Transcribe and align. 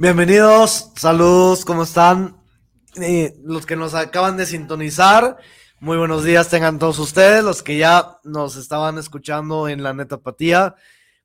Bienvenidos, 0.00 0.92
saludos, 0.96 1.66
¿cómo 1.66 1.82
están? 1.82 2.34
Los 3.44 3.66
que 3.66 3.76
nos 3.76 3.92
acaban 3.92 4.38
de 4.38 4.46
sintonizar, 4.46 5.36
muy 5.78 5.98
buenos 5.98 6.24
días 6.24 6.48
tengan 6.48 6.78
todos 6.78 6.98
ustedes, 6.98 7.44
los 7.44 7.62
que 7.62 7.76
ya 7.76 8.18
nos 8.24 8.56
estaban 8.56 8.96
escuchando 8.96 9.68
en 9.68 9.82
la 9.82 9.92
netapatía, 9.92 10.74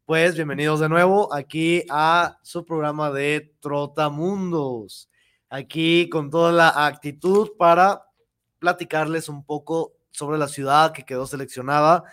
pues 0.04 0.36
bienvenidos 0.36 0.82
de 0.82 0.90
nuevo 0.90 1.34
aquí 1.34 1.86
a 1.90 2.38
su 2.42 2.66
programa 2.66 3.12
de 3.12 3.56
Trotamundos, 3.62 5.10
aquí 5.50 6.10
con 6.10 6.30
toda 6.30 6.52
la 6.52 6.86
actitud 6.86 7.52
para 7.58 8.02
platicarles 8.60 9.30
un 9.30 9.46
poco 9.46 9.94
sobre 10.12 10.38
la 10.38 10.50
ciudad 10.50 10.92
que 10.92 11.06
quedó 11.06 11.26
seleccionada. 11.26 12.04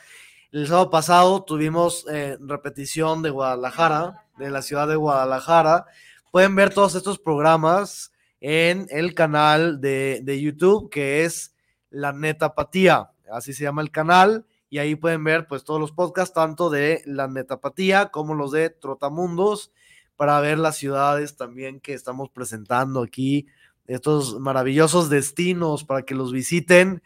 El 0.53 0.69
sábado 0.69 0.91
pasado 0.91 1.42
tuvimos 1.42 2.06
eh, 2.09 2.39
repetición 2.41 3.20
de 3.20 3.31
Guadalajara, 3.31 4.27
de 4.39 4.48
la 4.48 4.62
ciudad 4.62 4.87
de 4.87 4.94
Guadalajara, 4.94 5.87
pueden 6.33 6.56
ver 6.56 6.72
todos 6.72 6.94
estos 6.94 7.19
programas 7.19 8.11
en 8.41 8.88
el 8.91 9.14
canal 9.14 9.80
de, 9.80 10.41
YouTube 10.42 10.91
que 10.91 11.25
es 11.25 11.55
La 11.91 12.12
Netapatía, 12.12 13.12
así 13.30 13.52
se 13.52 13.64
llama 13.64 13.83
el 13.83 13.92
canal, 13.92 14.47
y 14.70 14.78
ahí 14.78 14.97
pueden 14.97 15.22
ver 15.22 15.47
pues 15.47 15.62
todos 15.62 15.78
los 15.78 15.92
podcasts, 15.92 16.34
tanto 16.34 16.70
de 16.70 17.03
La 17.05 17.28
Netapatía 17.28 18.08
como 18.08 18.34
los 18.34 18.50
de 18.50 18.70
Trotamundos, 18.70 19.72
para 20.16 20.41
ver 20.41 20.58
las 20.58 20.77
ciudades 20.77 21.36
también 21.36 21.80
que 21.80 21.92
estamos 21.92 22.30
presentando 22.30 23.03
aquí, 23.03 23.47
estos 23.86 24.41
maravillosos 24.41 25.10
destinos 25.10 25.84
para 25.84 26.03
que 26.03 26.14
los 26.14 26.33
visiten. 26.33 27.03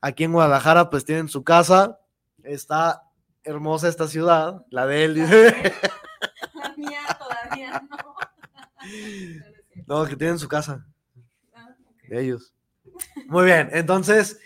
Aquí 0.00 0.24
en 0.24 0.32
Guadalajara 0.32 0.88
pues 0.88 1.04
tienen 1.04 1.28
su 1.28 1.44
casa, 1.44 2.00
está 2.42 3.02
hermosa 3.44 3.88
esta 3.88 4.08
ciudad, 4.08 4.64
la 4.70 4.86
de 4.86 5.04
él. 5.04 5.18
La 6.54 6.74
mía 6.76 7.00
todavía 7.18 7.82
no. 7.90 8.11
No, 9.86 10.04
que 10.06 10.16
tienen 10.16 10.38
su 10.38 10.48
casa. 10.48 10.86
Ah, 11.54 11.74
de 12.08 12.22
ellos. 12.22 12.52
Muy 13.26 13.44
bien, 13.44 13.70
entonces 13.72 14.38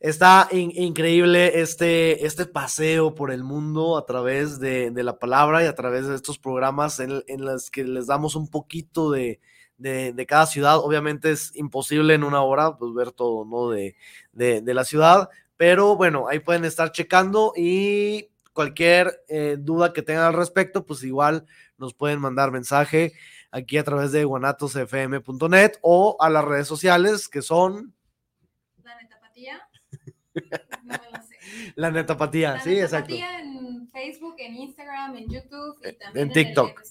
está 0.00 0.48
increíble 0.52 1.60
este, 1.60 2.26
este 2.26 2.44
paseo 2.44 3.14
por 3.14 3.30
el 3.30 3.42
mundo 3.42 3.96
a 3.96 4.04
través 4.04 4.60
de, 4.60 4.92
la 4.94 5.18
palabra 5.18 5.62
y 5.62 5.66
a 5.66 5.74
través 5.74 6.06
de 6.06 6.14
estos 6.14 6.38
programas 6.38 7.00
en, 7.00 7.22
los 7.38 7.70
que 7.70 7.84
les 7.84 8.06
damos 8.06 8.36
un 8.36 8.48
poquito 8.48 9.10
de, 9.10 9.40
cada 10.28 10.46
ciudad. 10.46 10.78
Obviamente 10.78 11.30
es 11.30 11.56
imposible 11.56 12.14
en 12.14 12.24
una 12.24 12.42
hora 12.42 12.76
pues, 12.76 12.92
ver 12.92 13.12
todo 13.12 13.44
¿no? 13.44 13.70
de, 13.70 13.94
la 14.74 14.84
ciudad, 14.84 15.30
pero 15.56 15.96
bueno, 15.96 16.28
ahí 16.28 16.40
pueden 16.40 16.64
estar 16.64 16.92
checando 16.92 17.52
y 17.56 18.28
cualquier 18.52 19.24
eh, 19.28 19.56
duda 19.58 19.92
que 19.92 20.02
tengan 20.02 20.24
al 20.24 20.34
respecto, 20.34 20.84
pues 20.84 21.02
igual 21.02 21.46
nos 21.78 21.94
pueden 21.94 22.20
mandar 22.20 22.52
mensaje 22.52 23.14
aquí 23.54 23.78
a 23.78 23.84
través 23.84 24.10
de 24.10 24.24
guanatosfm.net 24.24 25.72
o 25.80 26.16
a 26.18 26.28
las 26.28 26.44
redes 26.44 26.66
sociales 26.66 27.28
que 27.28 27.40
son... 27.40 27.94
La 28.82 28.96
netapatía. 29.00 29.68
No 30.84 30.98
me 30.98 31.10
lo 31.12 31.22
sé. 31.22 31.72
La 31.76 31.90
netapatía, 31.92 32.60
sí, 32.60 32.78
exacto. 32.78 33.14
en 33.14 33.88
Facebook, 33.92 34.34
en 34.38 34.56
Instagram, 34.56 35.16
en 35.16 35.30
YouTube 35.30 35.78
y 35.82 35.88
eh, 35.88 35.92
también 35.92 36.26
en 36.26 36.32
TikTok. 36.32 36.82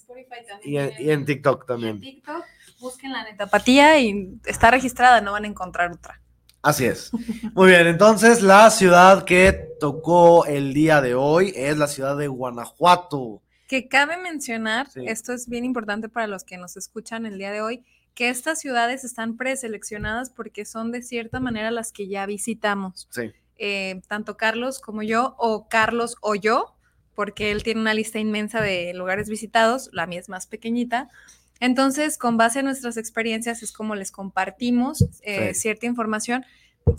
y, 0.64 0.78
en, 0.78 1.24
TikTok 1.26 1.66
también. 1.66 1.96
En 1.96 2.00
TikTok, 2.00 2.44
busquen 2.80 3.12
la 3.12 3.24
netapatía 3.24 4.00
y 4.00 4.40
está 4.46 4.70
registrada, 4.70 5.20
no 5.20 5.32
van 5.32 5.44
a 5.44 5.48
encontrar 5.48 5.92
otra. 5.92 6.20
Así 6.62 6.86
es. 6.86 7.10
Muy 7.52 7.68
bien, 7.68 7.86
entonces 7.86 8.40
la 8.40 8.70
ciudad 8.70 9.24
que 9.24 9.52
tocó 9.78 10.46
el 10.46 10.72
día 10.72 11.02
de 11.02 11.14
hoy 11.14 11.52
es 11.54 11.76
la 11.76 11.86
ciudad 11.86 12.16
de 12.16 12.28
Guanajuato. 12.28 13.43
Que 13.74 13.88
cabe 13.88 14.16
mencionar, 14.18 14.86
esto 14.94 15.32
es 15.32 15.48
bien 15.48 15.64
importante 15.64 16.08
para 16.08 16.28
los 16.28 16.44
que 16.44 16.58
nos 16.58 16.76
escuchan 16.76 17.26
el 17.26 17.38
día 17.38 17.50
de 17.50 17.60
hoy, 17.60 17.82
que 18.14 18.28
estas 18.28 18.60
ciudades 18.60 19.02
están 19.02 19.36
preseleccionadas 19.36 20.30
porque 20.30 20.64
son 20.64 20.92
de 20.92 21.02
cierta 21.02 21.40
manera 21.40 21.72
las 21.72 21.90
que 21.90 22.06
ya 22.06 22.24
visitamos. 22.24 23.08
Sí. 23.10 23.32
Eh, 23.56 24.00
tanto 24.06 24.36
Carlos 24.36 24.78
como 24.78 25.02
yo, 25.02 25.34
o 25.38 25.66
Carlos 25.66 26.14
o 26.20 26.36
yo, 26.36 26.76
porque 27.16 27.50
él 27.50 27.64
tiene 27.64 27.80
una 27.80 27.94
lista 27.94 28.20
inmensa 28.20 28.60
de 28.60 28.94
lugares 28.94 29.28
visitados, 29.28 29.90
la 29.92 30.06
mía 30.06 30.20
es 30.20 30.28
más 30.28 30.46
pequeñita. 30.46 31.10
Entonces, 31.58 32.16
con 32.16 32.36
base 32.36 32.60
a 32.60 32.62
nuestras 32.62 32.96
experiencias 32.96 33.64
es 33.64 33.72
como 33.72 33.96
les 33.96 34.12
compartimos 34.12 35.04
eh, 35.22 35.52
cierta 35.52 35.86
información 35.86 36.44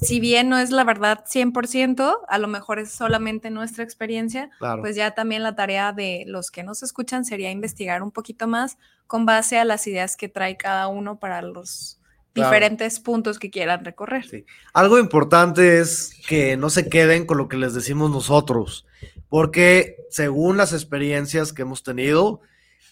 si 0.02 0.20
bien 0.20 0.50
no 0.50 0.58
es 0.58 0.72
la 0.72 0.84
verdad 0.84 1.26
100%, 1.26 2.20
a 2.28 2.38
lo 2.38 2.48
mejor 2.48 2.80
es 2.80 2.92
solamente 2.92 3.50
nuestra 3.50 3.84
experiencia, 3.84 4.50
pues 4.82 4.96
ya 4.96 5.12
también 5.12 5.44
la 5.44 5.56
tarea 5.56 5.94
de 5.94 6.24
los 6.28 6.52
que 6.52 6.64
nos 6.64 6.84
escuchan 6.84 7.26
sería 7.26 7.52
investigar 7.52 8.04
un 8.04 8.12
poquito 8.12 8.48
más 8.48 8.78
con 9.08 9.26
base 9.26 9.58
a 9.58 9.66
las 9.66 9.88
ideas 9.88 10.18
que 10.18 10.30
trae 10.30 10.58
cada 10.58 10.88
uno 10.88 11.20
para 11.20 11.42
los 11.42 12.00
diferentes 12.34 13.00
puntos 13.00 13.40
que 13.40 13.50
quieran 13.50 13.86
recorrer. 13.86 14.26
Algo 14.74 15.00
importante 15.00 15.80
es 15.80 16.14
que 16.28 16.58
no 16.58 16.70
se 16.70 16.90
queden 16.90 17.26
con 17.26 17.38
lo 17.38 17.48
que 17.48 17.58
les 17.58 17.74
decimos 17.74 18.12
nosotros, 18.12 18.86
porque 19.30 19.96
según 20.10 20.58
las 20.58 20.74
experiencias 20.74 21.54
que 21.54 21.62
hemos 21.62 21.84
tenido, 21.84 22.42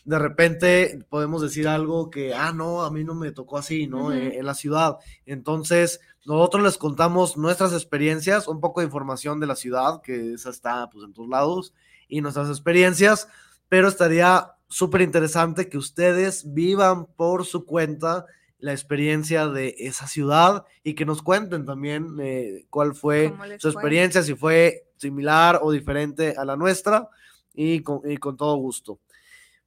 de 0.05 0.19
repente 0.19 0.99
podemos 1.09 1.41
decir 1.41 1.67
algo 1.67 2.09
que, 2.09 2.33
ah, 2.33 2.51
no, 2.53 2.83
a 2.83 2.91
mí 2.91 3.03
no 3.03 3.15
me 3.15 3.31
tocó 3.31 3.57
así, 3.57 3.87
¿no? 3.87 4.11
En 4.11 4.45
la 4.45 4.53
ciudad. 4.53 4.97
Entonces, 5.25 6.01
nosotros 6.25 6.63
les 6.63 6.77
contamos 6.77 7.37
nuestras 7.37 7.73
experiencias, 7.73 8.47
un 8.47 8.61
poco 8.61 8.79
de 8.79 8.85
información 8.85 9.39
de 9.39 9.47
la 9.47 9.55
ciudad, 9.55 10.01
que 10.01 10.33
esa 10.33 10.49
está 10.49 10.89
pues 10.89 11.03
en 11.05 11.13
todos 11.13 11.29
lados, 11.29 11.73
y 12.07 12.21
nuestras 12.21 12.49
experiencias, 12.49 13.27
pero 13.67 13.87
estaría 13.87 14.53
súper 14.67 15.01
interesante 15.01 15.69
que 15.69 15.77
ustedes 15.77 16.53
vivan 16.53 17.05
por 17.05 17.45
su 17.45 17.65
cuenta 17.65 18.25
la 18.59 18.71
experiencia 18.71 19.47
de 19.49 19.75
esa 19.77 20.07
ciudad 20.07 20.63
y 20.83 20.95
que 20.95 21.05
nos 21.05 21.21
cuenten 21.21 21.65
también 21.65 22.15
eh, 22.21 22.65
cuál 22.69 22.95
fue 22.95 23.33
su 23.59 23.67
experiencia, 23.69 24.23
si 24.23 24.35
fue 24.35 24.87
similar 24.95 25.59
o 25.61 25.71
diferente 25.71 26.35
a 26.37 26.45
la 26.45 26.55
nuestra, 26.55 27.09
y 27.53 27.81
con, 27.81 27.99
y 28.09 28.17
con 28.17 28.37
todo 28.37 28.55
gusto. 28.55 28.99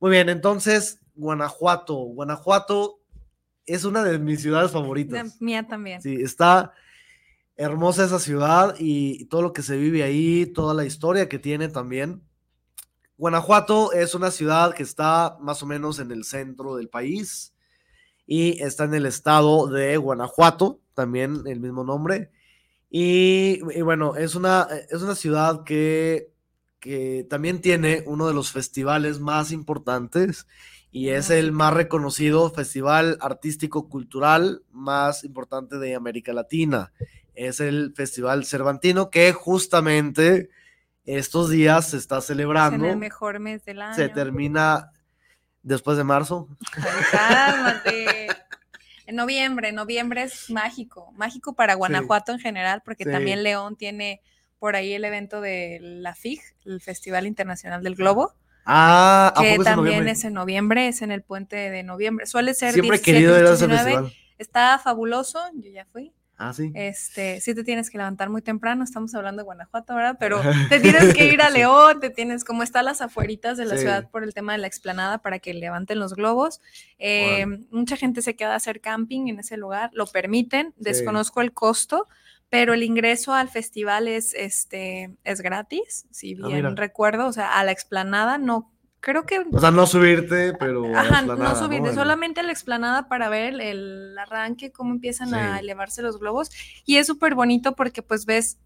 Muy 0.01 0.11
bien, 0.11 0.29
entonces, 0.29 1.01
Guanajuato. 1.15 1.95
Guanajuato 1.95 3.01
es 3.67 3.85
una 3.85 4.03
de 4.05 4.19
mis 4.19 4.41
ciudades 4.41 4.71
favoritas. 4.71 5.41
mía 5.41 5.67
también. 5.67 6.01
Sí, 6.01 6.15
está 6.15 6.73
hermosa 7.57 8.05
esa 8.05 8.19
ciudad 8.19 8.77
y 8.79 9.25
todo 9.27 9.43
lo 9.43 9.53
que 9.53 9.63
se 9.63 9.77
vive 9.77 10.03
ahí, 10.03 10.47
toda 10.47 10.75
la 10.75 10.85
historia 10.85 11.29
que 11.29 11.39
tiene 11.39 11.69
también. 11.69 12.23
Guanajuato 13.19 13.93
es 13.93 14.15
una 14.15 14.31
ciudad 14.31 14.75
que 14.75 14.83
está 14.83 15.39
más 15.41 15.63
o 15.63 15.67
menos 15.67 15.99
en 15.99 16.11
el 16.11 16.25
centro 16.25 16.77
del 16.77 16.89
país 16.89 17.55
y 18.27 18.63
está 18.63 18.85
en 18.85 18.95
el 18.95 19.07
estado 19.07 19.69
de 19.69 19.97
Guanajuato, 19.97 20.81
también 20.95 21.43
el 21.47 21.61
mismo 21.61 21.83
nombre. 21.83 22.31
Y, 22.91 23.61
bueno, 23.83 24.17
es 24.17 24.35
una, 24.35 24.69
es 24.91 25.03
una 25.03 25.15
ciudad 25.15 25.65
que, 25.65 26.31
que 26.79 27.27
también 27.29 27.61
tiene 27.61 28.05
uno 28.07 28.27
de 28.27 28.35
los 28.35 28.53
festivales 28.53 29.19
más 29.19 29.51
importantes 29.51 30.47
y 30.97 31.11
es 31.11 31.29
el 31.29 31.53
más 31.53 31.75
reconocido 31.75 32.51
festival 32.51 33.19
artístico 33.21 33.87
cultural 33.87 34.63
más 34.71 35.25
importante 35.25 35.77
de 35.77 35.95
América 35.95 36.33
Latina. 36.33 36.91
Es 37.35 37.61
el 37.61 37.93
Festival 37.95 38.47
Cervantino 38.47 39.11
que 39.11 39.31
justamente 39.35 40.49
estos 41.05 41.51
días 41.51 41.91
se 41.91 41.99
está 41.99 42.23
celebrando. 42.23 42.79
Es 42.79 42.83
en 42.85 42.91
el 42.93 42.97
mejor 42.97 43.41
mes 43.41 43.63
del 43.67 43.83
año. 43.83 43.95
Se 43.95 44.09
termina 44.09 44.91
después 45.63 45.99
de 45.99 46.05
marzo. 46.05 46.49
Cálmate. 47.13 48.29
En 49.05 49.17
noviembre, 49.17 49.73
noviembre 49.73 50.23
es 50.23 50.49
mágico, 50.49 51.13
mágico 51.13 51.55
para 51.55 51.75
Guanajuato 51.75 52.33
en 52.33 52.39
general, 52.39 52.81
porque 52.83 53.05
también 53.05 53.43
León 53.43 53.77
tiene 53.77 54.23
por 54.59 54.77
ahí 54.77 54.95
el 54.95 55.05
evento 55.05 55.43
de 55.43 55.79
la 55.83 56.15
FIG, 56.15 56.41
el 56.65 56.81
Festival 56.81 57.27
Internacional 57.27 57.83
del 57.83 57.97
Globo, 57.97 58.33
Ah, 58.67 59.33
¿a 59.37 59.41
que 59.43 59.51
poco 59.51 59.63
es 59.63 59.69
en 59.69 59.75
también 59.77 60.09
es 60.09 60.25
en 60.25 60.35
noviembre, 60.35 60.89
es 60.89 61.01
en 61.03 61.13
el 61.13 61.23
puente 61.23 61.57
de 61.57 61.83
noviembre. 61.83 62.27
Suele 62.27 62.53
ser 62.55 62.73
Siempre 62.73 62.97
he 62.97 63.01
17, 63.01 63.13
querido 63.13 63.39
ir 63.39 63.47
a 63.47 63.53
ese 63.55 63.67
19. 63.69 63.79
festival. 63.93 64.13
Está 64.39 64.79
fabuloso, 64.79 65.39
yo 65.55 65.71
ya 65.71 65.87
fui. 65.87 66.13
Ah, 66.39 66.53
sí. 66.53 66.71
Este, 66.75 67.41
sí 67.41 67.55
te 67.55 67.65
tienes 67.65 67.89
que 67.89 67.97
levantar 67.97 68.29
muy 68.29 68.43
temprano, 68.43 68.85
estamos 68.85 69.15
hablando 69.15 69.41
de 69.41 69.45
Guanajuato, 69.45 69.95
¿verdad? 69.95 70.17
Pero 70.21 70.43
te 70.69 70.81
tienes 70.81 71.15
que 71.15 71.33
ir 71.33 71.41
a 71.41 71.49
León, 71.51 71.99
te 72.01 72.11
tienes, 72.11 72.45
como 72.45 72.63
está 72.63 72.83
las 72.83 73.01
afueritas 73.01 73.57
de 73.57 73.65
la 73.65 73.77
Sí. 73.77 73.83
ciudad 73.83 74.11
por 74.11 74.23
el 74.23 74.35
tema 74.35 74.53
de 74.53 74.59
la 74.59 74.67
explanada 74.67 75.17
para 75.19 75.39
que 75.39 75.55
levanten 75.55 75.99
los 75.99 76.13
globos. 76.13 76.61
Eh, 76.99 77.47
mucha 77.71 77.97
gente 77.97 78.21
se 78.21 78.37
queda 78.37 78.53
a 78.53 78.57
hacer 78.57 78.83
camping 78.83 79.29
en 79.29 79.39
ese 79.39 79.57
lugar, 79.57 79.89
lo 79.95 80.07
permiten, 80.07 80.75
desconozco 80.77 81.41
el 81.41 81.55
costo, 81.55 82.07
pero 82.49 82.75
el 82.75 82.83
ingreso 82.83 83.35
al 83.35 83.49
festival 83.49 84.09
es, 84.09 84.35
este, 84.35 85.17
es 85.25 85.41
gratis, 85.41 86.07
si 86.11 86.37
Ah, 86.43 86.47
bien 86.49 86.77
recuerdo, 86.77 87.27
o 87.27 87.33
sea, 87.33 87.59
a 87.59 87.65
la 87.65 87.73
explanada 87.73 88.39
no, 88.39 88.73
creo 89.01 89.27
que 89.27 89.45
O 89.53 89.61
sea, 89.61 89.71
no 89.71 89.87
subirte, 89.87 90.53
pero. 90.55 90.97
Ajá, 90.97 91.23
no 91.23 91.55
subir, 91.57 91.83
El- 91.87 91.95
solamente 91.95 92.41
a 92.41 92.43
la 92.45 92.53
explanada 92.53 93.09
para 93.09 93.29
ver 93.29 93.55
el, 93.55 93.61
el 93.61 94.19
arranque, 94.19 94.71
cómo 94.73 94.93
empiezan 94.93 95.35
a 95.35 95.59
elevarse 95.61 96.03
los 96.03 96.19
globos. 96.19 96.51
Y 96.85 96.97
es 96.97 97.07
súper 97.07 97.35
bonito 97.35 97.75
porque 97.77 98.03
pues 98.03 98.27
ves, 98.27 98.59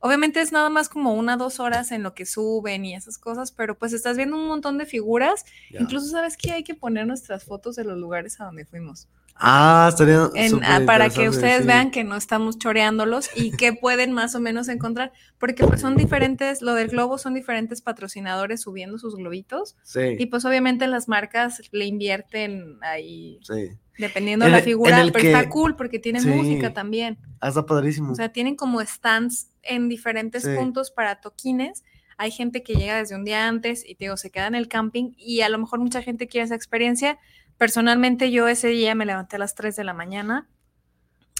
obviamente 0.00 0.40
es 0.40 0.52
nada 0.52 0.68
más 0.70 0.88
como 0.88 1.14
una, 1.14 1.36
dos 1.36 1.58
horas 1.58 1.90
en 1.92 2.02
lo 2.02 2.14
que 2.14 2.26
suben 2.26 2.84
y 2.84 2.94
esas 2.94 3.18
cosas, 3.18 3.50
pero 3.52 3.76
pues 3.78 3.92
estás 3.92 4.16
viendo 4.16 4.36
un 4.36 4.46
montón 4.46 4.78
de 4.78 4.86
figuras. 4.86 5.44
Ya. 5.70 5.80
Incluso 5.80 6.06
sabes 6.08 6.36
que 6.36 6.52
hay 6.52 6.62
que 6.64 6.74
poner 6.74 7.06
nuestras 7.06 7.44
fotos 7.44 7.74
de 7.76 7.84
los 7.84 7.98
lugares 7.98 8.40
a 8.40 8.44
donde 8.44 8.64
fuimos. 8.66 9.08
Ah, 9.40 9.86
estaría. 9.90 10.28
En- 10.34 10.64
ah, 10.64 10.80
para 10.84 11.10
que 11.10 11.28
ustedes 11.28 11.60
sí. 11.62 11.66
vean 11.66 11.90
que 11.90 12.02
no 12.04 12.16
estamos 12.16 12.58
choreándolos 12.58 13.30
y 13.36 13.52
que 13.52 13.72
pueden 13.80 14.12
más 14.12 14.34
o 14.34 14.40
menos 14.40 14.68
encontrar, 14.68 15.12
porque 15.38 15.64
pues 15.64 15.80
son 15.80 15.96
diferentes, 15.96 16.60
lo 16.62 16.74
del 16.74 16.88
globo 16.88 17.18
son 17.18 17.34
diferentes 17.34 17.80
patrocinadores 17.80 18.62
subiendo 18.62 18.98
sus 18.98 19.14
globitos. 19.16 19.76
Sí. 19.82 20.16
Y 20.18 20.26
pues 20.26 20.44
obviamente 20.44 20.86
las 20.88 21.08
marcas 21.08 21.62
le 21.72 21.86
invierten 21.86 22.78
ahí 22.82 23.38
Sí. 23.42 23.70
dependiendo 23.96 24.44
En 24.46 24.52
de 24.52 24.58
la 24.58 24.64
figura, 24.64 25.00
el 25.00 25.12
pero 25.12 25.22
que- 25.22 25.32
está 25.32 25.48
cool 25.48 25.76
porque 25.76 25.98
tienen 25.98 26.22
Sí. 26.22 26.28
música 26.30 26.72
también. 26.74 27.18
Ah, 27.40 27.48
está 27.48 27.64
padrísimo. 27.64 28.12
O 28.12 28.14
sea, 28.16 28.30
tienen 28.30 28.56
como 28.56 28.80
stands 28.80 29.50
en 29.62 29.88
diferentes 29.88 30.46
puntos 30.48 30.90
para 30.90 31.20
toquines. 31.20 31.84
Hay 32.20 32.32
gente 32.32 32.64
que 32.64 32.74
llega 32.74 32.96
desde 32.96 33.14
un 33.14 33.24
día 33.24 33.46
antes 33.46 33.84
y 33.88 33.94
te 33.94 34.06
digo, 34.06 34.16
se 34.16 34.30
queda 34.30 34.48
en 34.48 34.56
el 34.56 34.66
camping 34.66 35.12
y 35.16 35.42
a 35.42 35.48
lo 35.48 35.56
mejor 35.58 35.78
mucha 35.78 36.02
gente 36.02 36.26
quiere 36.26 36.46
esa 36.46 36.56
experiencia. 36.56 37.16
Personalmente 37.58 38.30
yo 38.30 38.48
ese 38.48 38.68
día 38.68 38.94
me 38.94 39.04
levanté 39.04 39.36
a 39.36 39.40
las 39.40 39.54
3 39.54 39.76
de 39.76 39.84
la 39.84 39.92
mañana, 39.94 40.48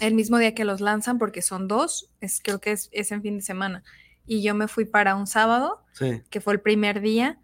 el 0.01 0.15
mismo 0.15 0.39
día 0.39 0.55
que 0.55 0.65
los 0.65 0.81
lanzan 0.81 1.19
porque 1.19 1.43
son 1.43 1.67
dos, 1.69 2.11
es, 2.21 2.41
creo 2.43 2.61
que 2.61 2.73
es, 2.73 2.89
es 2.93 3.11
en 3.13 3.23
fin 3.23 3.37
de 3.39 3.43
semana. 3.43 3.83
Y 4.27 4.43
yo 4.43 4.55
me 4.55 4.69
fui 4.69 4.85
para 4.85 5.17
un 5.17 5.27
sábado 5.27 5.85
sí. 5.93 6.23
que 6.31 6.41
fue 6.41 6.53
el 6.53 6.61
primer 6.61 7.01
día. 7.01 7.39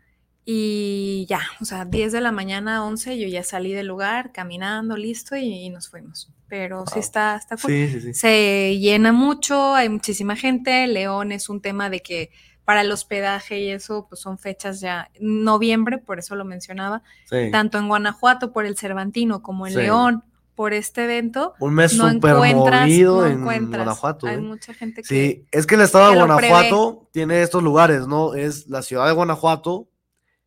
Y 0.46 1.24
ya, 1.26 1.40
o 1.62 1.64
sea, 1.64 1.86
10 1.86 2.12
de 2.12 2.20
la 2.20 2.30
mañana, 2.30 2.84
11, 2.84 3.18
yo 3.18 3.26
ya 3.28 3.42
salí 3.42 3.72
del 3.72 3.86
lugar 3.86 4.30
caminando, 4.32 4.94
listo, 4.94 5.36
y, 5.36 5.46
y 5.64 5.70
nos 5.70 5.88
fuimos. 5.88 6.30
Pero 6.48 6.84
sí 6.86 6.94
Wow. 6.96 7.00
está, 7.00 7.36
está 7.36 7.56
cool. 7.56 7.70
Sí, 7.70 7.88
sí, 7.88 8.00
sí. 8.02 8.14
Se 8.14 8.76
llena 8.78 9.12
mucho, 9.12 9.74
hay 9.74 9.88
muchísima 9.88 10.36
gente. 10.36 10.86
León 10.86 11.32
es 11.32 11.48
un 11.48 11.62
tema 11.62 11.88
de 11.88 12.00
que 12.02 12.30
para 12.64 12.80
el 12.80 12.90
hospedaje 12.90 13.60
y 13.60 13.70
eso, 13.70 14.06
pues 14.08 14.20
son 14.20 14.38
fechas 14.38 14.80
ya 14.80 15.10
noviembre, 15.20 15.98
por 15.98 16.18
eso 16.18 16.34
lo 16.34 16.44
mencionaba, 16.44 17.02
sí. 17.28 17.50
tanto 17.52 17.78
en 17.78 17.88
Guanajuato 17.88 18.52
por 18.52 18.64
el 18.64 18.76
Cervantino 18.76 19.42
como 19.42 19.66
en 19.66 19.72
Sí. 19.74 19.78
León 19.80 20.24
por 20.54 20.72
este 20.72 21.04
evento. 21.04 21.54
Un 21.58 21.74
mes 21.74 21.96
No 21.96 22.10
súper 22.10 22.36
movido 22.36 23.20
no 23.20 23.26
en 23.26 23.40
encuentras. 23.40 23.84
Guanajuato. 23.84 24.26
Hay 24.28 24.36
¿eh? 24.36 24.40
mucha 24.40 24.72
gente 24.72 25.02
que 25.02 25.08
Sí, 25.08 25.44
es 25.50 25.66
que 25.66 25.74
el 25.74 25.80
estado 25.82 26.10
de 26.12 26.16
Guanajuato 26.16 27.08
tiene 27.12 27.42
estos 27.42 27.62
lugares, 27.62 28.06
¿no? 28.06 28.34
Es 28.34 28.68
la 28.68 28.82
ciudad 28.82 29.06
de 29.06 29.12
Guanajuato, 29.12 29.88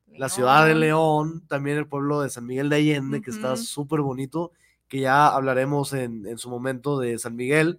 la 0.08 0.30
ciudad 0.30 0.66
de 0.66 0.74
León. 0.76 0.80
León, 0.80 1.48
también 1.48 1.78
el 1.78 1.88
pueblo 1.88 2.22
de 2.22 2.30
San 2.30 2.46
Miguel 2.46 2.70
de 2.70 2.78
Allende, 2.78 3.22
que 3.22 3.30
está 3.32 3.58
súper 3.58 4.00
bonito, 4.02 4.52
que 4.88 5.02
ya 5.02 5.28
hablaremos 5.28 5.92
en, 5.94 6.26
en 6.26 6.38
su 6.38 6.50
momento 6.50 6.98
de 6.98 7.20
San 7.20 7.36
Miguel. 7.36 7.78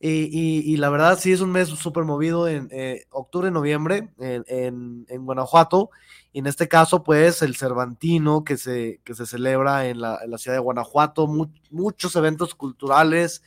Y, 0.00 0.10
y- 0.30 0.60
y 0.72 0.76
la 0.76 0.90
verdad 0.90 1.18
sí 1.18 1.32
es 1.32 1.40
un 1.40 1.50
mes 1.50 1.68
súper 1.68 2.04
movido 2.04 2.46
en 2.46 2.68
eh, 2.70 3.06
octubre, 3.10 3.50
noviembre 3.50 4.10
en, 4.18 4.44
en- 4.46 5.06
en 5.08 5.24
Guanajuato. 5.24 5.90
Y 6.32 6.38
en 6.40 6.46
este 6.46 6.68
caso, 6.68 7.02
pues 7.02 7.42
el 7.42 7.56
Cervantino 7.56 8.44
que 8.44 8.56
se, 8.58 9.00
que 9.02 9.14
se 9.14 9.26
celebra 9.26 9.88
en 9.88 10.00
la, 10.00 10.20
en 10.22 10.30
la 10.30 10.38
ciudad 10.38 10.56
de 10.56 10.60
Guanajuato, 10.60 11.26
mu- 11.26 11.50
muchos 11.70 12.14
eventos 12.14 12.54
culturales, 12.54 13.42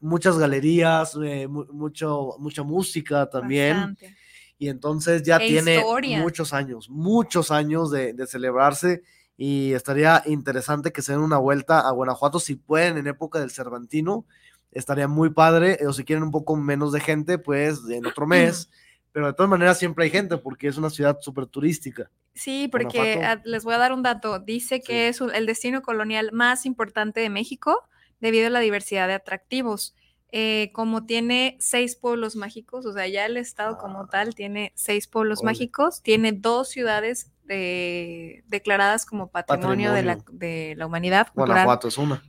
muchas 0.00 0.38
galerías, 0.38 1.16
eh, 1.22 1.46
mu- 1.48 1.66
mucho, 1.72 2.36
mucha 2.38 2.62
música 2.62 3.28
también. 3.28 3.76
Bastante. 3.76 4.16
Y 4.58 4.68
entonces 4.68 5.22
ya 5.24 5.36
E 5.38 5.46
tiene 5.48 5.76
historia. 5.76 6.20
muchos 6.20 6.52
años, 6.54 6.88
muchos 6.88 7.50
años 7.50 7.90
de, 7.90 8.14
de 8.14 8.26
celebrarse. 8.26 9.02
Y 9.36 9.72
estaría 9.72 10.22
interesante 10.26 10.92
que 10.92 11.02
se 11.02 11.12
den 11.12 11.20
una 11.20 11.38
vuelta 11.38 11.80
a 11.80 11.90
Guanajuato 11.90 12.38
si 12.38 12.54
pueden 12.54 12.96
en 12.96 13.08
época 13.08 13.40
del 13.40 13.50
Cervantino. 13.50 14.24
Estaría 14.72 15.06
muy 15.08 15.30
padre. 15.30 15.78
O 15.86 15.92
si 15.92 16.04
quieren 16.04 16.22
un 16.24 16.30
poco 16.30 16.56
menos 16.56 16.92
de 16.92 17.00
gente, 17.00 17.38
pues 17.38 17.80
en 17.90 18.04
otro 18.06 18.26
mes. 18.26 18.68
Pero 19.12 19.26
de 19.26 19.34
todas 19.34 19.50
maneras 19.50 19.78
siempre 19.78 20.04
hay 20.04 20.10
gente 20.10 20.38
porque 20.38 20.68
es 20.68 20.78
una 20.78 20.88
ciudad 20.88 21.18
súper 21.20 21.44
turística. 21.46 22.10
Sí, 22.34 22.68
porque 22.72 22.96
Guanajuato. 22.96 23.40
ah, 23.40 23.42
les 23.44 23.62
voy 23.62 23.74
a 23.74 23.78
dar 23.78 23.92
un 23.92 24.02
dato. 24.02 24.38
Dice 24.38 24.80
que 24.80 24.92
Sí. 25.04 25.08
es 25.10 25.20
un- 25.20 25.34
el 25.34 25.44
destino 25.44 25.82
colonial 25.82 26.30
más 26.32 26.64
importante 26.64 27.20
de 27.20 27.28
México 27.28 27.78
debido 28.20 28.46
a 28.46 28.50
la 28.50 28.60
diversidad 28.60 29.08
de 29.08 29.14
atractivos. 29.14 29.94
Eh, 30.34 30.70
como 30.72 31.04
tiene 31.04 31.58
seis 31.60 31.94
pueblos 31.94 32.36
mágicos, 32.36 32.86
o 32.86 32.94
sea, 32.94 33.06
ya 33.06 33.26
el 33.26 33.36
estado 33.36 33.76
como 33.76 34.04
Ah. 34.04 34.08
tal 34.10 34.34
tiene 34.34 34.72
seis 34.74 35.06
pueblos 35.06 35.42
mágicos, 35.42 36.00
tiene 36.00 36.32
dos 36.32 36.70
ciudades 36.70 37.30
de- 37.44 38.42
declaradas 38.46 39.04
como 39.04 39.28
patrimonio, 39.30 39.92
De, 39.92 40.02
la, 40.04 40.18
de 40.32 40.72
la 40.78 40.86
humanidad 40.86 41.26
cultural. 41.26 41.48
Guanajuato 41.66 41.88
es 41.88 41.98
una. 41.98 42.22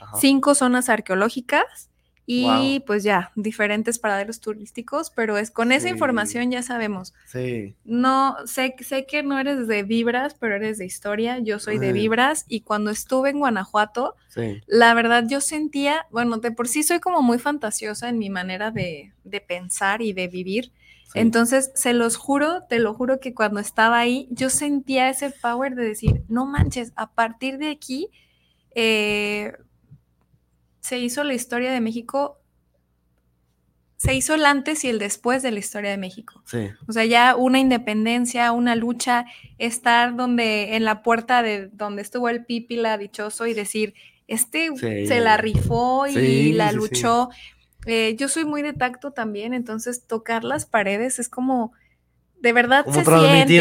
Ajá. 0.00 0.16
Cinco 0.18 0.54
zonas 0.54 0.88
arqueológicas 0.88 1.90
y 2.26 2.44
Guau. 2.44 2.84
pues 2.86 3.02
ya, 3.04 3.32
diferentes 3.36 3.98
paraderos 3.98 4.40
turísticos, 4.40 5.10
pero 5.10 5.36
es 5.36 5.50
con 5.50 5.72
esa 5.72 5.88
Sí. 5.88 5.92
información 5.92 6.50
ya 6.50 6.62
sabemos. 6.62 7.12
Sí. 7.26 7.74
No, 7.84 8.36
sé, 8.46 8.74
sé 8.80 9.04
que 9.04 9.22
no 9.22 9.38
eres 9.38 9.68
de 9.68 9.82
vibras, 9.82 10.34
pero 10.34 10.54
eres 10.56 10.78
de 10.78 10.86
historia. 10.86 11.38
Yo 11.40 11.58
soy 11.58 11.78
de 11.78 11.88
Ujú. 11.88 11.94
vibras 11.96 12.46
y 12.48 12.62
cuando 12.62 12.90
estuve 12.90 13.28
en 13.28 13.40
Guanajuato, 13.40 14.16
Sí. 14.28 14.62
la 14.66 14.94
verdad 14.94 15.24
yo 15.28 15.42
sentía, 15.42 16.06
bueno, 16.10 16.38
de 16.38 16.50
por 16.50 16.66
sí 16.66 16.82
soy 16.82 16.98
como 16.98 17.20
muy 17.20 17.38
fantasiosa 17.38 18.08
en 18.08 18.18
mi 18.18 18.30
manera 18.30 18.70
de, 18.70 19.12
de 19.24 19.40
pensar 19.42 20.00
y 20.00 20.14
de 20.14 20.26
vivir. 20.28 20.72
sí. 21.12 21.18
Entonces, 21.20 21.72
se 21.74 21.92
los 21.92 22.16
juro, 22.16 22.62
te 22.70 22.78
lo 22.78 22.94
juro 22.94 23.20
que 23.20 23.34
cuando 23.34 23.60
estaba 23.60 23.98
ahí, 23.98 24.26
yo 24.30 24.48
sentía 24.48 25.10
ese 25.10 25.30
power 25.30 25.74
de 25.74 25.84
decir, 25.84 26.22
no 26.28 26.46
manches, 26.46 26.92
a 26.96 27.10
partir 27.12 27.58
de 27.58 27.68
aquí 27.70 28.08
eh, 28.74 29.52
se 30.84 30.98
hizo 30.98 31.24
la 31.24 31.32
historia 31.32 31.72
de 31.72 31.80
México, 31.80 32.38
se 33.96 34.12
hizo 34.12 34.34
el 34.34 34.44
antes 34.44 34.84
y 34.84 34.88
el 34.90 34.98
después 34.98 35.42
de 35.42 35.50
la 35.50 35.58
historia 35.60 35.90
de 35.90 35.96
México. 35.96 36.42
Sí. 36.44 36.68
O 36.86 36.92
sea, 36.92 37.06
ya 37.06 37.36
una 37.36 37.58
independencia, 37.58 38.52
una 38.52 38.76
lucha, 38.76 39.24
estar 39.56 40.14
donde, 40.14 40.76
en 40.76 40.84
la 40.84 41.02
puerta 41.02 41.42
de 41.42 41.68
donde 41.72 42.02
estuvo 42.02 42.28
el 42.28 42.44
Pípila 42.44 42.98
dichoso 42.98 43.46
y 43.46 43.54
decir, 43.54 43.94
este 44.28 44.68
Sí. 44.76 45.06
se 45.06 45.20
la 45.20 45.38
rifó 45.38 46.06
y 46.06 46.12
Sí, 46.12 46.52
la 46.52 46.72
luchó. 46.72 47.30
Eh, 47.86 48.14
yo 48.18 48.28
soy 48.28 48.44
muy 48.44 48.60
de 48.60 48.74
tacto 48.74 49.12
también, 49.12 49.54
entonces 49.54 50.06
tocar 50.06 50.44
las 50.44 50.66
paredes 50.66 51.18
es 51.18 51.30
como, 51.30 51.72
de 52.44 52.52
verdad 52.52 52.84
se 52.92 53.00
siente. 53.26 53.56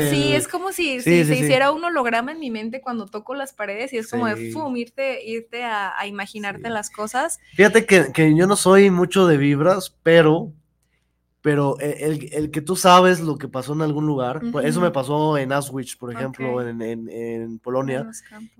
eso, 0.00 0.10
sí, 0.10 0.32
es 0.34 0.48
como 0.48 0.72
si, 0.72 1.00
Sí, 1.00 1.10
si 1.10 1.18
sí, 1.20 1.24
se 1.26 1.34
sí. 1.36 1.44
hiciera 1.44 1.70
un 1.70 1.84
holograma 1.84 2.32
en 2.32 2.40
mi 2.40 2.50
mente 2.50 2.80
cuando 2.80 3.06
toco 3.06 3.34
las 3.34 3.52
paredes 3.52 3.92
y 3.92 3.98
es 3.98 4.08
como 4.10 4.26
de, 4.26 4.34
fum, 4.52 4.76
irte, 4.76 5.24
irte 5.24 5.62
a, 5.62 5.96
a 5.96 6.06
imaginarte 6.06 6.70
las 6.70 6.90
cosas. 6.90 7.38
Fíjate 7.54 7.86
que, 7.86 8.10
que 8.12 8.34
yo 8.34 8.46
no 8.46 8.56
soy 8.56 8.90
mucho 8.90 9.26
de 9.26 9.36
vibras, 9.36 9.94
pero, 10.02 10.52
pero 11.40 11.78
e- 11.80 12.04
el, 12.06 12.28
el 12.32 12.50
que 12.50 12.60
tú 12.62 12.74
sabes 12.76 13.20
lo 13.20 13.36
que 13.38 13.48
pasó 13.48 13.72
en 13.74 13.82
algún 13.82 14.06
lugar, 14.06 14.40
eso 14.64 14.80
me 14.80 14.90
pasó 14.90 15.38
en 15.38 15.52
Auschwitz, 15.52 15.96
por 15.96 16.12
ejemplo, 16.12 16.66
en, 16.66 16.82
en- 16.82 17.08
en 17.08 17.58
Polonia, 17.60 18.06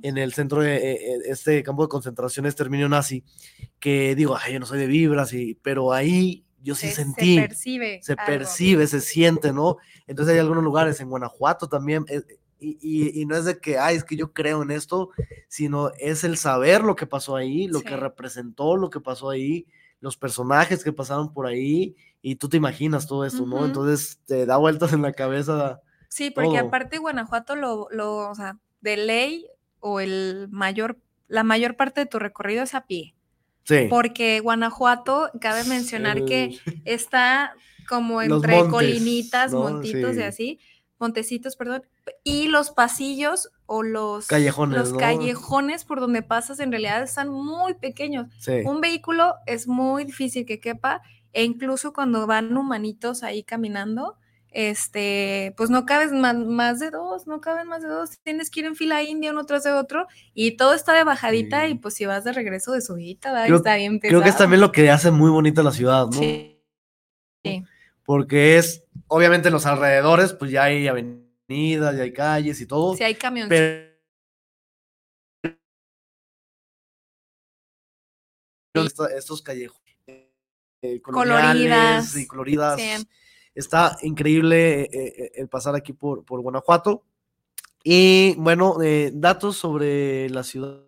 en 0.03 0.19
el 0.19 0.33
centro 0.33 0.61
de 0.63 0.77
eh, 0.77 0.93
eh, 0.95 1.19
este 1.27 1.63
campo 1.63 1.83
de 1.83 1.89
concentración 1.89 2.47
exterminio 2.47 2.89
nazi, 2.89 3.25
que 3.81 4.15
digo, 4.15 4.37
ay, 4.41 4.53
yo 4.55 4.61
no 4.61 4.67
soy 4.67 4.79
de 4.79 4.87
vibras, 4.87 5.33
y, 5.33 5.55
pero 5.63 5.93
ahí 5.93 6.45
yo 6.63 6.75
sí 6.75 6.89
Se- 6.89 6.95
se 6.97 7.03
sentí, 7.05 7.41
percibe. 7.41 8.01
se 8.03 8.13
algo. 8.13 8.25
percibe, 8.27 8.87
se 8.87 9.01
siente, 9.01 9.53
¿no? 9.53 9.77
Entonces 10.07 10.35
hay 10.35 10.41
algunos 10.41 10.65
lugares, 10.65 11.01
en 11.01 11.09
Guanajuato 11.11 11.69
también, 11.69 12.05
eh, 12.09 12.23
y, 12.61 12.77
y- 12.81 13.21
y 13.23 13.27
no 13.27 13.37
es 13.37 13.45
de 13.45 13.59
que, 13.61 13.79
ay, 13.79 13.97
es 13.97 14.05
que 14.05 14.17
yo 14.17 14.33
creo 14.33 14.63
en 14.63 14.71
esto, 14.73 15.11
sino 15.49 15.91
es 15.99 16.25
el 16.25 16.37
saber 16.37 16.83
lo 16.83 16.97
que 16.97 17.07
pasó 17.07 17.37
ahí, 17.37 17.69
lo 17.69 17.83
que 17.83 17.97
representó 17.97 18.77
lo 18.77 18.91
que 18.91 19.01
pasó 19.01 19.31
ahí, 19.31 19.67
los 20.01 20.17
personajes 20.17 20.83
que 20.83 20.93
pasaron 20.93 21.33
por 21.33 21.47
ahí, 21.47 21.95
y 22.21 22.37
tú 22.37 22.49
te 22.49 22.57
imaginas 22.57 23.07
todo 23.07 23.25
esto, 23.25 23.47
¿no? 23.47 23.57
Ujú. 23.57 23.65
Entonces 23.67 24.19
te 24.27 24.45
da 24.45 24.57
vueltas 24.57 24.93
en 24.93 25.03
la 25.03 25.13
cabeza. 25.13 25.81
Sí, 26.09 26.31
porque 26.31 26.59
todo. 26.59 26.67
aparte 26.69 26.99
Guanajuato 26.99 27.55
lo, 27.55 27.87
lo, 27.91 28.29
o 28.31 28.35
sea, 28.35 28.59
de 28.81 28.97
ley 28.97 29.47
o 29.79 30.01
el 30.01 30.49
mayor, 30.51 30.99
la 31.29 31.45
mayor 31.45 31.77
parte 31.77 32.01
de 32.01 32.07
tu 32.07 32.19
recorrido 32.19 32.65
es 32.65 32.75
a 32.75 32.87
pie. 32.87 33.15
Sí. 33.69 33.87
porque 33.91 34.41
Guanajuato, 34.41 35.31
cabe 35.41 35.65
mencionar 35.65 36.25
que 36.25 36.59
está 36.85 37.53
como 37.89 38.21
entre 38.23 38.55
montes, 38.57 38.73
colinitas, 38.73 39.53
¿no? 39.53 39.61
montitos 39.61 40.13
y 40.13 40.19
Sí. 40.19 40.23
así, 40.23 40.61
montecitos, 40.99 41.55
perdón, 41.57 41.83
y 42.25 42.49
los 42.49 42.71
pasillos 42.71 43.51
o 43.67 43.83
los 43.83 44.27
Callejones, 44.27 44.79
los 44.79 44.93
¿no? 44.93 44.99
callejones 44.99 45.85
por 45.85 46.01
donde 46.01 46.23
pasas 46.23 46.59
en 46.61 46.71
realidad 46.73 47.03
están 47.03 47.29
muy 47.29 47.75
pequeños. 47.75 48.27
Sí. 48.41 48.61
Un 48.65 48.81
vehículo 48.81 49.37
es 49.47 49.69
muy 49.69 50.05
difícil 50.05 50.45
que 50.45 50.59
quepa 50.61 51.01
e 51.33 51.45
incluso 51.45 51.93
cuando 51.93 52.27
van 52.27 52.57
humanitos 52.57 53.23
ahí 53.23 53.43
caminando, 53.45 54.17
este, 54.51 55.55
pues 55.57 55.71
no 55.71 55.85
cabes 55.87 56.13
más, 56.13 56.37
más 56.37 56.79
de 56.81 56.91
dos, 56.91 57.27
no 57.27 57.41
caben 57.41 57.69
más 57.69 57.83
de 57.83 57.89
dos, 57.89 58.19
tienes 58.23 58.51
que 58.51 58.61
ir 58.61 58.67
en 58.67 58.77
fila 58.77 59.03
india 59.03 59.31
uno 59.33 59.45
tras 59.45 59.65
de 59.65 59.73
otro 59.73 60.07
y 60.35 60.57
todo 60.57 60.75
está 60.75 60.93
de 60.95 61.05
bajadita 61.05 61.65
Sí. 61.67 61.73
y 61.73 61.75
pues 61.77 61.95
si 61.95 62.07
vas 62.07 62.25
de 62.25 62.33
regreso 62.33 62.73
de. 62.73 62.81
Y 62.99 63.17
Creo- 63.47 63.57
está 63.57 63.77
bien 63.77 63.99
Creo 63.99 64.21
que 64.23 64.29
es 64.29 64.35
pesado. 64.35 64.45
también 64.45 64.61
lo 64.61 64.73
que 64.73 64.91
hace 64.91 65.11
muy 65.11 65.31
bonita 65.31 65.63
la 65.63 65.73
ciudad, 65.73 66.07
¿no? 66.07 66.13
Sí. 66.13 66.61
Sí. 67.45 67.65
Porque 68.05 68.57
es, 68.59 68.85
obviamente 69.07 69.49
en 69.49 69.55
los 69.55 69.67
alrededores, 69.67 70.33
pues 70.33 70.51
ya 70.51 70.65
hay 70.65 70.89
avenidas, 70.89 71.97
ya 71.97 72.03
hay 72.05 72.13
calles 72.13 72.61
y 72.61 72.67
todo. 72.67 72.95
Si 72.97 73.05
hay 73.05 73.15
camiones. 73.15 73.49
pero 78.73 78.87
esta- 78.87 79.15
estos 79.17 79.43
callejones 79.43 79.83
eh, 80.83 81.01
Coloridas. 81.03 82.17
y 82.17 82.27
coloridas. 82.27 82.81
Sí. 82.81 83.09
Está 83.59 83.99
increíble 84.03 84.83
eh, 84.83 84.89
eh, 84.93 85.33
el 85.35 85.49
pasar 85.49 85.75
aquí 85.75 85.93
por, 85.93 86.25
por 86.25 86.41
Guanajuato. 86.41 87.03
Y 87.83 88.37
bueno, 88.37 88.81
eh, 88.81 89.11
datos 89.13 89.57
sobre 89.57 90.31
la 90.31 90.45
ciudad, 90.45 90.85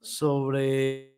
sobre 0.00 1.15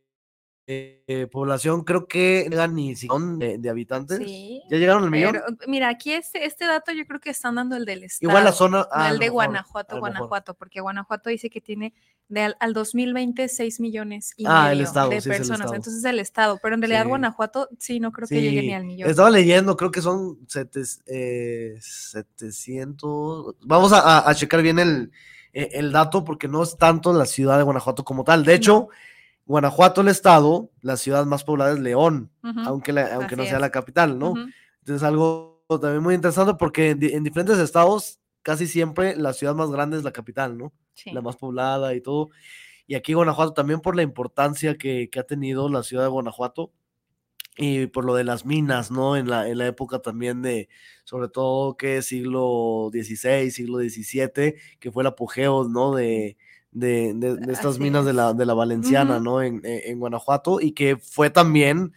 eh, 0.70 1.02
eh, 1.06 1.26
población, 1.26 1.82
creo 1.82 2.06
que 2.06 2.46
llegan 2.50 2.74
ni 2.74 2.94
de, 2.94 3.56
de 3.56 3.70
habitantes. 3.70 4.18
Sí. 4.18 4.60
¿Ya 4.70 4.76
llegaron 4.76 5.04
al 5.04 5.10
millón? 5.10 5.32
Pero, 5.32 5.46
mira, 5.66 5.88
aquí 5.88 6.12
este, 6.12 6.44
este 6.44 6.66
dato 6.66 6.92
yo 6.92 7.06
creo 7.06 7.20
que 7.20 7.30
están 7.30 7.54
dando 7.54 7.74
el 7.74 7.86
del 7.86 8.04
estado. 8.04 8.30
Igual 8.30 8.44
la 8.44 8.52
zona. 8.52 8.78
no 8.80 8.86
ah, 8.92 9.06
a 9.06 9.10
el 9.10 9.18
de 9.18 9.30
Guanajuato, 9.30 9.94
mejor. 9.94 10.10
Guanajuato, 10.10 10.52
porque 10.54 10.80
Guanajuato 10.82 11.30
dice 11.30 11.48
que 11.48 11.62
tiene 11.62 11.94
de 12.28 12.42
al, 12.42 12.56
al 12.60 12.74
2020 12.74 13.48
6 13.48 13.80
millones 13.80 14.34
y 14.36 14.44
Ah, 14.46 14.66
el 14.70 14.76
medio 14.76 14.84
estado, 14.88 15.08
de 15.08 15.14
sí, 15.14 15.18
es 15.20 15.26
el 15.26 15.38
personas. 15.38 15.60
estado. 15.60 15.74
Entonces 15.76 16.04
el 16.04 16.18
estado, 16.20 16.58
pero 16.62 16.74
en 16.74 16.82
realidad 16.82 17.04
Sí. 17.04 17.08
Guanajuato 17.08 17.68
sí 17.78 17.98
no 17.98 18.12
creo 18.12 18.28
que 18.28 18.42
llegue 18.42 18.60
ni 18.60 18.74
al 18.74 18.84
millón. 18.84 19.08
Estaba 19.08 19.30
leyendo, 19.30 19.74
creo 19.74 19.90
que 19.90 20.02
son 20.02 20.38
sete- 20.48 20.82
eh, 21.06 21.78
700. 21.80 23.54
Vamos 23.62 23.92
a, 23.92 24.00
a- 24.00 24.28
a 24.30 24.34
checar 24.34 24.62
bien 24.62 24.78
el, 24.78 25.10
eh, 25.52 25.70
el 25.72 25.92
dato 25.92 26.24
porque 26.24 26.48
no 26.48 26.62
es 26.62 26.76
tanto 26.76 27.12
la 27.12 27.26
ciudad 27.26 27.56
de 27.56 27.64
Guanajuato 27.64 28.04
como 28.04 28.24
tal. 28.24 28.44
De 28.44 28.54
hecho, 28.54 28.88
Guanajuato, 29.48 30.02
el 30.02 30.08
estado, 30.08 30.70
la 30.82 30.96
ciudad 30.96 31.24
más 31.26 31.42
poblada 31.42 31.72
es 31.72 31.80
León, 31.80 32.30
aunque, 32.66 32.92
la- 32.92 33.14
aunque 33.14 33.34
no 33.34 33.44
sea 33.44 33.56
es. 33.56 33.60
la 33.60 33.70
capital, 33.70 34.18
¿no? 34.18 34.32
ujú. 34.32 34.40
Entonces, 34.80 35.02
algo 35.02 35.64
también 35.68 36.02
muy 36.02 36.14
interesante 36.14 36.54
porque 36.58 36.90
en 36.90 37.24
diferentes 37.24 37.58
estados, 37.58 38.20
casi 38.42 38.66
siempre 38.66 39.16
la 39.16 39.32
ciudad 39.32 39.54
más 39.54 39.70
grande 39.70 39.96
es 39.96 40.04
la 40.04 40.12
capital, 40.12 40.56
¿no? 40.56 40.72
Sí. 40.94 41.10
La 41.12 41.20
más 41.22 41.36
poblada 41.36 41.94
y 41.94 42.00
todo. 42.00 42.28
Y 42.86 42.94
aquí 42.94 43.12
Guanajuato 43.14 43.52
también 43.54 43.80
por 43.80 43.96
la 43.96 44.02
importancia 44.02 44.76
que, 44.76 45.08
que 45.10 45.18
ha 45.20 45.24
tenido 45.24 45.68
la 45.68 45.82
ciudad 45.82 46.04
de 46.04 46.08
Guanajuato 46.10 46.70
y 47.56 47.86
por 47.88 48.04
lo 48.04 48.14
de 48.14 48.24
las 48.24 48.44
minas, 48.46 48.90
¿no? 48.90 49.16
En 49.16 49.28
la, 49.28 49.48
en 49.48 49.58
la 49.58 49.66
época 49.66 49.98
también 50.00 50.42
de, 50.42 50.68
sobre 51.04 51.28
todo, 51.28 51.76
que 51.76 52.02
siglo 52.02 52.88
XVI, 52.92 53.50
siglo 53.50 53.78
XVII, 53.78 54.54
que 54.78 54.92
fue 54.92 55.02
el 55.02 55.08
apogeo, 55.08 55.64
¿no? 55.68 55.94
De, 55.94 56.36
de, 56.70 57.12
de- 57.14 57.36
de 57.36 57.52
estas 57.52 57.78
minas 57.78 58.04
de 58.04 58.12
la, 58.12 58.32
de 58.34 58.46
la 58.46 58.54
Valenciana. 58.54 59.18
¿no? 59.20 59.42
En, 59.42 59.60
en- 59.64 59.98
Guanajuato 59.98 60.60
y 60.60 60.72
que 60.72 60.96
fue 60.96 61.30
también 61.30 61.92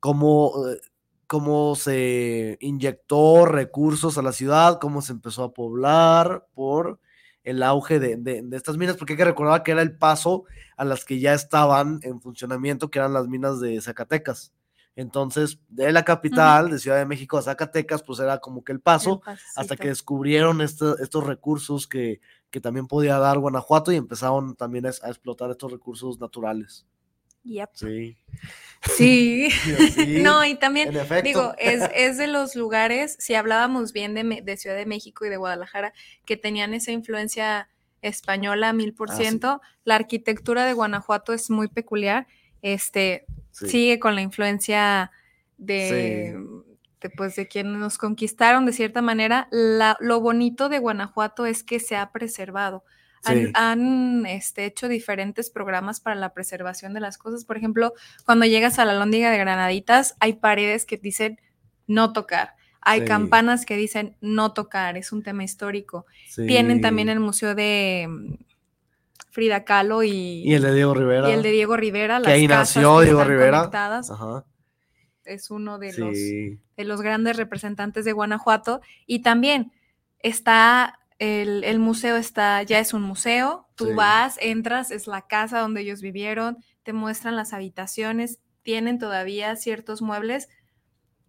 como, 0.00 0.52
eh, 0.68 0.80
cómo 1.26 1.74
se 1.76 2.56
inyectó 2.60 3.46
recursos 3.46 4.16
a 4.18 4.22
la 4.22 4.32
ciudad, 4.32 4.78
cómo 4.80 5.02
se 5.02 5.12
empezó 5.12 5.44
a 5.44 5.52
poblar 5.54 6.46
por 6.54 7.00
el 7.44 7.62
auge 7.62 7.98
de, 8.00 8.16
de- 8.16 8.42
de 8.42 8.56
estas 8.56 8.76
minas, 8.76 8.96
porque 8.96 9.12
hay 9.12 9.16
que 9.18 9.24
recordar 9.24 9.62
que 9.62 9.72
era 9.72 9.82
el 9.82 9.96
paso 9.96 10.44
a 10.76 10.84
las 10.84 11.04
que 11.04 11.20
ya 11.20 11.32
estaban 11.34 12.00
en 12.02 12.20
funcionamiento, 12.20 12.90
que 12.90 12.98
eran 12.98 13.12
las 13.12 13.28
minas 13.28 13.60
de 13.60 13.80
Zacatecas. 13.80 14.52
Entonces, 14.96 15.58
de 15.68 15.92
la 15.92 16.04
capital, 16.04 16.70
de 16.70 16.78
Ciudad 16.78 16.96
de 16.96 17.04
México 17.06 17.36
a 17.36 17.42
Zacatecas, 17.42 18.02
pues 18.02 18.18
era 18.18 18.38
como 18.38 18.64
que 18.64 18.72
el 18.72 18.80
paso, 18.80 19.20
El 19.26 19.38
hasta 19.56 19.76
que 19.76 19.88
descubrieron 19.88 20.60
este- 20.62 20.94
estos 21.00 21.24
recursos 21.24 21.86
que, 21.86 22.20
que 22.56 22.60
también 22.62 22.86
podía 22.86 23.18
dar 23.18 23.38
Guanajuato 23.38 23.92
y 23.92 23.96
empezaron 23.96 24.56
también 24.56 24.86
a, 24.86 24.88
a 24.88 25.08
explotar 25.10 25.50
estos 25.50 25.70
recursos 25.70 26.18
naturales. 26.18 26.86
Yep. 27.44 27.68
Sí. 27.74 28.16
Sí. 28.96 29.48
Sí, 29.94 30.22
No, 30.22 30.42
y 30.42 30.54
también. 30.54 30.90
Digo, 31.22 31.52
es, 31.58 31.82
es 31.94 32.16
de 32.16 32.26
los 32.28 32.56
lugares, 32.56 33.14
si 33.18 33.34
hablábamos 33.34 33.92
bien 33.92 34.14
de, 34.14 34.56
Ciudad 34.56 34.74
de 34.74 34.86
México 34.86 35.26
y 35.26 35.28
de 35.28 35.36
Guadalajara, 35.36 35.92
que 36.24 36.38
tenían 36.38 36.72
esa 36.72 36.92
influencia 36.92 37.68
española 38.00 38.72
mil 38.72 38.94
por 38.94 39.10
Ah, 39.10 39.16
ciento, 39.16 39.60
la 39.84 39.96
arquitectura 39.96 40.64
de 40.64 40.72
Guanajuato 40.72 41.34
es 41.34 41.50
muy 41.50 41.68
peculiar, 41.68 42.26
este, 42.62 43.26
Sí. 43.50 43.68
sigue 43.68 43.98
con 43.98 44.14
la 44.14 44.22
influencia 44.22 45.10
de, 45.58 46.38
de, 47.00 47.10
pues, 47.10 47.36
de 47.36 47.46
quienes 47.48 47.76
nos 47.78 47.98
conquistaron 47.98 48.66
de 48.66 48.72
cierta 48.72 49.02
manera. 49.02 49.48
La- 49.50 49.96
lo 50.00 50.20
bonito 50.20 50.68
de 50.68 50.78
Guanajuato 50.78 51.46
es 51.46 51.62
que 51.62 51.78
se 51.80 51.96
ha 51.96 52.10
preservado. 52.12 52.84
Han, 53.24 53.38
Sí. 53.46 53.50
han, 53.54 54.26
este, 54.26 54.64
hecho 54.66 54.88
diferentes 54.88 55.50
programas 55.50 56.00
para 56.00 56.14
la 56.16 56.32
preservación 56.32 56.94
de 56.94 57.00
las 57.00 57.18
cosas. 57.18 57.44
Por 57.44 57.56
ejemplo, 57.56 57.92
cuando 58.24 58.46
llegas 58.46 58.78
a 58.78 58.84
la 58.84 58.94
Lóndiga 58.94 59.30
de 59.30 59.38
Granaditas, 59.38 60.14
hay 60.20 60.34
paredes 60.34 60.84
que 60.86 60.96
dicen 60.96 61.40
no 61.86 62.12
tocar. 62.12 62.54
Hay 62.80 63.00
Sí. 63.00 63.06
campanas 63.06 63.66
que 63.66 63.76
dicen 63.76 64.16
no 64.20 64.52
tocar, 64.52 64.96
es 64.96 65.10
un 65.10 65.22
tema 65.24 65.42
histórico. 65.42 66.06
Tienen 66.36 66.80
también 66.80 67.08
Sí. 67.08 67.12
el 67.12 67.20
museo 67.20 67.54
de 67.56 68.06
mm, 68.08 68.34
Frida 69.30 69.64
Kahlo 69.64 70.02
y, 70.04 70.42
Y 70.44 70.54
el 70.54 70.62
de 70.62 70.72
Diego 70.74 70.94
Rivera. 70.94 71.28
y 71.28 71.32
el 71.32 71.42
de 71.42 71.50
Diego 71.50 71.76
Rivera. 71.76 72.22
Que 72.22 72.30
ahí 72.30 72.46
las 72.46 72.58
casas 72.58 72.76
nació 72.76 73.00
Diego 73.00 73.24
Rivera. 73.24 73.70
Ajá. 73.72 74.44
Es 75.26 75.50
uno 75.50 75.78
de, 75.78 75.92
los, 75.94 76.14
de 76.14 76.84
los 76.84 77.02
grandes 77.02 77.36
representantes 77.36 78.04
de 78.04 78.12
Guanajuato. 78.12 78.80
Y 79.06 79.20
también 79.22 79.72
está, 80.20 80.98
el, 81.18 81.64
el 81.64 81.78
museo 81.78 82.16
está, 82.16 82.62
ya 82.62 82.78
es 82.78 82.92
un 82.94 83.02
museo. 83.02 83.66
Tú 83.74 83.86
Sí. 83.86 83.92
vas, 83.94 84.36
entras, 84.40 84.90
es 84.90 85.06
la 85.06 85.22
casa 85.26 85.60
donde 85.60 85.82
ellos 85.82 86.00
vivieron, 86.00 86.58
te 86.82 86.92
muestran 86.92 87.36
las 87.36 87.52
habitaciones, 87.52 88.38
tienen 88.62 88.98
todavía 88.98 89.54
ciertos 89.56 90.02
muebles 90.02 90.48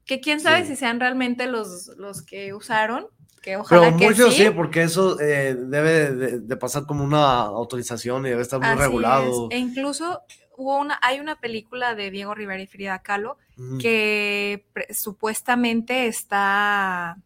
que 0.06 0.22
quién 0.22 0.39
sabe 0.39 0.62
Sí. 0.63 0.70
si 0.70 0.75
sean 0.77 1.00
realmente 1.01 1.48
los, 1.48 1.88
los 1.98 2.22
que 2.22 2.54
usaron, 2.54 3.08
que 3.42 3.51
Pero 3.51 3.62
ojalá 3.62 3.98
que 3.98 4.08
muchos 4.10 4.34
sí. 4.36 4.46
sí, 4.46 4.50
porque 4.51 4.84
eso 4.84 5.20
eh, 5.20 5.56
debe 5.60 6.12
de, 6.13 6.39
de 6.39 6.58
pasar 6.58 6.86
como 6.86 7.04
una 7.04 7.42
autorización 7.42 8.25
y 8.25 8.30
debe 8.30 8.42
estar 8.42 8.60
muy 8.60 8.70
Así 8.70 8.80
regulado. 8.80 9.50
es. 9.51 9.56
E 9.56 9.60
incluso 9.60 10.22
hubo 10.56 10.77
una, 10.80 10.98
hay 11.01 11.20
una 11.20 11.39
película 11.42 11.94
de 11.94 12.10
Diego 12.10 12.34
Rivera 12.34 12.62
y 12.62 12.68
Frida 12.68 13.00
Kahlo 13.00 13.38
Que 13.81 14.67
supuestamente 14.91 16.07
está, 16.07 17.17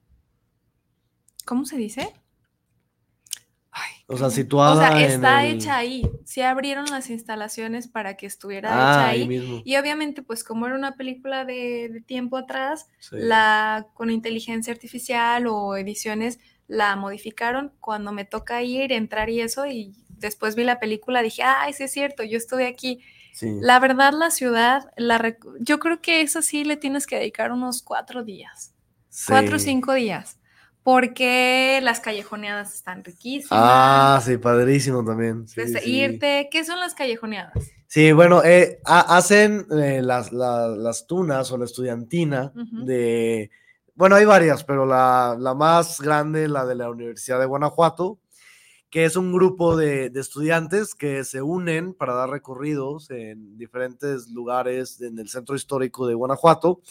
¿cómo 1.45 1.65
se 1.65 1.77
dice? 1.77 2.13
Ay, 3.73 3.91
O 4.07 4.17
sea, 4.17 4.29
situada 4.29 4.73
O 4.73 4.77
sea, 4.77 5.05
en 5.05 5.11
está 5.11 5.45
el- 5.45 5.55
hecha 5.55 5.77
ahí. 5.77 6.09
Se 6.25 6.43
abrieron 6.43 6.85
las 6.89 7.09
instalaciones 7.09 7.88
para 7.88 8.17
que 8.17 8.25
estuviera 8.25 8.69
Ah, 8.71 8.91
hecha 8.91 9.09
ahí 9.09 9.21
ahí. 9.21 9.27
mismo. 9.27 9.61
Y 9.63 9.77
obviamente, 9.77 10.21
pues 10.23 10.43
como 10.43 10.65
era 10.67 10.75
una 10.75 10.95
película 10.95 11.45
de, 11.45 11.89
de 11.89 12.01
tiempo 12.01 12.38
atrás, 12.38 12.88
Sí. 13.00 13.15
la 13.19 13.88
con 13.93 14.09
inteligencia 14.09 14.73
artificial 14.73 15.47
o 15.47 15.75
ediciones 15.77 16.39
la 16.67 16.95
modificaron. 16.97 17.73
Cuando 17.79 18.11
me 18.11 18.25
toca 18.25 18.61
ir, 18.63 18.91
entrar 18.91 19.29
y 19.29 19.39
eso, 19.41 19.65
y 19.65 19.93
después 20.09 20.55
vi 20.55 20.63
la 20.65 20.79
película, 20.79 21.21
dije, 21.21 21.43
ay, 21.43 21.73
sí 21.73 21.83
es 21.83 21.91
cierto, 21.91 22.23
yo 22.23 22.38
estuve 22.38 22.67
aquí. 22.67 23.01
Sí. 23.33 23.57
La 23.61 23.79
verdad, 23.79 24.13
la 24.13 24.29
ciudad, 24.31 24.91
la 24.97 25.35
yo 25.59 25.79
creo 25.79 26.01
que 26.01 26.21
eso 26.21 26.41
sí 26.41 26.63
le 26.63 26.77
tienes 26.77 27.07
que 27.07 27.17
dedicar 27.17 27.51
unos 27.51 27.81
cuatro 27.81 28.23
días, 28.23 28.73
cuatro 29.27 29.55
o 29.55 29.59
cinco 29.59 29.93
días, 29.93 30.38
porque 30.83 31.79
las 31.83 32.00
callejoneadas 32.00 32.73
están 32.73 33.03
riquísimas. 33.03 33.51
Ah, 33.51 34.21
sí, 34.23 34.38
padrísimo 34.38 35.03
también. 35.05 35.47
Sí, 35.47 35.61
irte, 35.85 36.50
¿qué 36.51 36.63
son 36.65 36.79
las 36.79 36.93
callejoneadas? 36.95 37.53
Sí, 37.88 38.11
bueno, 38.13 38.43
eh, 38.43 38.79
ha- 38.85 39.17
hacen 39.17 39.65
eh, 39.71 40.01
las, 40.01 40.31
la- 40.31 40.67
las 40.67 41.07
tunas 41.07 41.51
o 41.51 41.57
la 41.57 41.65
estudiantina 41.65 42.51
de, 42.85 43.51
bueno, 43.95 44.15
hay 44.15 44.25
varias, 44.25 44.63
pero 44.63 44.85
la, 44.85 45.35
la 45.39 45.53
más 45.53 46.00
grande, 46.00 46.47
la 46.47 46.65
de 46.65 46.75
la 46.75 46.89
Universidad 46.89 47.39
de 47.39 47.45
Guanajuato, 47.45 48.17
que 48.91 49.05
es 49.05 49.15
un 49.15 49.31
grupo 49.33 49.75
de, 49.75 50.12
de 50.12 50.19
estudiantes 50.19 50.93
que 50.93 51.24
se 51.24 51.41
unen 51.41 51.95
para 51.95 52.13
dar 52.13 52.29
recorridos 52.29 53.10
en 53.10 53.57
diferentes 53.57 54.29
lugares 54.29 55.01
en 55.01 55.17
el 55.17 55.29
centro 55.29 55.55
histórico 55.55 56.05
de 56.05 56.13
Guanajuato, 56.13 56.81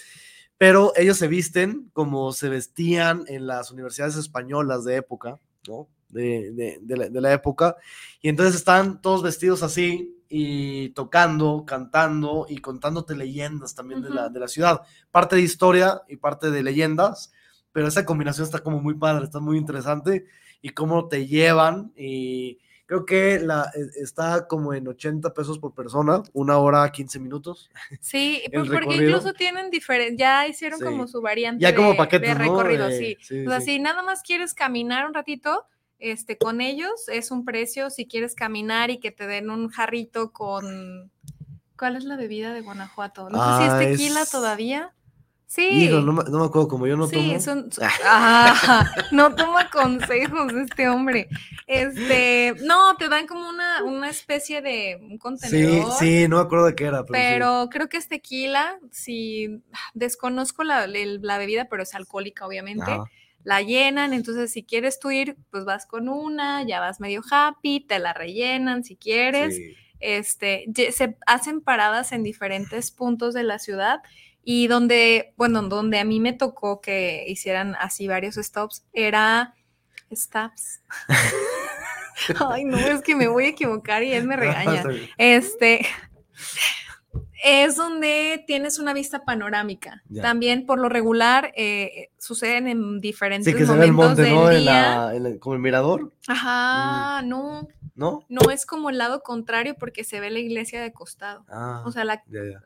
pero 0.58 0.92
ellos 0.96 1.16
se 1.18 1.28
visten 1.28 1.90
como 1.92 2.32
se 2.32 2.48
vestían 2.48 3.24
en 3.28 3.46
las 3.46 3.70
universidades 3.70 4.16
españolas 4.16 4.84
de 4.84 4.96
época, 4.96 5.38
¿no? 5.68 5.88
De, 6.08 6.50
de- 6.52 6.80
de 7.10 7.20
la, 7.20 7.32
época, 7.32 7.76
y 8.20 8.28
entonces 8.30 8.56
están 8.56 9.00
todos 9.00 9.22
vestidos 9.22 9.62
así, 9.62 10.16
y 10.32 10.90
tocando, 10.90 11.64
cantando 11.66 12.46
y 12.48 12.58
contándote 12.58 13.16
leyendas 13.16 13.74
también 13.74 14.00
de, 14.00 14.10
la, 14.10 14.28
de 14.28 14.38
la 14.40 14.46
ciudad. 14.48 14.82
Parte 15.10 15.36
de 15.36 15.42
historia 15.42 16.02
y 16.08 16.16
parte 16.16 16.50
de 16.52 16.62
leyendas, 16.62 17.32
pero 17.72 17.88
esa 17.88 18.04
combinación 18.04 18.44
está 18.44 18.60
como 18.60 18.80
muy 18.80 18.94
padre, 18.94 19.24
está 19.24 19.40
muy 19.40 19.58
interesante 19.58 20.26
y 20.62 20.70
cómo 20.70 21.08
te 21.08 21.26
llevan 21.26 21.92
y 21.96 22.58
creo 22.86 23.06
que 23.06 23.38
la, 23.38 23.70
e- 23.74 24.02
está 24.02 24.46
como 24.48 24.74
en 24.74 24.88
80 24.88 25.32
pesos 25.32 25.58
por 25.58 25.72
persona, 25.74 26.22
una 26.32 26.58
hora 26.58 26.90
15 26.90 27.18
minutos. 27.20 27.70
Sí, 28.00 28.42
pues 28.52 28.66
porque 28.68 28.80
recorrido. 28.80 29.04
incluso 29.10 29.32
tienen 29.32 29.70
diferente, 29.70 30.16
ya 30.20 30.46
hicieron 30.48 30.78
Sí. 30.80 30.84
como 30.84 31.06
su 31.06 31.20
variante 31.22 31.62
Ya 31.62 31.74
como 31.74 31.90
de- 31.92 31.96
paquetes, 31.96 32.28
de 32.30 32.34
recorrido, 32.34 32.90
sí. 32.90 33.16
sí, 33.20 33.46
O 33.46 33.50
sea, 33.50 33.60
sí. 33.60 33.66
si 33.74 33.78
nada 33.78 34.02
más 34.02 34.22
quieres 34.22 34.54
caminar 34.54 35.06
un 35.06 35.14
ratito, 35.14 35.66
este, 35.98 36.36
con 36.38 36.60
ellos 36.62 37.08
es 37.08 37.30
un 37.30 37.44
precio. 37.44 37.90
Si 37.90 38.06
quieres 38.06 38.34
caminar 38.34 38.90
y 38.90 38.98
que 39.00 39.10
te 39.12 39.26
den 39.26 39.50
un 39.50 39.68
jarrito 39.68 40.32
con, 40.32 41.12
¿cuál 41.78 41.94
es 41.96 42.04
la 42.04 42.16
bebida 42.16 42.52
de 42.54 42.62
Guanajuato? 42.62 43.28
No 43.30 43.36
sé 43.38 43.64
si 43.64 43.68
Ah, 43.70 43.82
es 43.82 43.98
tequila 43.98 44.22
es- 44.22 44.30
todavía. 44.30 44.94
Sí. 45.52 45.66
Hijo, 45.86 46.00
no, 46.00 46.12
me- 46.12 46.22
no 46.30 46.38
me 46.38 46.44
acuerdo, 46.44 46.68
como 46.68 46.86
yo 46.86 46.96
no 46.96 47.08
sí, 47.08 47.16
tomo. 47.16 47.40
son- 47.40 47.72
son- 47.72 47.88
ah, 48.04 48.84
no 49.10 49.34
toma 49.34 49.68
consejos 49.68 50.52
este 50.52 50.88
hombre. 50.88 51.28
Este, 51.66 52.54
no, 52.62 52.96
te 52.96 53.08
dan 53.08 53.26
como 53.26 53.48
una, 53.48 53.82
una 53.82 54.08
especie 54.10 54.62
de 54.62 54.96
un 55.02 55.10
Sí, 55.12 55.18
contenedor. 55.18 55.92
sí, 55.98 56.28
no 56.28 56.36
me 56.36 56.42
acuerdo 56.42 56.66
de 56.66 56.74
qué 56.76 56.84
era, 56.84 57.04
pero, 57.04 57.18
sí. 57.18 57.26
Pero 57.32 57.68
creo 57.68 57.88
que 57.88 57.96
es 57.96 58.06
tequila, 58.06 58.78
si 58.92 59.60
desconozco 59.94 60.62
la, 60.62 60.84
el- 60.84 61.20
la 61.22 61.36
bebida, 61.38 61.64
pero 61.68 61.82
es 61.82 61.96
alcohólica, 61.96 62.46
obviamente. 62.46 62.90
Ajá. 62.92 63.04
La 63.42 63.60
llenan, 63.62 64.12
entonces 64.12 64.52
si 64.52 64.62
quieres 64.62 65.00
tú 65.00 65.10
ir, 65.10 65.36
pues 65.50 65.64
vas 65.64 65.84
con 65.86 66.08
una, 66.08 66.62
ya 66.62 66.78
vas 66.78 67.00
medio 67.00 67.22
happy, 67.28 67.80
te 67.80 67.98
la 67.98 68.12
rellenan 68.12 68.84
si 68.84 68.94
quieres. 68.94 69.56
Sí. 69.56 69.74
Este, 69.98 70.66
se 70.92 71.16
hacen 71.26 71.60
paradas 71.60 72.12
en 72.12 72.22
diferentes 72.22 72.90
puntos 72.90 73.34
de 73.34 73.42
la 73.42 73.58
ciudad 73.58 74.00
y 74.44 74.66
donde, 74.68 75.32
bueno, 75.36 75.62
donde 75.62 75.98
a 75.98 76.04
mí 76.04 76.20
me 76.20 76.32
tocó 76.32 76.80
que 76.80 77.24
hicieran 77.28 77.74
así 77.78 78.08
varios 78.08 78.36
stops, 78.36 78.84
era 78.92 79.54
stops. 80.12 80.82
Ay, 82.50 82.64
no, 82.64 82.76
es 82.78 83.02
que 83.02 83.16
me 83.16 83.28
voy 83.28 83.44
a 83.46 83.48
equivocar 83.48 84.02
y 84.02 84.12
él 84.12 84.24
me 84.26 84.36
regaña. 84.36 84.82
Este 85.16 85.86
es 87.42 87.76
donde 87.76 88.44
tienes 88.46 88.78
una 88.78 88.92
vista 88.92 89.24
panorámica. 89.24 90.02
Ya. 90.10 90.20
También 90.22 90.66
por 90.66 90.78
lo 90.78 90.90
regular 90.90 91.52
eh, 91.56 92.10
suceden 92.18 92.68
en 92.68 93.00
diferentes 93.00 93.50
Sí, 93.50 93.58
que 93.58 93.64
se 93.64 93.74
ve 93.74 93.86
el 93.86 93.92
momentos 93.92 94.18
monte, 94.18 94.22
del 94.22 94.34
¿no? 94.34 94.50
En 94.50 94.58
día. 94.60 94.72
la, 95.06 95.14
en 95.16 95.22
la- 95.22 95.38
como 95.38 95.54
el 95.54 95.60
mirador, 95.62 96.12
Ajá, 96.28 97.22
no, 97.22 97.66
¿no? 97.94 98.26
no 98.28 98.50
es 98.50 98.66
como 98.66 98.90
el 98.90 98.98
lado 98.98 99.22
contrario 99.22 99.74
porque 99.78 100.04
se 100.04 100.20
ve 100.20 100.30
la 100.30 100.38
iglesia 100.40 100.82
de 100.82 100.92
costado. 100.92 101.46
Ah, 101.48 101.82
O 101.86 101.92
sea, 101.92 102.04
la, 102.04 102.22
ya, 102.26 102.40
ya. 102.44 102.60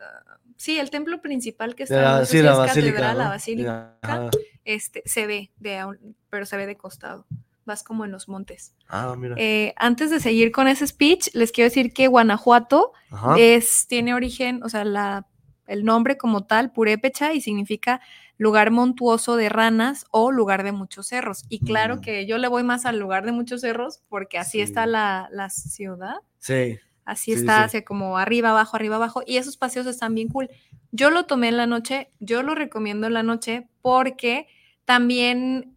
Sí, 0.57 0.79
el 0.79 0.91
templo 0.91 1.21
principal 1.21 1.75
que 1.75 1.83
está, 1.85 2.01
la- 2.03 2.19
no 2.21 2.25
sé 2.25 2.33
sí, 2.33 2.37
si 2.39 2.43
la 2.43 2.53
es 2.53 2.59
basílica, 2.59 2.93
catedral, 2.95 3.19
la 3.19 3.29
basílica, 3.29 3.97
Ajá. 4.03 4.31
este, 4.65 5.03
se 5.07 5.27
ve 5.27 5.51
de, 5.59 5.85
pero 6.31 6.47
se 6.47 6.57
ve 6.57 6.67
de 6.67 6.77
costado. 6.77 7.27
Vas 7.67 7.83
como 7.83 8.05
en 8.05 8.13
los 8.13 8.29
montes. 8.29 8.75
Ah, 8.89 9.15
mira. 9.17 9.35
Eh, 9.39 9.73
antes 9.77 10.11
de 10.11 10.21
seguir 10.21 10.53
con 10.53 10.69
ese 10.69 10.87
speech, 10.87 11.31
les 11.35 11.51
quiero 11.51 11.71
decir 11.71 11.93
que 11.95 12.09
Guanajuato 12.09 12.93
Ajá. 13.11 13.37
es, 13.39 13.87
tiene 13.89 14.13
origen, 14.13 14.63
o 14.63 14.69
sea, 14.69 14.85
la, 14.85 15.27
el 15.67 15.83
nombre 15.85 16.19
como 16.19 16.45
tal, 16.45 16.73
purépecha, 16.73 17.33
y 17.33 17.41
significa 17.41 18.03
lugar 18.37 18.71
montuoso 18.71 19.37
de 19.37 19.49
ranas 19.49 20.05
o 20.11 20.31
lugar 20.31 20.63
de 20.63 20.73
muchos 20.73 21.07
cerros. 21.07 21.45
Y 21.49 21.61
claro 21.61 21.97
Mm. 21.97 22.01
que 22.01 22.27
yo 22.27 22.37
le 22.37 22.49
voy 22.49 22.65
más 22.65 22.85
al 22.85 22.99
lugar 22.99 23.25
de 23.25 23.33
muchos 23.33 23.63
cerros 23.63 24.03
porque 24.11 24.37
así 24.39 24.61
está 24.61 24.85
la, 24.85 25.29
la 25.33 25.49
ciudad. 25.49 26.17
Sí. 26.39 26.79
Así 27.05 27.33
Sí, 27.35 27.41
está, 27.41 27.59
sí. 27.59 27.65
hacia 27.65 27.85
como 27.85 28.17
arriba, 28.19 28.51
abajo, 28.51 28.77
arriba, 28.77 28.97
abajo. 28.97 29.23
Y 29.27 29.37
esos 29.37 29.57
paseos 29.57 29.87
están 29.87 30.15
bien 30.15 30.29
cool. 30.29 30.49
Yo 30.93 31.11
lo 31.11 31.27
tomé 31.27 31.49
en 31.49 31.57
la 31.57 31.67
noche, 31.67 32.11
yo 32.21 32.43
lo 32.43 32.55
recomiendo 32.55 33.07
en 33.07 33.15
la 33.15 33.23
noche 33.23 33.69
porque 33.83 34.47
también 34.85 35.71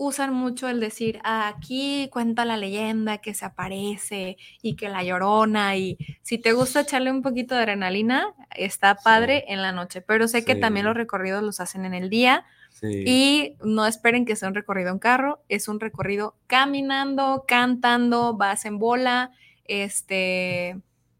usan 0.00 0.32
mucho 0.32 0.68
el 0.68 0.78
decir, 0.78 1.18
"Ah, 1.24 1.48
aquí 1.48 2.08
cuenta 2.12 2.44
la 2.44 2.56
leyenda 2.56 3.18
que 3.18 3.34
se 3.34 3.44
aparece 3.44 4.36
y 4.62 4.76
que 4.76 4.88
la 4.88 5.02
llorona 5.02 5.76
y 5.76 5.98
si 6.22 6.38
te 6.38 6.52
gusta 6.52 6.82
echarle 6.82 7.10
un 7.10 7.22
poquito 7.22 7.56
de 7.56 7.62
adrenalina, 7.62 8.32
está 8.54 8.94
padre 8.94 9.44
en 9.48 9.60
la 9.60 9.72
noche, 9.72 10.00
pero 10.00 10.28
sé 10.28 10.44
que 10.44 10.54
también 10.54 10.86
los 10.86 10.94
recorridos 10.96 11.42
los 11.42 11.58
hacen 11.58 11.84
en 11.84 11.94
el 11.94 12.10
día 12.10 12.44
Sí. 12.70 13.02
y 13.06 13.56
no 13.64 13.86
esperen 13.86 14.24
que 14.24 14.36
sea 14.36 14.48
un 14.48 14.54
recorrido 14.54 14.90
en 14.92 15.00
carro, 15.00 15.42
es 15.48 15.66
un 15.66 15.80
recorrido 15.80 16.36
caminando, 16.46 17.44
cantando, 17.48 18.34
vas 18.36 18.66
en 18.66 18.78
bola, 18.78 19.32
este, 19.68 20.76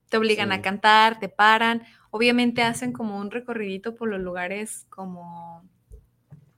te 0.09 0.17
obligan 0.17 0.49
Sí. 0.49 0.55
a 0.57 0.63
cantar, 0.63 1.21
te 1.21 1.29
paran, 1.29 1.85
obviamente 2.11 2.63
hacen 2.63 2.93
como 2.93 3.19
un 3.19 3.31
recorridito 3.31 3.95
por 3.95 4.09
los 4.09 4.21
lugares 4.21 4.87
como, 4.89 5.63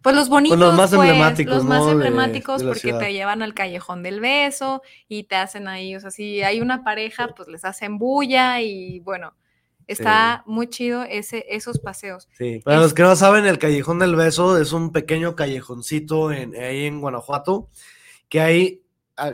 pues 0.02 0.16
los 0.16 0.30
bonitos, 0.30 0.58
más 0.58 0.90
pues, 0.90 0.92
emblemáticos, 0.94 1.56
los 1.56 1.64
más 1.64 1.86
emblemáticos 1.86 2.60
de 2.62 2.66
porque 2.68 2.80
ciudad. 2.80 3.00
te 3.00 3.12
llevan 3.12 3.42
al 3.42 3.52
callejón 3.52 4.02
del 4.02 4.20
beso 4.20 4.80
y 5.08 5.24
te 5.24 5.36
hacen 5.36 5.68
ahí, 5.68 5.94
o 5.94 6.00
sea, 6.00 6.10
si 6.10 6.42
hay 6.42 6.60
una 6.62 6.82
pareja, 6.84 7.34
pues 7.36 7.48
les 7.48 7.64
hacen 7.64 7.98
bulla 7.98 8.60
y 8.62 9.00
bueno. 9.00 9.34
Está 9.86 10.44
muy 10.46 10.68
chido 10.68 11.02
ese, 11.02 11.44
esos 11.48 11.80
paseos. 11.80 12.28
Sí, 12.38 12.60
para 12.64 12.78
los 12.78 12.94
que 12.94 13.02
no 13.02 13.16
saben, 13.16 13.44
el 13.44 13.58
Callejón 13.58 13.98
del 13.98 14.14
Beso 14.14 14.56
es 14.56 14.72
un 14.72 14.92
pequeño 14.92 15.34
callejoncito 15.34 16.30
en, 16.30 16.54
ahí 16.54 16.84
en 16.86 17.00
Guanajuato, 17.00 17.68
que 18.28 18.40
hay 18.40 18.82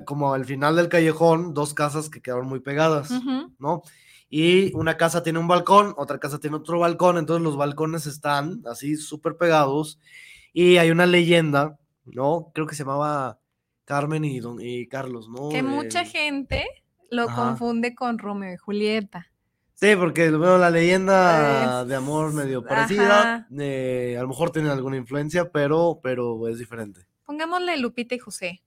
como 0.04 0.32
al 0.34 0.44
final 0.44 0.76
del 0.76 0.88
callejón 0.88 1.54
dos 1.54 1.74
casas 1.74 2.08
que 2.10 2.20
quedaron 2.20 2.46
muy 2.48 2.60
pegadas. 2.60 3.10
¿no? 3.58 3.82
Y 4.28 4.74
una 4.74 4.96
casa 4.96 5.22
tiene 5.22 5.38
un 5.38 5.48
balcón, 5.48 5.94
otra 5.96 6.18
casa 6.18 6.38
tiene 6.40 6.56
otro 6.56 6.78
balcón, 6.80 7.16
entonces 7.18 7.44
los 7.44 7.56
balcones 7.56 8.06
están 8.06 8.62
así 8.70 8.96
súper 8.96 9.36
pegados 9.36 9.98
y 10.52 10.78
hay 10.78 10.90
una 10.90 11.06
leyenda, 11.06 11.78
¿no? 12.04 12.50
Creo 12.54 12.66
que 12.66 12.74
se 12.74 12.82
llamaba 12.82 13.38
Carmen 13.84 14.24
y, 14.24 14.40
don, 14.40 14.58
y 14.60 14.88
Carlos, 14.88 15.28
¿no? 15.28 15.48
Que 15.50 15.62
mucha 15.62 16.04
gente 16.04 16.66
lo 17.10 17.24
Ajá. 17.28 17.36
confunde 17.36 17.94
con 17.94 18.18
Romeo 18.18 18.54
y 18.54 18.56
Julieta. 18.56 19.28
Sí, 19.74 19.94
porque 19.94 20.30
bueno, 20.30 20.58
la 20.58 20.70
leyenda 20.70 21.82
Es- 21.82 21.88
de 21.88 21.94
amor 21.94 22.32
medio 22.32 22.64
parecida, 22.64 23.46
eh, 23.56 24.16
a 24.18 24.22
lo 24.22 24.28
mejor 24.28 24.50
tiene 24.50 24.70
alguna 24.70 24.96
influencia, 24.96 25.50
pero, 25.52 26.00
pero 26.02 26.48
es 26.48 26.58
diferente. 26.58 27.06
Pongámosle 27.26 27.76
Lupita 27.76 28.14
y 28.14 28.18
José. 28.18 28.62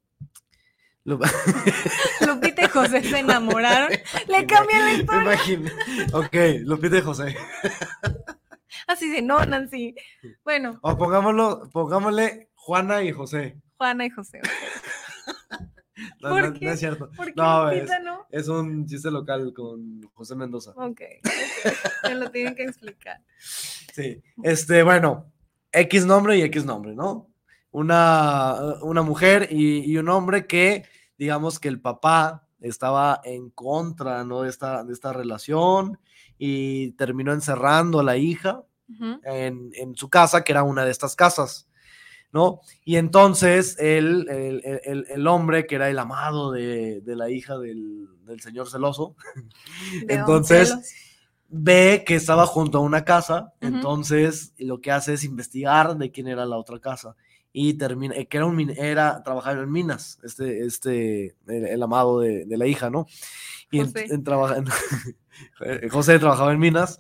Lo- 1.10 1.20
Lupita 2.28 2.64
y 2.66 2.68
José 2.68 3.02
se 3.04 3.20
enamoraron. 3.20 3.90
Le 4.28 4.46
cambian 4.46 4.86
la 4.86 4.94
historia. 4.94 5.22
imagino. 5.24 5.72
Ok, 6.14 6.36
Lupita 6.66 6.98
y 6.98 7.02
José. 7.02 7.36
Así 8.88 9.10
de 9.12 9.22
no, 9.24 9.44
Nancy. 9.46 9.96
Bueno, 10.44 10.78
O 10.82 10.96
pongámoslo, 10.98 11.70
pongámosle 11.72 12.50
Juana 12.56 13.02
y 13.04 13.12
José. 13.12 13.58
Juana 13.78 14.06
y 14.06 14.10
José. 14.10 14.42
No, 16.22 16.30
¿Por 16.30 16.42
no- 16.44 16.54
qué? 16.54 16.66
no 16.66 16.72
es 16.72 16.80
cierto. 16.80 17.12
¿Por 17.12 17.26
qué 17.28 17.34
No, 17.36 17.70
es, 17.72 17.90
no? 18.04 18.26
es 18.32 18.48
un 18.48 18.86
chiste 18.86 19.12
local 19.12 19.52
con 19.54 20.02
José 20.14 20.34
Mendoza. 20.36 20.72
Ok. 20.78 21.02
Me 22.04 22.16
lo 22.16 22.32
tienen 22.32 22.56
que 22.56 22.64
explicar. 22.64 23.22
Sí. 23.38 24.22
Este, 24.44 24.84
bueno, 24.84 25.30
X 25.74 26.06
nombre 26.06 26.38
y 26.38 26.42
X 26.44 26.64
nombre, 26.66 26.94
¿no? 26.96 27.30
Una, 27.72 28.56
una 28.82 29.02
mujer 29.02 29.48
y, 29.52 29.92
y 29.92 29.98
un 29.98 30.08
hombre 30.10 30.46
que, 30.48 30.86
digamos 31.20 31.60
que 31.60 31.68
el 31.68 31.80
papá 31.80 32.48
estaba 32.60 33.22
en 33.24 33.52
contra, 33.52 34.24
¿no? 34.24 34.42
De 34.42 34.50
esta, 34.50 34.84
de 34.84 34.94
esta 34.94 35.14
relación 35.14 36.00
y 36.40 36.94
terminó 36.94 37.34
encerrando 37.34 38.00
a 38.00 38.04
la 38.04 38.18
hija 38.18 38.64
en, 39.24 39.70
en 39.76 39.96
su 39.96 40.10
casa, 40.10 40.44
que 40.44 40.52
era 40.54 40.64
una 40.64 40.84
de 40.84 40.92
estas 40.92 41.16
casas, 41.16 41.68
¿no? 42.32 42.62
Y 42.84 42.96
entonces 42.96 43.78
el, 43.80 44.28
el, 44.30 45.06
el- 45.10 45.28
hombre, 45.28 45.68
que 45.68 45.76
era 45.76 45.90
el 45.90 46.00
amado 46.00 46.52
de, 46.52 47.02
de 47.02 47.16
la 47.16 47.30
hija 47.30 47.58
del, 47.60 48.08
del 48.26 48.40
señor 48.42 48.70
celoso, 48.70 49.16
De 50.08 50.14
entonces 50.16 50.70
ve 51.50 52.04
que 52.06 52.16
estaba 52.16 52.46
junto 52.46 52.78
a 52.78 52.82
una 52.82 53.04
casa, 53.06 53.54
entonces 53.76 54.54
lo 54.58 54.82
que 54.82 54.92
hace 54.92 55.14
es 55.14 55.24
investigar 55.24 55.98
de 55.98 56.12
quién 56.12 56.28
era 56.28 56.46
la 56.46 56.58
otra 56.58 56.80
casa. 56.80 57.16
Y 57.52 57.74
termina, 57.76 58.16
eh, 58.16 58.28
que 58.28 58.38
era 58.38 58.46
un 58.46 58.60
era 58.70 59.24
trabajaba 59.24 59.62
en 59.62 59.72
minas, 59.72 60.20
este, 60.24 60.66
este, 60.66 61.36
el, 61.48 61.66
el 61.66 61.84
amado 61.84 62.20
de, 62.20 62.46
de 62.46 62.58
la 62.58 62.68
hija, 62.68 62.90
¿no? 62.90 63.08
Y 63.72 63.80
José. 63.82 64.06
en 64.10 64.24
trabaja- 64.24 64.58
en- 64.58 64.66
eh, 65.66 65.90
José 65.90 66.20
trabajaba 66.20 66.52
en 66.54 66.60
minas, 66.60 67.00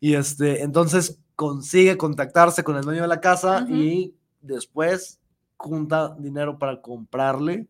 y 0.00 0.14
este, 0.14 0.62
entonces 0.62 1.18
consigue 1.34 1.96
contactarse 1.96 2.62
con 2.64 2.76
el 2.76 2.84
dueño 2.84 3.02
de 3.02 3.08
la 3.08 3.20
casa 3.20 3.66
y 3.68 4.14
después 4.40 5.20
junta 5.56 6.14
dinero 6.18 6.58
para 6.58 6.80
comprarle 6.80 7.66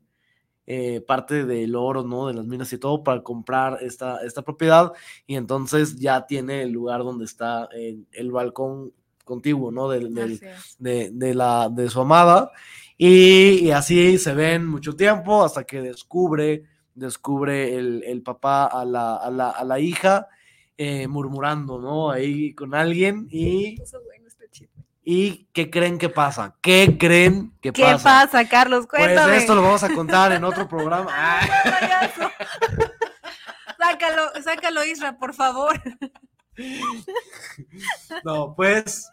eh, 0.66 1.00
parte 1.00 1.46
del 1.46 1.74
oro, 1.76 2.02
¿no? 2.02 2.26
De 2.26 2.34
las 2.34 2.44
minas 2.46 2.70
y 2.74 2.78
todo 2.78 3.02
para 3.02 3.22
comprar 3.22 3.78
esta, 3.80 4.18
esta 4.22 4.42
propiedad 4.42 4.92
y 5.26 5.36
entonces 5.36 5.96
ya 5.96 6.26
tiene 6.26 6.60
el 6.62 6.72
lugar 6.72 7.00
donde 7.04 7.24
está 7.24 7.68
el, 7.72 8.06
el 8.12 8.30
balcón 8.30 8.92
contiguo, 9.28 9.70
¿no? 9.70 9.88
Del, 9.88 10.12
de, 10.78 11.10
de 11.12 11.34
la, 11.34 11.68
de 11.68 11.88
su 11.88 12.00
amada 12.00 12.50
y, 12.96 13.60
y 13.66 13.70
así 13.70 14.18
se 14.18 14.34
ven 14.34 14.66
mucho 14.66 14.96
tiempo 14.96 15.44
hasta 15.44 15.62
que 15.62 15.80
descubre 15.80 16.64
descubre 16.94 17.76
el, 17.76 18.02
el 18.04 18.22
papá 18.22 18.66
a 18.66 18.84
la, 18.84 19.16
a 19.16 19.30
la, 19.30 19.50
a 19.50 19.64
la 19.64 19.78
hija 19.78 20.26
eh, 20.76 21.06
murmurando, 21.06 21.78
¿no? 21.78 22.10
Ahí 22.10 22.54
con 22.54 22.74
alguien 22.74 23.28
y, 23.30 23.80
este 23.80 24.68
y 25.04 25.46
¿qué 25.52 25.70
creen 25.70 25.96
que 25.98 26.08
pasa? 26.08 26.54
¿Qué 26.60 26.98
creen 26.98 27.52
que 27.60 27.72
¿Qué 27.72 27.82
pasa? 27.82 28.26
pasa, 28.26 28.48
Carlos? 28.48 28.86
Pues 28.90 29.04
Cuéntame. 29.04 29.36
esto 29.38 29.54
lo 29.54 29.62
vamos 29.62 29.82
a 29.82 29.94
contar 29.94 30.32
en 30.32 30.44
otro 30.44 30.68
programa. 30.74 31.10
Payaso. 31.64 32.30
sácalo, 33.78 34.22
sácalo, 34.42 34.84
Isra, 34.84 35.16
por 35.18 35.34
favor. 35.34 35.80
no, 38.25 38.55
pues, 38.55 39.09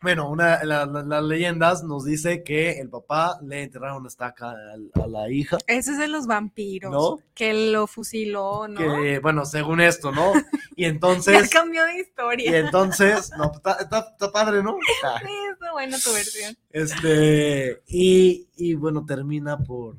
bueno, 0.00 0.28
una, 0.30 0.62
la- 0.64 0.86
la- 0.86 1.02
las 1.02 1.22
leyendas 1.24 1.84
nos 1.84 2.04
dice 2.04 2.42
que 2.42 2.80
el 2.80 2.88
papá 2.90 3.38
le 3.42 3.62
enterraron 3.62 3.98
una 3.98 4.08
estaca 4.08 4.50
a, 4.50 5.02
a 5.02 5.06
la 5.06 5.30
hija. 5.30 5.58
Ese 5.66 5.92
es 5.92 5.98
de 5.98 6.08
los 6.08 6.26
vampiros. 6.26 6.90
¿No? 6.92 7.18
Que 7.34 7.70
lo 7.70 7.86
fusiló, 7.86 8.66
¿no? 8.68 8.78
Que, 8.78 9.18
bueno, 9.20 9.44
según 9.44 9.80
esto, 9.80 10.10
¿no? 10.12 10.32
Y 10.74 10.84
Ya 10.84 10.88
entonces, 10.88 11.50
cambió 11.50 11.84
de 11.84 11.96
y 11.96 12.00
historia. 12.00 12.58
entonces, 12.58 13.30
no, 13.36 13.48
pues, 13.52 13.56
está, 13.58 13.72
está- 13.82 14.08
está 14.12 14.32
padre, 14.32 14.62
¿no? 14.62 14.76
Sí, 15.20 15.28
está 15.52 15.70
buena 15.72 15.98
tu 15.98 16.12
versión. 16.14 16.56
Este, 16.70 17.82
y, 17.86 18.48
y 18.56 18.74
bueno, 18.74 19.04
termina 19.04 19.58
por, 19.58 19.98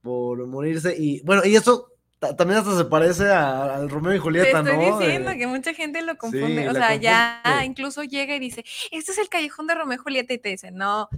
por 0.00 0.46
morirse. 0.46 0.96
Y 0.98 1.20
bueno, 1.24 1.42
y 1.44 1.56
eso 1.56 1.92
también 2.20 2.58
hasta 2.60 2.76
se 2.76 2.84
parece 2.84 3.28
a- 3.30 3.76
al 3.76 3.88
Romeo 3.88 4.12
y 4.12 4.16
Te 4.16 4.20
Julieta, 4.20 4.58
estoy 4.60 4.76
¿no? 4.76 4.98
diciendo 4.98 5.30
Eh, 5.30 5.38
que 5.38 5.46
mucha 5.46 5.74
gente 5.74 6.02
lo 6.02 6.16
confunde. 6.16 6.68
o 6.68 6.72
sea, 6.74 6.94
ya 6.96 7.42
incluso 7.64 8.02
llega 8.04 8.34
y 8.34 8.38
dice, 8.40 8.64
este 8.90 9.12
es 9.12 9.18
el 9.18 9.28
callejón 9.28 9.66
de 9.66 9.74
Romeo 9.74 9.94
y 9.96 10.02
Julieta 10.02 10.32
y 10.34 10.38
te 10.38 10.48
dicen, 10.50 10.74
no, 10.76 11.08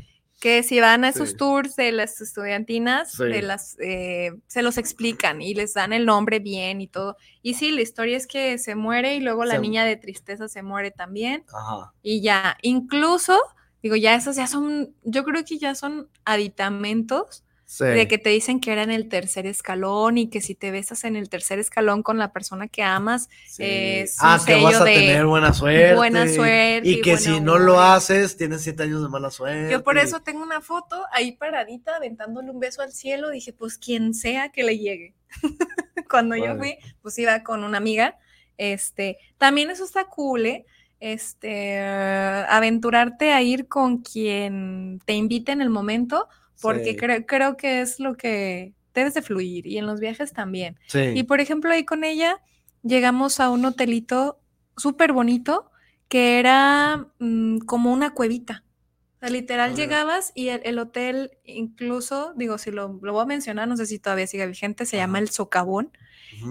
que 0.41 0.63
si 0.63 0.81
van 0.81 1.05
a 1.05 1.11
esos 1.11 1.31
Sí. 1.31 1.37
tours 1.37 1.77
de 1.77 1.93
las 1.93 2.19
estudiantinas, 2.23 3.13
Sí. 3.13 3.25
de 3.25 3.43
las, 3.43 3.77
eh, 3.79 4.33
se 4.47 4.63
los 4.63 4.79
explican 4.79 5.43
y 5.43 5.53
les 5.53 5.75
dan 5.75 5.93
el 5.93 6.07
nombre 6.07 6.39
bien 6.39 6.81
y 6.81 6.87
todo. 6.87 7.17
Y 7.43 7.55
sí, 7.55 7.71
la 7.73 7.83
historia 7.83 8.17
es 8.17 8.27
que 8.27 8.57
se 8.57 8.75
muere 8.75 9.15
y 9.17 9.21
luego 9.21 9.45
la 9.45 9.57
Se- 9.57 9.61
niña 9.61 9.85
de 9.85 9.97
tristeza 9.97 10.49
se 10.49 10.63
muere 10.63 10.91
también 10.93 11.45
Ajá. 11.53 11.93
y 12.03 12.23
ya, 12.23 12.57
incluso, 12.63 13.39
digo, 13.83 13.97
ya 13.97 14.15
esos 14.15 14.37
ya 14.37 14.47
son, 14.47 14.95
yo 15.03 15.25
creo 15.25 15.45
que 15.45 15.59
ya 15.59 15.75
son 15.75 16.09
aditamentos 16.25 17.45
Sí. 17.73 17.85
de 17.85 18.09
que 18.09 18.19
te 18.19 18.31
dicen 18.31 18.59
que 18.59 18.73
era 18.73 18.83
en 18.83 18.91
el 18.91 19.09
tercer 19.09 19.47
escalón 19.47 20.19
y 20.19 20.29
que 20.29 20.41
si 20.41 20.57
te 20.57 20.73
besas 20.73 21.05
en 21.05 21.15
el 21.15 21.29
tercer 21.29 21.61
escalón 21.61 22.03
con 22.03 22.19
la 22.19 22.33
persona 22.33 22.67
que 22.67 22.83
amas, 22.83 23.29
Sí. 23.47 23.63
es 23.65 24.15
un 24.21 24.27
ah, 24.27 24.41
que 24.45 24.55
vas 24.61 24.73
sello 24.73 24.83
a 24.83 24.85
de 24.87 24.95
tener 24.95 25.27
buena 25.27 25.55
suerte. 25.55 25.95
buena 25.95 26.27
suerte 26.27 26.81
Y 26.89 27.01
que 27.01 27.17
si 27.17 27.41
no 27.41 27.61
lo 27.61 27.81
haces, 27.81 28.37
tienes 28.37 28.63
siete 28.63 28.83
años 28.83 29.03
de 29.03 29.09
mala 29.09 29.31
suerte. 29.31 29.71
yo 29.71 29.85
por 29.85 29.99
eso 29.99 30.19
tengo 30.21 30.43
una 30.43 30.61
foto 30.61 31.01
ahí 31.13 31.31
paradita 31.31 31.95
aventándole 31.95 32.51
un 32.51 32.59
beso 32.59 32.83
al 32.83 32.91
cielo, 32.91 33.31
dije, 33.31 33.53
pues 33.53 33.79
quien 33.79 34.15
sea 34.15 34.49
que 34.49 34.65
le 34.65 34.77
llegue. 34.77 35.15
Cuando 36.11 36.35
yo 36.35 36.57
Vale. 36.57 36.59
fui, 36.59 36.77
pues 37.03 37.17
iba 37.21 37.41
con 37.45 37.63
una 37.63 37.79
amiga, 37.79 38.19
este, 38.59 39.17
también 39.39 39.71
eso 39.71 39.85
está 39.85 40.07
cool, 40.07 40.45
¿eh? 40.47 40.67
Este, 40.99 41.79
aventurarte 41.79 43.33
a 43.33 43.43
ir 43.43 43.69
con 43.69 43.99
quien 43.99 45.01
te 45.05 45.15
invite 45.15 45.53
en 45.53 45.61
el 45.63 45.71
momento, 45.71 46.29
porque 46.61 46.91
Sí. 46.93 46.97
creo, 46.97 47.27
creo 47.27 47.57
que 47.57 47.81
es 47.81 48.01
lo 48.01 48.17
que 48.17 48.75
debes 48.95 49.15
de 49.15 49.23
fluir 49.23 49.67
y 49.67 49.79
en 49.79 49.87
los 49.87 50.01
viajes 50.01 50.33
también. 50.33 50.79
Sí. 50.89 51.01
Y 51.15 51.23
por 51.25 51.41
ejemplo, 51.41 51.71
ahí 51.73 51.85
con 51.85 52.05
ella 52.05 52.41
llegamos 52.83 53.41
a 53.41 53.51
un 53.51 53.65
hotelito 53.65 54.41
súper 54.77 55.13
bonito 55.13 55.71
que 56.09 56.39
era 56.39 57.07
mm, 57.19 57.59
como 57.61 57.93
una 57.93 58.15
cuevita. 58.15 58.65
O 59.17 59.21
sea, 59.21 59.29
literal 59.31 59.73
Ah. 59.73 59.75
llegabas 59.77 60.33
y 60.35 60.49
el, 60.49 60.61
el 60.65 60.79
hotel 60.79 61.33
incluso, 61.45 62.33
digo, 62.37 62.59
si 62.59 62.71
lo, 62.71 62.99
lo 63.03 63.13
voy 63.13 63.23
a 63.23 63.27
mencionar, 63.27 63.69
no 63.69 63.77
sé 63.77 63.87
si 63.87 63.99
todavía 63.99 64.27
sigue 64.27 64.47
vigente, 64.47 64.87
se 64.87 64.97
llama. 64.97 65.19
El 65.19 65.29
Socavón 65.31 65.93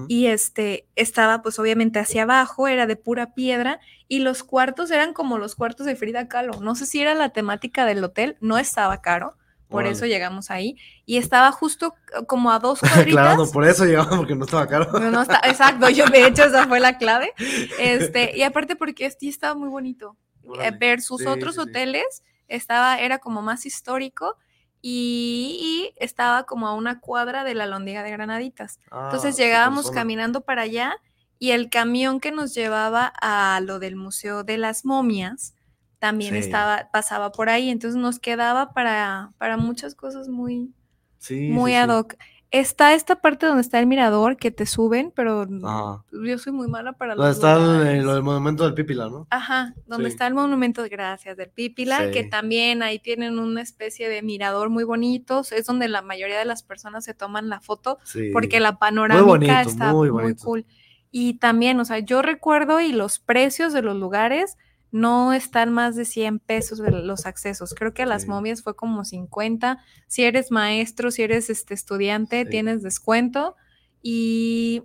y 0.09 0.25
este 0.27 0.87
estaba 0.97 1.41
pues 1.41 1.57
obviamente 1.57 1.99
hacia 1.99 2.23
abajo, 2.23 2.67
era 2.67 2.85
de 2.85 2.97
pura 2.97 3.33
piedra 3.33 3.79
y 4.09 4.19
los 4.19 4.43
cuartos 4.43 4.91
eran 4.91 5.13
como 5.13 5.37
los 5.37 5.55
cuartos 5.55 5.85
de 5.85 5.95
Frida 5.95 6.27
Kahlo. 6.27 6.59
No 6.61 6.75
sé 6.75 6.85
si 6.85 7.01
era 7.01 7.15
la 7.15 7.29
temática 7.29 7.85
del 7.85 8.03
hotel, 8.03 8.35
no 8.41 8.57
estaba 8.57 9.01
caro, 9.01 9.35
por 9.69 9.85
eso 9.87 10.05
llegamos 10.05 10.51
ahí 10.51 10.75
y 11.05 11.17
estaba 11.17 11.51
justo 11.51 11.95
como 12.27 12.51
a 12.51 12.59
dos 12.59 12.83
cuadritas. 12.83 13.23
Claro, 13.23 13.37
no, 13.37 13.51
por 13.51 13.65
eso 13.65 13.85
llegamos, 13.85 14.17
porque 14.17 14.35
no 14.35 14.45
estaba 14.45 14.67
caro. 14.67 14.91
No, 14.99 15.11
no 15.11 15.21
está, 15.21 15.39
exacto, 15.45 15.89
yo 15.89 16.05
de 16.07 16.25
hecho 16.27 16.43
esa 16.45 16.67
fue 16.67 16.79
la 16.79 16.97
clave. 16.97 17.33
Este, 17.77 18.35
y 18.37 18.43
aparte 18.43 18.75
porque 18.75 19.05
este 19.05 19.27
estaba 19.29 19.55
muy 19.55 19.69
bonito. 19.69 20.17
eh, 20.43 20.47
Órale. 20.49 20.77
Versus 20.79 21.21
Sí, 21.21 21.27
otros 21.27 21.55
sí, 21.55 21.61
hoteles, 21.61 22.23
estaba, 22.47 22.97
era 22.99 23.19
como 23.19 23.41
más 23.41 23.65
histórico 23.65 24.37
y, 24.81 25.91
y 25.97 26.03
estaba 26.03 26.43
como 26.45 26.67
a 26.67 26.73
una 26.73 26.99
cuadra 26.99 27.43
de 27.43 27.53
la 27.55 27.67
Londiga 27.67 28.03
de 28.03 28.11
Granaditas. 28.11 28.79
Entonces 28.91 29.35
Ah, 29.35 29.37
llegábamos 29.37 29.91
caminando 29.91 30.41
para 30.41 30.63
allá 30.63 30.95
y 31.37 31.51
el 31.51 31.69
camión 31.69 32.19
que 32.19 32.31
nos 32.31 32.53
llevaba 32.53 33.05
a 33.21 33.59
lo 33.61 33.79
del 33.79 33.95
Museo 33.95 34.43
de 34.43 34.57
las 34.57 34.85
Momias 34.85 35.53
también 35.99 36.33
Sí. 36.33 36.39
estaba, 36.39 36.89
pasaba 36.91 37.31
por 37.31 37.49
ahí. 37.49 37.69
Entonces 37.69 37.99
nos 37.99 38.19
quedaba 38.19 38.73
para, 38.73 39.31
para 39.37 39.57
muchas 39.57 39.95
cosas 39.95 40.27
muy, 40.29 40.71
Sí, 41.17 41.49
muy 41.49 41.71
sí, 41.71 41.75
ad 41.77 41.89
hoc. 41.89 42.15
Está 42.51 42.95
esta 42.95 43.17
parte 43.21 43.45
donde 43.45 43.61
está 43.61 43.77
el 43.79 43.85
mirador 43.85 44.35
que 44.37 44.49
te 44.49 44.65
suben, 44.65 45.11
pero 45.15 45.45
Ajá. 45.63 46.03
yo 46.11 46.37
soy 46.39 46.51
muy 46.51 46.67
mala 46.67 46.93
para 46.93 47.13
los 47.13 47.29
está 47.35 47.53
el, 47.57 47.63
lugares. 47.63 47.99
el- 48.05 48.23
monumento 48.23 48.63
del 48.63 48.73
Pípila, 48.73 49.07
¿no? 49.07 49.27
Ajá, 49.29 49.75
donde 49.85 50.07
está 50.09 50.25
el 50.25 50.33
monumento 50.33 50.81
de 50.81 50.89
gracias 50.89 51.37
del 51.37 51.51
Pípila, 51.51 52.09
que 52.09 52.23
también 52.23 52.81
ahí 52.81 52.97
tienen 52.97 53.37
una 53.37 53.61
especie 53.61 54.09
de 54.09 54.23
mirador 54.23 54.69
muy 54.71 54.83
bonito, 54.83 55.41
es 55.51 55.65
donde 55.67 55.89
la 55.89 56.01
mayoría 56.01 56.39
de 56.39 56.45
las 56.45 56.63
personas 56.63 57.03
se 57.05 57.13
toman 57.13 57.49
la 57.49 57.59
foto 57.59 57.99
porque 58.33 58.59
la 58.59 58.79
panorámica 58.79 59.27
bonito, 59.27 59.53
está 59.69 59.93
muy 59.93 60.09
muy, 60.11 60.33
cool. 60.35 60.65
Y 61.11 61.35
también, 61.35 61.79
o 61.79 61.85
sea, 61.85 61.99
yo 61.99 62.23
recuerdo 62.23 62.81
y 62.81 62.93
los 62.93 63.19
precios 63.19 63.73
de 63.73 63.83
los 63.83 63.95
lugares 63.95 64.57
no 64.91 65.33
están 65.33 65.71
más 65.71 65.95
de 65.95 66.05
100 66.05 66.39
pesos 66.39 66.79
los 66.79 67.25
accesos. 67.25 67.73
Creo 67.75 67.93
que 67.93 68.03
a 68.03 68.05
las 68.07 68.23
Sí. 68.23 68.27
momias 68.29 68.63
fue 68.63 68.75
como 68.75 69.05
50. 69.05 69.79
Si 70.07 70.23
eres 70.23 70.51
maestro, 70.51 71.11
si 71.11 71.21
eres 71.23 71.49
este 71.49 71.73
estudiante, 71.73 72.43
Sí. 72.43 72.49
tienes 72.49 72.81
descuento. 72.83 73.55
Y 74.01 74.83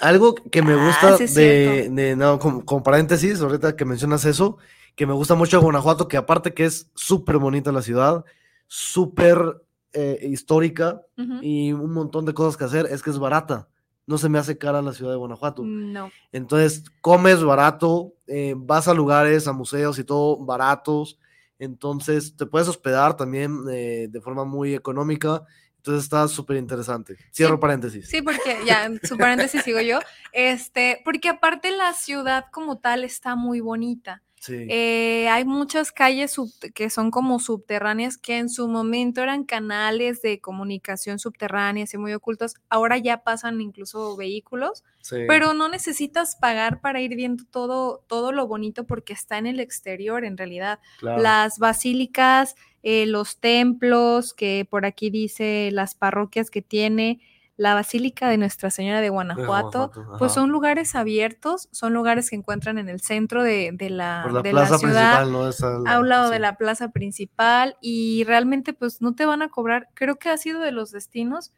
Algo 0.00 0.36
que 0.36 0.62
me 0.62 0.74
Ah, 0.74 0.86
gusta 0.86 1.16
sí 1.16 1.24
es 1.24 1.34
de, 1.34 1.88
de- 1.90 2.14
no, 2.14 2.38
como, 2.38 2.64
como 2.64 2.84
paréntesis, 2.84 3.40
ahorita 3.40 3.74
que 3.74 3.84
mencionas 3.84 4.24
eso, 4.26 4.58
que 4.94 5.06
me 5.06 5.12
gusta 5.12 5.34
mucho 5.34 5.56
de 5.58 5.64
Guanajuato, 5.64 6.06
que 6.06 6.16
aparte 6.16 6.54
que 6.54 6.66
es 6.66 6.92
súper 6.94 7.38
bonita 7.38 7.72
la 7.72 7.82
ciudad, 7.82 8.24
súper 8.68 9.62
eh, 9.94 10.28
histórica 10.30 11.00
y 11.40 11.72
un 11.72 11.92
montón 11.92 12.26
de 12.26 12.34
cosas 12.34 12.56
que 12.56 12.64
hacer, 12.64 12.86
es 12.90 13.02
que 13.02 13.10
es 13.10 13.18
barata. 13.18 13.68
No 14.08 14.18
se 14.18 14.28
me 14.28 14.38
hace 14.38 14.56
cara 14.58 14.82
la 14.82 14.92
ciudad 14.92 15.12
de 15.12 15.18
Guanajuato. 15.18 15.62
no. 15.62 16.10
Entonces, 16.32 16.82
comes 17.00 17.44
barato, 17.44 18.14
eh, 18.26 18.54
vas 18.56 18.88
a 18.88 18.94
lugares, 18.94 19.46
a 19.46 19.52
museos 19.52 19.98
y 19.98 20.04
todo 20.04 20.38
baratos. 20.38 21.18
Entonces, 21.58 22.34
te 22.34 22.46
puedes 22.46 22.68
hospedar 22.68 23.16
también 23.16 23.58
eh, 23.70 24.08
de 24.10 24.20
forma 24.20 24.44
muy 24.44 24.74
económica. 24.74 25.44
Entonces, 25.76 26.04
está 26.04 26.26
súper 26.26 26.56
interesante. 26.56 27.16
Cierro 27.32 27.56
Sí, 27.56 27.60
paréntesis. 27.60 28.08
Sí, 28.08 28.22
porque 28.22 28.58
ya, 28.66 28.90
su 29.02 29.16
paréntesis 29.18 29.62
sigo 29.62 29.80
yo. 29.80 30.00
Este, 30.32 31.02
porque 31.04 31.28
aparte 31.28 31.70
la 31.70 31.92
ciudad 31.92 32.46
como 32.50 32.78
tal 32.78 33.04
está 33.04 33.36
muy 33.36 33.60
bonita. 33.60 34.22
Sí. 34.40 34.66
Eh, 34.68 35.28
hay 35.28 35.44
muchas 35.44 35.90
calles 35.92 36.30
sub- 36.32 36.52
que 36.74 36.90
son 36.90 37.10
como 37.10 37.38
subterráneas 37.40 38.16
que 38.16 38.38
en 38.38 38.48
su 38.48 38.68
momento 38.68 39.22
eran 39.22 39.44
canales 39.44 40.22
de 40.22 40.40
comunicación 40.40 41.18
subterráneas 41.18 41.92
y 41.94 41.98
muy 41.98 42.12
ocultos. 42.14 42.54
Ahora 42.68 42.98
ya 42.98 43.22
pasan 43.24 43.60
incluso 43.60 44.16
vehículos, 44.16 44.84
sí, 45.00 45.16
pero 45.26 45.54
no 45.54 45.68
necesitas 45.68 46.36
pagar 46.36 46.80
para 46.80 47.00
ir 47.00 47.14
viendo 47.16 47.44
todo, 47.50 48.04
todo 48.06 48.32
lo 48.32 48.46
bonito 48.46 48.84
porque 48.84 49.12
está 49.12 49.38
en 49.38 49.46
el 49.46 49.60
exterior 49.60 50.24
en 50.24 50.36
realidad. 50.36 50.78
claro. 50.98 51.22
Las 51.22 51.58
basílicas, 51.58 52.54
eh, 52.82 53.06
los 53.06 53.38
templos, 53.38 54.34
que 54.34 54.66
por 54.70 54.86
aquí 54.86 55.10
dice 55.10 55.70
las 55.72 55.94
parroquias 55.94 56.50
que 56.50 56.62
tiene. 56.62 57.20
La 57.58 57.74
Basílica 57.74 58.28
de 58.30 58.38
Nuestra 58.38 58.70
Señora 58.70 59.00
de 59.02 59.08
Guanajuato, 59.10 59.88
Guanajuato, 59.88 60.16
pues 60.18 60.32
son 60.32 60.48
lugares 60.50 60.94
abiertos, 60.94 61.68
son 61.72 61.92
lugares 61.92 62.30
que 62.30 62.36
encuentran 62.36 62.78
en 62.78 62.88
el 62.88 63.00
centro 63.00 63.42
de, 63.42 63.72
de 63.74 63.90
la, 63.90 64.20
Por 64.22 64.32
la 64.32 64.42
de 64.42 64.52
la 64.52 64.60
plaza 64.60 64.78
ciudad, 64.78 65.16
principal, 65.22 65.32
¿no? 65.32 65.48
Esa 65.48 65.78
la- 65.80 65.92
a 65.94 65.98
un 66.00 66.08
lado 66.08 66.30
de 66.30 66.38
la 66.38 66.56
plaza 66.56 66.90
principal 66.92 67.76
y 67.80 68.22
realmente 68.24 68.72
pues 68.72 69.02
no 69.02 69.14
te 69.14 69.26
van 69.26 69.42
a 69.42 69.48
cobrar. 69.48 69.88
Creo 69.94 70.16
que 70.20 70.28
ha 70.30 70.36
sido 70.38 70.60
de 70.60 70.70
los 70.72 70.92
destinos 70.92 71.52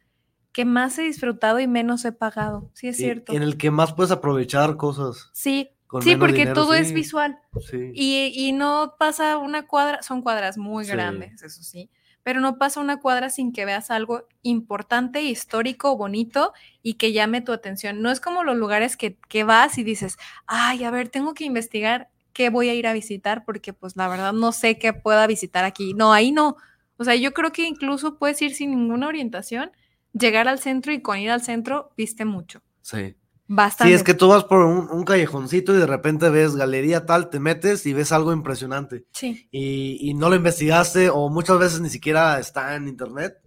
que 0.51 0.65
más 0.65 0.97
he 0.97 1.03
disfrutado 1.03 1.59
y 1.59 1.67
menos 1.67 2.03
he 2.03 2.11
pagado. 2.11 2.71
Sí, 2.73 2.87
es 2.87 2.97
cierto. 2.97 3.31
En 3.33 3.43
el 3.43 3.55
que 3.57 3.69
más 3.71 3.93
puedes 3.93 4.11
aprovechar 4.11 4.75
cosas. 4.77 5.29
Sí, 5.33 5.69
sí, 6.01 6.15
porque 6.15 6.33
dinero, 6.39 6.55
todo 6.55 6.73
es 6.73 6.93
visual. 6.93 7.39
Sí. 7.69 7.91
Y, 7.93 8.33
y 8.35 8.51
no 8.53 8.95
pasa 8.97 9.37
una 9.37 9.67
cuadra, 9.67 10.01
son 10.01 10.21
cuadras 10.23 10.57
muy 10.57 10.85
grandes, 10.85 11.41
eso 11.43 11.61
sí, 11.63 11.89
pero 12.23 12.39
no 12.39 12.57
pasa 12.57 12.79
una 12.79 12.99
cuadra 12.99 13.29
sin 13.29 13.51
que 13.51 13.65
veas 13.65 13.91
algo 13.91 14.27
importante, 14.41 15.21
histórico, 15.21 15.97
bonito 15.97 16.53
y 16.81 16.95
que 16.95 17.11
llame 17.11 17.41
tu 17.41 17.51
atención. 17.51 18.01
No 18.01 18.11
es 18.11 18.19
como 18.19 18.43
los 18.43 18.57
lugares 18.57 18.97
que, 18.97 19.17
que 19.27 19.43
vas 19.43 19.77
y 19.77 19.83
dices, 19.83 20.17
ay, 20.45 20.83
a 20.83 20.91
ver, 20.91 21.09
tengo 21.09 21.33
que 21.33 21.45
investigar 21.45 22.09
qué 22.33 22.49
voy 22.49 22.69
a 22.69 22.73
ir 22.73 22.87
a 22.87 22.93
visitar 22.93 23.43
porque 23.45 23.73
pues 23.73 23.95
la 23.95 24.07
verdad 24.07 24.33
no 24.33 24.51
sé 24.51 24.77
qué 24.77 24.93
pueda 24.93 25.27
visitar 25.27 25.65
aquí. 25.65 25.93
No, 25.93 26.13
ahí 26.13 26.31
no. 26.31 26.57
O 26.97 27.03
sea, 27.03 27.15
yo 27.15 27.33
creo 27.33 27.51
que 27.51 27.67
incluso 27.67 28.17
puedes 28.17 28.41
ir 28.41 28.53
sin 28.53 28.71
ninguna 28.71 29.07
orientación, 29.07 29.71
llegar 30.13 30.47
al 30.47 30.59
centro 30.59 30.93
y 30.93 31.01
con 31.01 31.19
ir 31.19 31.31
al 31.31 31.41
centro 31.41 31.91
viste 31.97 32.25
mucho. 32.25 32.61
Sí. 32.81 33.15
Bastante. 33.47 33.91
Sí, 33.91 33.95
es 33.95 34.03
que 34.03 34.13
tú 34.13 34.29
vas 34.29 34.43
por 34.45 34.59
un, 34.65 34.89
un 34.89 35.03
callejoncito 35.03 35.73
y 35.73 35.77
de 35.77 35.87
repente 35.87 36.29
ves 36.29 36.55
galería 36.55 37.05
tal, 37.05 37.29
te 37.29 37.39
metes 37.39 37.85
y 37.85 37.93
ves 37.93 38.11
algo 38.11 38.31
impresionante. 38.31 39.05
Sí. 39.11 39.47
Y, 39.51 39.97
y 40.09 40.13
no 40.13 40.29
lo 40.29 40.35
investigaste 40.35 41.09
o 41.09 41.29
muchas 41.29 41.59
veces 41.59 41.81
ni 41.81 41.89
siquiera 41.89 42.39
está 42.39 42.75
en 42.75 42.87
internet, 42.87 43.37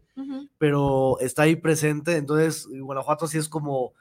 pero 0.59 1.19
está 1.21 1.43
ahí 1.43 1.57
presente. 1.57 2.17
Entonces, 2.17 2.67
Guanajuato 2.71 3.27
sí 3.27 3.39
es 3.39 3.49
como, 3.49 3.95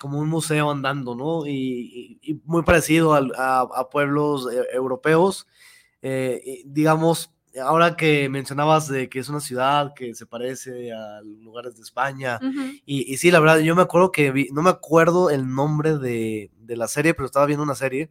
como 0.00 0.18
un 0.18 0.28
museo 0.28 0.70
andando, 0.70 1.14
¿no? 1.14 1.46
Y, 1.46 1.52
y- 1.52 2.32
y 2.32 2.40
muy 2.46 2.62
parecido 2.62 3.14
a, 3.14 3.60
a 3.60 3.88
pueblos 3.90 4.48
eh, 4.52 4.62
europeos. 4.72 5.46
Eh, 6.02 6.62
digamos, 6.64 7.32
ahora 7.62 7.96
que 7.96 8.28
mencionabas 8.28 8.88
de 8.88 9.08
que 9.08 9.18
es 9.18 9.28
una 9.28 9.40
ciudad 9.40 9.92
que 9.94 10.14
se 10.14 10.26
parece 10.26 10.92
a 10.92 11.20
lugares 11.22 11.76
de 11.76 11.82
España. 11.82 12.38
Ujú. 12.42 12.60
Y, 12.86 13.12
y 13.12 13.16
sí, 13.16 13.30
la 13.30 13.40
verdad, 13.40 13.58
yo 13.58 13.74
me 13.74 13.82
acuerdo 13.82 14.12
que 14.12 14.30
vi, 14.30 14.48
no 14.52 14.62
me 14.62 14.70
acuerdo 14.70 15.30
el 15.30 15.52
nombre 15.52 15.98
de, 15.98 16.50
de 16.58 16.76
la 16.76 16.88
serie, 16.88 17.14
pero 17.14 17.26
estaba 17.26 17.46
viendo 17.46 17.62
una 17.64 17.74
serie 17.74 18.10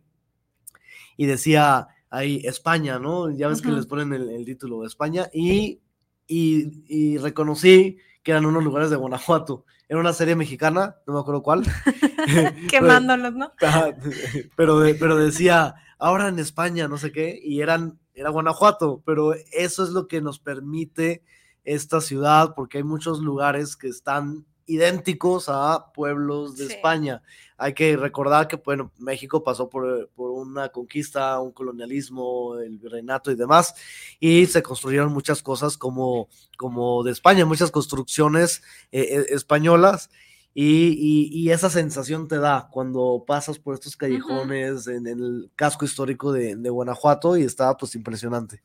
y 1.18 1.26
decía 1.26 1.88
ahí 2.10 2.42
España, 2.46 3.00
¿no? 3.00 3.30
Ya 3.30 3.48
ves 3.48 3.62
que 3.62 3.70
Ujú. 3.70 3.78
les 3.78 3.86
ponen 3.86 4.14
el, 4.14 4.30
el 4.30 4.46
título 4.46 4.86
España 4.86 5.30
y, 5.34 5.80
y, 6.28 6.84
y 6.88 7.18
reconocí 7.18 7.98
que 8.24 8.32
eran 8.32 8.46
unos 8.46 8.64
lugares 8.64 8.90
de 8.90 8.96
Guanajuato. 8.96 9.66
Era 9.88 10.00
una 10.00 10.14
serie 10.14 10.36
mexicana, 10.36 10.98
no 11.08 11.14
me 11.14 11.20
acuerdo 11.20 11.42
cuál. 11.42 11.64
Quemándolos, 12.70 13.34
¿no? 13.34 13.52
Pero, 14.56 14.82
pero 15.00 15.18
decía, 15.18 15.76
ahora 15.98 16.28
en 16.28 16.40
España, 16.40 16.88
no 16.88 16.98
sé 16.98 17.12
qué, 17.12 17.40
y 17.44 17.62
eran, 17.62 18.00
era 18.20 18.30
Guanajuato, 18.30 19.02
pero 19.06 19.34
eso 19.52 19.84
es 19.84 19.90
lo 19.92 20.08
que 20.08 20.22
nos 20.22 20.40
permite 20.40 21.24
esta 21.64 22.02
ciudad, 22.02 22.54
porque 22.56 22.80
hay 22.80 22.84
muchos 22.84 23.20
lugares 23.20 23.76
que 23.76 23.88
están 23.88 24.46
idénticos 24.66 25.46
a 25.50 25.92
pueblos 25.94 26.56
de 26.56 26.68
Sí. 26.68 26.74
España. 26.74 27.24
Hay 27.58 27.74
que 27.74 27.98
recordar 27.98 28.48
que, 28.48 28.58
bueno, 28.58 28.92
México 29.00 29.44
pasó 29.44 29.68
por, 29.68 30.10
por 30.16 30.30
una 30.32 30.70
conquista, 30.70 31.40
un 31.40 31.52
colonialismo, 31.52 32.56
el 32.60 32.78
virreinato 32.78 33.32
y 33.32 33.36
demás, 33.36 33.74
y 34.20 34.46
se 34.46 34.62
construyeron 34.62 35.12
muchas 35.12 35.42
cosas 35.42 35.76
como, 35.78 36.28
como 36.58 37.04
de 37.04 37.12
España, 37.12 37.46
muchas 37.46 37.72
construcciones 37.72 38.62
eh, 38.92 39.02
eh, 39.10 39.26
españolas, 39.30 40.10
y, 40.54 40.90
y- 40.90 41.30
y 41.32 41.52
esa 41.52 41.70
sensación 41.70 42.28
te 42.28 42.38
da 42.38 42.68
cuando 42.72 43.24
pasas 43.26 43.60
por 43.60 43.76
estos 43.76 43.96
callejones 43.96 44.88
en, 44.88 45.08
el 45.08 45.52
casco 45.56 45.86
histórico 45.86 46.32
de, 46.32 46.56
de 46.56 46.70
Guanajuato 46.70 47.38
y 47.38 47.44
está 47.44 47.76
pues 47.78 47.96
impresionante. 47.96 48.62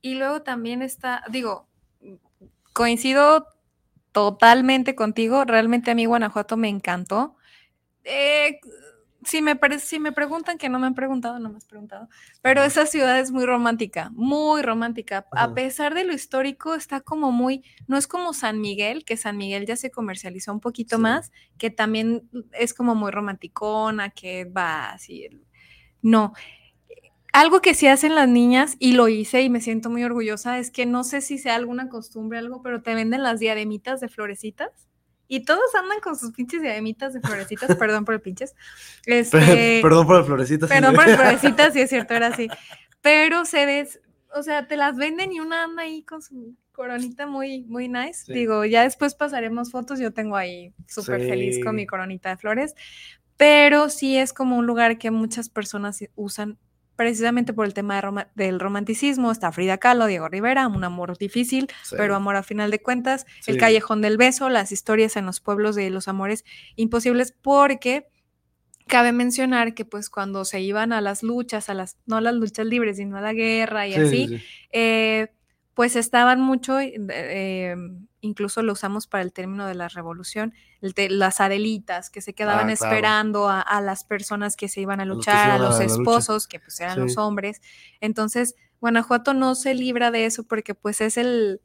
Y 0.00 0.16
luego 0.16 0.42
también 0.42 0.82
está, 0.82 1.22
digo, 1.30 1.68
coincido 2.72 3.46
totalmente 4.10 4.94
contigo. 4.94 5.44
Realmente 5.44 5.90
a 5.90 5.94
mí 5.94 6.06
Guanajuato 6.06 6.56
me 6.56 6.68
encantó. 6.68 7.36
Eh, 8.04 8.60
si, 9.24 9.42
me 9.42 9.58
si 9.78 9.98
me 9.98 10.12
preguntan, 10.12 10.58
que 10.58 10.68
no 10.68 10.78
me 10.78 10.86
han 10.86 10.94
preguntado, 10.94 11.38
no 11.38 11.50
me 11.50 11.56
has 11.56 11.64
preguntado, 11.66 12.08
pero 12.42 12.62
esa 12.62 12.86
ciudad 12.86 13.18
es 13.20 13.30
muy 13.30 13.44
romántica, 13.46 14.10
muy 14.14 14.62
romántica. 14.62 15.26
A 15.32 15.54
pesar 15.54 15.94
de 15.94 16.04
lo 16.04 16.12
histórico, 16.12 16.74
está 16.74 17.00
como 17.00 17.32
muy, 17.32 17.64
no 17.86 17.96
es 17.96 18.06
como 18.06 18.32
San 18.34 18.60
Miguel, 18.60 19.04
que 19.04 19.16
San 19.16 19.36
Miguel 19.36 19.66
ya 19.66 19.76
se 19.76 19.90
comercializó 19.90 20.52
un 20.52 20.60
poquito 20.60 20.96
Sí. 20.96 21.02
más, 21.02 21.32
que 21.58 21.70
también 21.70 22.28
es 22.52 22.74
como 22.74 22.94
muy 22.94 23.10
romanticona, 23.10 24.10
que 24.10 24.44
va 24.44 24.90
así. 24.92 25.28
No, 26.02 26.32
algo 27.32 27.60
que 27.62 27.74
sí 27.74 27.86
hacen 27.86 28.14
las 28.14 28.28
niñas, 28.28 28.76
y 28.78 28.92
lo 28.92 29.08
hice 29.08 29.42
y 29.42 29.50
me 29.50 29.60
siento 29.60 29.90
muy 29.90 30.04
orgullosa, 30.04 30.58
es 30.58 30.70
que 30.70 30.86
no 30.86 31.04
sé 31.04 31.20
si 31.22 31.38
sea 31.38 31.54
alguna 31.56 31.88
costumbre, 31.88 32.38
algo, 32.38 32.62
pero 32.62 32.82
te 32.82 32.94
venden 32.94 33.22
las 33.22 33.40
diademitas 33.40 34.00
de 34.00 34.08
florecitas. 34.08 34.88
Y 35.32 35.46
todos 35.46 35.74
andan 35.74 35.98
con 36.00 36.14
sus 36.14 36.32
pinches 36.32 36.60
diademitas 36.60 37.14
de 37.14 37.22
florecitas, 37.22 37.74
perdón 37.78 38.04
por 38.04 38.12
el 38.12 38.20
pinches. 38.20 38.54
Este, 39.06 39.80
Perdón 39.80 40.06
por 40.06 40.18
las 40.18 40.26
florecitas. 40.26 40.68
perdón 40.68 40.94
por 40.94 41.08
las 41.08 41.16
florecitas, 41.18 41.72
sí 41.72 41.80
es 41.80 41.88
cierto, 41.88 42.12
era 42.12 42.26
así. 42.26 42.48
Pero 43.00 43.46
se 43.46 43.64
ves, 43.64 43.98
o 44.34 44.42
sea, 44.42 44.68
te 44.68 44.76
las 44.76 44.98
venden 44.98 45.32
y 45.32 45.40
una 45.40 45.64
anda 45.64 45.84
ahí 45.84 46.02
con 46.02 46.20
su 46.20 46.54
coronita 46.72 47.26
muy, 47.26 47.62
muy 47.62 47.88
nice. 47.88 48.26
Sí. 48.26 48.34
Digo, 48.34 48.66
ya 48.66 48.82
después 48.82 49.14
pasaremos 49.14 49.70
fotos, 49.70 49.98
yo 49.98 50.12
tengo 50.12 50.36
ahí 50.36 50.74
súper 50.86 51.22
feliz 51.22 51.64
con 51.64 51.76
mi 51.76 51.86
coronita 51.86 52.28
de 52.28 52.36
flores. 52.36 52.74
Pero 53.38 53.88
sí 53.88 54.18
es 54.18 54.34
como 54.34 54.58
un 54.58 54.66
lugar 54.66 54.98
que 54.98 55.10
muchas 55.10 55.48
personas 55.48 56.04
usan 56.14 56.58
precisamente 56.96 57.52
por 57.52 57.66
el 57.66 57.74
tema 57.74 58.00
de 58.00 58.26
del 58.34 58.60
romanticismo. 58.60 59.30
Está 59.32 59.50
Frida 59.52 59.78
Kahlo, 59.78 60.06
Diego 60.06 60.28
Rivera, 60.28 60.66
un 60.68 60.84
amor 60.84 61.16
difícil, 61.18 61.68
Sí. 61.82 61.96
pero 61.98 62.14
amor 62.14 62.36
a 62.36 62.42
final 62.42 62.70
de 62.70 62.80
cuentas, 62.80 63.26
el 63.46 63.56
callejón 63.58 64.02
del 64.02 64.16
beso, 64.16 64.48
las 64.48 64.72
historias 64.72 65.16
en 65.16 65.26
los 65.26 65.40
pueblos 65.40 65.74
de 65.76 65.90
los 65.90 66.08
amores 66.08 66.44
imposibles, 66.76 67.32
porque 67.32 68.06
cabe 68.88 69.12
mencionar 69.12 69.74
que 69.74 69.84
pues 69.84 70.10
cuando 70.10 70.44
se 70.44 70.60
iban 70.60 70.92
a 70.92 71.00
las 71.00 71.22
luchas, 71.22 71.68
a 71.70 71.74
las, 71.74 71.96
no 72.06 72.16
a 72.16 72.20
las 72.20 72.34
luchas 72.34 72.66
libres, 72.66 72.96
sino 72.98 73.16
a 73.16 73.20
la 73.20 73.32
guerra 73.32 73.86
y 73.86 73.92
Sí, 73.94 74.00
así, 74.00 74.28
sí, 74.28 74.38
sí. 74.38 74.44
eh, 74.72 75.28
pues 75.74 75.96
estaban 75.96 76.40
mucho, 76.40 76.78
eh, 76.80 76.94
eh, 77.10 77.76
incluso 78.22 78.62
lo 78.62 78.72
usamos 78.72 79.06
para 79.06 79.22
el 79.22 79.32
término 79.34 79.66
de 79.66 79.74
la 79.74 79.88
revolución, 79.88 80.54
el 80.80 80.94
te- 80.94 81.10
las 81.10 81.40
adelitas 81.40 82.08
que 82.08 82.22
se 82.22 82.32
quedaban 82.32 82.70
Ah, 82.70 82.74
claro. 82.76 82.94
esperando 82.94 83.48
a, 83.50 83.60
a 83.60 83.80
las 83.82 84.04
personas 84.04 84.56
que 84.56 84.68
se 84.68 84.80
iban 84.80 85.00
a 85.00 85.04
Los 85.04 85.18
luchar, 85.18 85.50
a 85.50 85.58
los 85.58 85.78
lucha. 85.78 85.84
esposos, 85.92 86.48
que 86.48 86.58
pues 86.60 86.80
eran 86.80 86.98
los 87.00 87.18
hombres. 87.18 87.60
Entonces, 88.00 88.54
Guanajuato 88.80 89.34
no 89.34 89.54
se 89.54 89.74
libra 89.74 90.10
de 90.10 90.24
eso 90.24 90.44
porque 90.44 90.74
pues 90.74 91.00
es 91.00 91.16
el, 91.18 91.60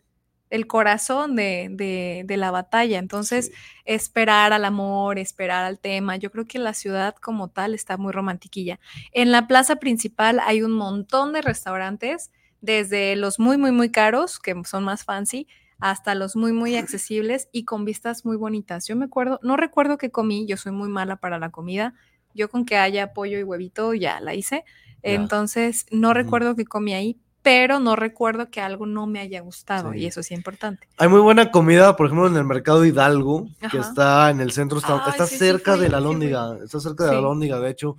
el 0.50 0.66
corazón 0.68 1.36
de, 1.36 1.68
de- 1.72 2.24
de 2.26 2.38
la 2.38 2.52
batalla. 2.52 3.00
Entonces, 3.00 3.48
Sí. 3.48 3.52
esperar 3.86 4.54
al 4.54 4.66
amor, 4.66 5.20
esperar 5.20 5.64
al 5.66 5.80
tema. 5.80 6.16
Yo 6.18 6.32
creo 6.32 6.46
que 6.46 6.60
la 6.60 6.74
ciudad 6.74 7.16
como 7.16 7.50
tal 7.50 7.74
está 7.74 7.98
muy 7.98 8.12
romantiquilla. 8.14 8.80
En 9.12 9.32
la 9.32 9.48
plaza 9.48 9.78
principal 9.78 10.40
hay 10.44 10.62
un 10.64 10.72
montón 10.74 11.34
de 11.34 11.42
restaurantes, 11.42 12.32
desde 12.62 13.16
los 13.16 13.40
muy, 13.40 13.58
muy, 13.58 13.72
muy 13.72 13.92
caros, 13.92 14.40
que 14.40 14.56
son 14.66 14.84
más 14.84 15.04
fancy, 15.04 15.48
hasta 15.80 16.16
los 16.16 16.36
muy, 16.36 16.54
muy 16.54 16.76
accesibles 16.76 17.50
y 17.52 17.66
con 17.66 17.86
vistas 17.86 18.26
muy 18.26 18.38
bonitas. 18.38 18.88
Yo 18.88 18.96
me 18.96 19.06
acuerdo, 19.06 19.40
no 19.44 19.58
recuerdo 19.58 19.98
qué 19.98 20.10
comí, 20.10 20.46
yo 20.48 20.58
soy 20.58 20.72
muy 20.72 20.90
mala 20.90 21.18
para 21.18 21.40
la 21.40 21.50
comida. 21.50 21.94
Yo 22.34 22.50
con 22.50 22.66
que 22.66 22.78
haya 22.78 23.14
pollo 23.14 23.40
y 23.40 23.44
huevito 23.44 23.94
ya 23.94 24.20
la 24.20 24.34
hice. 24.34 24.64
Entonces, 25.02 25.86
no 25.92 26.14
recuerdo 26.14 26.56
qué 26.56 26.66
comí 26.66 26.94
ahí, 26.94 27.20
pero 27.42 27.80
no 27.80 27.96
recuerdo 27.96 28.50
que 28.50 28.60
algo 28.60 28.86
no 28.86 29.08
me 29.08 29.20
haya 29.20 29.40
gustado 29.42 29.94
Sí. 29.94 30.00
y 30.00 30.06
eso 30.06 30.22
sí 30.22 30.34
es 30.34 30.38
importante. 30.38 30.88
Hay 30.98 31.08
muy 31.08 31.22
buena 31.22 31.50
comida, 31.50 31.96
por 31.96 32.08
ejemplo, 32.08 32.28
en 32.28 32.36
el 32.36 32.44
mercado 32.44 32.84
Hidalgo, 32.84 33.48
que 33.72 33.78
está 33.78 34.30
en 34.32 34.42
el 34.42 34.52
centro, 34.52 34.80
está, 34.80 35.28
cerca 35.28 35.78
de 35.78 35.90
la. 35.90 36.00
Lóndiga, 36.00 36.58
está 36.64 36.80
cerca 36.80 37.06
de 37.06 37.14
la. 37.14 37.22
Lóndiga, 37.22 37.60
de 37.60 37.70
hecho. 37.70 37.96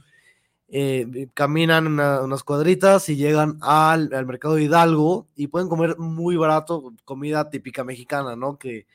Eh, 0.71 1.29
caminan 1.35 1.87
una- 1.87 2.21
unas 2.23 2.43
cuadritas 2.45 3.09
y 3.09 3.17
llegan 3.17 3.59
al, 3.63 4.13
al 4.13 4.27
mercado 4.27 4.59
Hidalgo 4.59 5.27
y 5.35 5.47
pueden 5.49 5.69
comer 5.69 5.97
muy 5.99 6.37
barato, 6.37 6.93
comida 7.05 7.49
típica 7.51 7.85
mexicana, 7.85 8.37
¿no? 8.37 8.59
Que, 8.59 8.87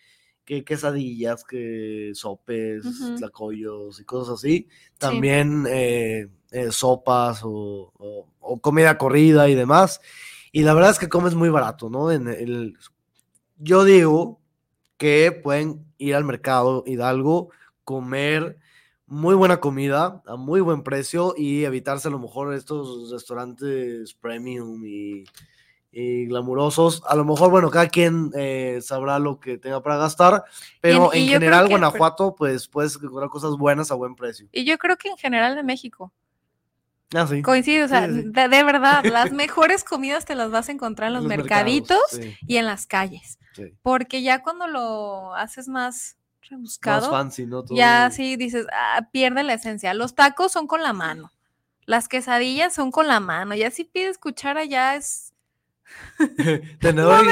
que 0.46 0.64
quesadillas, 0.64 1.44
que 1.46 2.12
sopes, 2.14 2.86
Ujú. 2.86 3.16
tlacoyos 3.16 4.00
y 4.00 4.04
cosas 4.04 4.36
así. 4.36 4.68
También 4.98 5.66
eh, 5.70 6.28
eh, 6.52 6.72
sopas 6.72 7.42
o, 7.44 7.92
o- 7.98 8.28
o 8.40 8.60
comida 8.60 8.98
corrida 8.98 9.50
y 9.50 9.56
demás. 9.56 10.02
Y 10.52 10.64
la 10.64 10.74
verdad 10.74 10.92
es 10.92 11.00
que 11.00 11.10
comes 11.10 11.34
muy 11.34 11.50
barato, 11.50 11.90
¿no? 11.90 12.12
En 12.12 12.28
el, 12.28 12.78
yo 13.58 13.84
digo 13.86 14.40
que 14.98 15.32
pueden 15.32 15.86
ir 15.98 16.14
al 16.16 16.24
mercado 16.26 16.84
Hidalgo, 16.86 17.50
comer 17.84 18.58
muy 19.14 19.36
buena 19.36 19.60
comida 19.60 20.22
a 20.26 20.36
muy 20.36 20.60
buen 20.60 20.82
precio 20.84 21.36
y 21.38 21.66
evitarse 21.66 22.08
a 22.08 22.12
lo 22.12 22.20
mejor 22.20 22.54
estos 22.54 23.12
restaurantes 23.12 24.14
premium 24.16 24.84
y, 24.86 25.24
y 25.92 26.26
glamurosos. 26.26 27.04
A 27.08 27.16
lo 27.16 27.24
mejor, 27.24 27.52
bueno, 27.52 27.70
cada 27.70 27.88
quien 27.88 28.32
eh, 28.36 28.80
sabrá 28.82 29.20
lo 29.20 29.40
que 29.40 29.60
tenga 29.60 29.82
para 29.84 29.98
gastar, 29.98 30.44
pero 30.82 31.12
y 31.14 31.20
en 31.20 31.28
general 31.28 31.68
que- 31.68 31.74
Guanajuato, 31.74 32.36
pues 32.36 32.68
puedes 32.68 32.96
encontrar 32.96 33.30
cosas 33.30 33.56
buenas 33.56 33.92
a 33.92 33.96
buen 33.96 34.16
precio. 34.16 34.48
Y 34.52 34.66
yo 34.66 34.78
creo 34.80 34.98
que 34.98 35.10
en 35.10 35.18
general 35.18 35.56
de 35.56 35.64
México. 35.64 36.12
Ah, 37.14 37.28
sí. 37.28 37.44
Coincido, 37.44 37.86
o 37.86 37.88
sea, 37.88 38.08
Sí, 38.08 38.22
sí. 38.22 38.30
De, 38.32 38.48
de 38.48 38.64
verdad, 38.64 39.04
las 39.06 39.32
mejores 39.32 39.84
comidas 39.84 40.26
te 40.26 40.34
las 40.34 40.50
vas 40.50 40.70
a 40.70 40.72
encontrar 40.72 41.10
en 41.10 41.14
los, 41.14 41.24
mercaditos 41.26 42.20
y 42.48 42.58
en 42.58 42.66
las 42.66 42.88
calles. 42.88 43.38
Porque 43.84 44.24
ya 44.24 44.42
cuando 44.42 44.68
lo 44.68 45.36
haces 45.36 45.68
más 45.68 46.18
Más 46.54 46.60
rebuscado, 46.60 47.10
fancy, 47.12 47.46
¿no? 47.46 47.64
Todo- 47.64 47.78
ya 47.78 48.10
sí 48.12 48.36
dices, 48.36 48.66
ah, 48.74 49.08
pierde 49.12 49.44
la 49.44 49.54
esencia. 49.54 49.94
Los 49.94 50.16
tacos 50.16 50.52
son 50.52 50.68
con 50.68 50.82
la 50.84 50.94
mano. 50.94 51.32
Las 51.86 52.08
quesadillas 52.08 52.74
son 52.74 52.92
con 52.92 53.08
la 53.08 53.20
mano. 53.20 53.56
Ya 53.56 53.70
si 53.72 53.84
pides 53.84 54.18
cuchara 54.18 54.64
ya 54.66 54.96
es... 54.96 55.34
tenedor, 56.80 57.24
No 57.26 57.32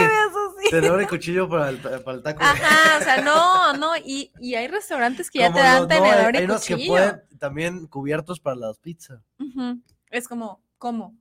y, 0.63 0.69
tenedor 0.69 1.01
y 1.01 1.07
cuchillo 1.07 1.49
para 1.49 1.69
el, 1.69 1.77
para 1.79 2.11
el 2.17 2.21
taco. 2.23 2.43
Ajá, 2.43 2.97
o 2.99 3.03
sea, 3.03 3.21
no, 3.23 3.73
no. 3.77 3.95
Y, 3.97 4.31
y 4.39 4.55
hay 4.55 4.67
restaurantes 4.67 5.31
que 5.31 5.39
ya 5.39 5.47
Como 5.47 5.57
te 5.57 5.63
dan 5.63 5.75
no, 5.77 5.81
hay- 5.83 5.87
tenedor 6.01 6.35
hay 6.35 6.41
y 6.41 6.45
unos 6.45 6.65
que 6.65 6.73
cuchillo. 6.75 6.91
pueden 6.93 7.21
también 7.39 7.87
cubiertos 7.87 8.39
para 8.39 8.55
las 8.55 8.77
pizzas. 8.79 9.19
Es 10.11 10.27
como, 10.27 10.61
¿cómo? 10.77 11.15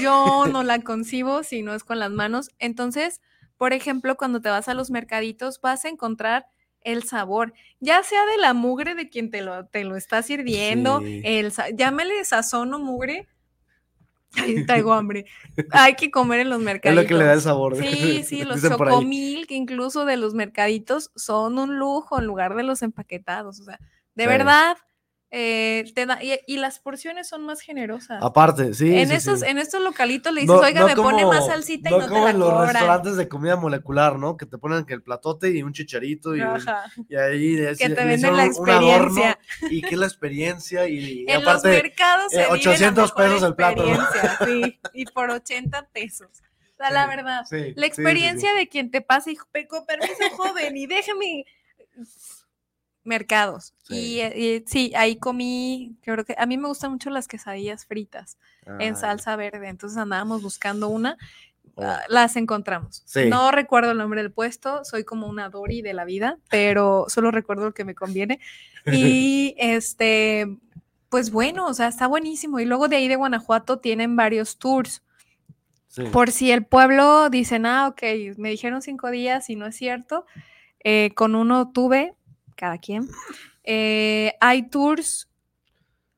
Yo 0.00 0.46
no 0.46 0.62
la 0.62 0.78
concibo 0.80 1.42
si 1.42 1.62
no 1.62 1.74
es 1.74 1.82
con 1.84 1.98
las 1.98 2.10
manos. 2.10 2.50
Entonces, 2.58 3.20
por 3.56 3.72
ejemplo, 3.72 4.16
cuando 4.16 4.40
te 4.40 4.50
vas 4.50 4.68
a 4.68 4.74
los 4.74 4.90
mercaditos, 4.90 5.60
vas 5.60 5.84
a 5.84 5.88
encontrar 5.88 6.46
el 6.84 7.02
sabor, 7.02 7.52
ya 7.80 8.02
sea 8.02 8.24
de 8.26 8.38
la 8.38 8.54
mugre 8.54 8.94
de 8.94 9.08
quien 9.08 9.30
te 9.30 9.40
lo, 9.42 9.66
te 9.66 9.84
lo 9.84 9.96
está 9.96 10.22
sirviendo, 10.22 11.00
Sí. 11.00 11.20
el, 11.24 11.52
llámele 11.76 12.24
sazón 12.24 12.72
o 12.74 12.78
mugre. 12.78 13.26
Ay, 14.36 14.64
traigo 14.66 14.92
hambre. 14.92 15.26
Hay 15.70 15.94
que 15.94 16.10
comer 16.10 16.40
en 16.40 16.50
los 16.50 16.58
Es 16.58 16.64
mercaditos. 16.64 17.04
lo 17.04 17.08
que 17.08 17.14
le 17.14 17.24
da 17.24 17.32
el 17.34 17.40
sabor. 17.40 17.76
Sí, 17.76 18.22
sí, 18.26 18.44
los 18.44 18.60
chocomil, 18.62 19.46
que 19.46 19.54
incluso 19.54 20.04
de 20.04 20.16
los 20.16 20.34
mercaditos 20.34 21.10
son 21.14 21.58
un 21.58 21.76
lujo 21.78 22.18
en 22.18 22.26
lugar 22.26 22.54
de 22.56 22.62
los 22.64 22.82
empaquetados. 22.82 23.60
O 23.60 23.64
sea, 23.64 23.78
de 24.14 24.24
Sí. 24.24 24.28
verdad, 24.28 24.76
eh, 25.36 25.90
te 25.96 26.06
da, 26.06 26.22
y, 26.22 26.38
y 26.46 26.58
las 26.58 26.78
porciones 26.78 27.26
son 27.28 27.44
más 27.44 27.60
generosas. 27.60 28.22
Aparte, 28.22 28.72
sí. 28.72 28.94
en, 28.96 29.08
sí, 29.20 29.36
sí. 29.36 29.44
en 29.46 29.58
estos 29.58 29.82
localitos 29.82 30.32
le 30.32 30.42
dices, 30.42 30.54
No- 30.54 30.62
oiga, 30.62 30.82
no 30.82 30.86
me 30.86 30.94
pone 30.94 31.26
más 31.26 31.46
salsita 31.46 31.90
no 31.90 31.96
y 31.96 32.00
no 32.02 32.08
como 32.08 32.24
te 32.26 32.30
en 32.30 32.38
la 32.38 32.44
los 32.44 32.52
cobran. 32.54 32.68
restaurantes 32.68 33.16
de 33.16 33.28
comida 33.28 33.56
molecular, 33.56 34.16
¿no? 34.18 34.36
Que 34.36 34.46
te 34.46 34.58
ponen 34.58 34.84
que 34.84 34.94
el 34.94 35.02
platote 35.02 35.50
y 35.50 35.62
un 35.64 35.72
chicharito 35.72 36.36
y, 36.36 36.40
y 37.08 37.16
ahí 37.16 37.56
le- 37.56 37.74
Que 37.76 37.88
te 37.90 38.04
venden 38.04 38.36
la 38.36 38.44
un- 38.44 38.54
un 38.58 38.70
adorno, 38.70 38.94
experiencia. 38.94 39.38
y 39.70 39.82
que 39.82 39.88
es 39.94 39.98
la 39.98 40.06
experiencia 40.06 40.86
y, 40.88 40.98
y 40.98 41.24
En 41.28 41.44
los 41.44 41.64
mercados 41.64 42.32
eh, 42.32 42.36
vive 42.36 42.48
la 42.48 42.52
800 42.54 43.04
mejor 43.16 43.16
pesos 43.32 43.42
el 43.48 43.54
plato, 43.56 43.84
y 44.94 45.04
por 45.06 45.30
80 45.30 45.88
pesos. 45.92 46.28
O 46.28 46.76
sea, 46.76 46.90
la 46.90 47.06
verdad, 47.06 47.44
la 47.76 47.86
experiencia 47.86 48.52
de 48.54 48.68
quien 48.68 48.90
te 48.90 49.00
pasa 49.00 49.30
y 49.30 49.36
"Pe- 49.52 49.66
con 49.66 49.84
permiso, 49.86 50.14
joven, 50.36 50.76
y 50.76 50.86
déjeme 50.86 51.44
mercados. 53.04 53.74
Sí. 53.84 53.94
Y, 53.94 54.20
eh, 54.20 54.38
y 54.38 54.64
sí, 54.68 54.92
ahí 54.96 55.16
comí, 55.16 55.96
creo 56.02 56.24
que 56.24 56.34
a 56.36 56.46
mí 56.46 56.56
me 56.56 56.68
gustan 56.68 56.92
mucho 56.92 57.10
las 57.10 57.28
quesadillas 57.28 57.86
fritas 57.86 58.38
en 58.78 58.96
salsa 58.96 59.36
verde, 59.36 59.68
entonces 59.68 59.98
andábamos 59.98 60.42
buscando 60.42 60.88
una, 60.88 61.18
oh. 61.76 61.82
ah, 61.82 62.00
las 62.08 62.36
encontramos. 62.36 63.02
Sí. 63.04 63.26
No 63.28 63.50
recuerdo 63.50 63.92
el 63.92 63.98
nombre 63.98 64.22
del 64.22 64.32
puesto, 64.32 64.84
soy 64.84 65.04
como 65.04 65.28
una 65.28 65.50
Dory 65.50 65.82
de 65.82 65.92
la 65.92 66.04
vida, 66.04 66.38
pero 66.48 67.04
solo 67.08 67.30
recuerdo 67.30 67.66
lo 67.66 67.74
que 67.74 67.84
me 67.84 67.94
conviene. 67.94 68.40
Y 68.86 69.54
este, 69.58 70.58
pues 71.10 71.30
bueno, 71.30 71.66
o 71.66 71.74
sea, 71.74 71.88
está 71.88 72.06
buenísimo. 72.06 72.58
Y 72.58 72.64
luego 72.64 72.88
de 72.88 72.96
ahí 72.96 73.08
de 73.08 73.16
Guanajuato 73.16 73.78
tienen 73.78 74.16
varios 74.16 74.58
tours. 74.58 75.02
Sí. 75.88 76.04
Por 76.10 76.32
si 76.32 76.50
el 76.50 76.64
pueblo 76.64 77.30
dicen, 77.30 77.66
ah, 77.66 77.86
ok, 77.86 78.02
me 78.36 78.50
dijeron 78.50 78.82
cinco 78.82 79.10
días 79.10 79.48
y 79.48 79.54
no 79.54 79.66
es 79.66 79.76
cierto, 79.76 80.26
eh, 80.82 81.12
con 81.14 81.34
uno 81.34 81.70
tuve, 81.70 82.14
cada 82.54 82.78
quien. 82.78 83.08
Eh, 83.64 84.34
hay 84.40 84.68
tours 84.68 85.28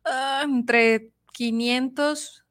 ah, 0.05 0.43
entre 0.45 1.11
500, 1.33 2.45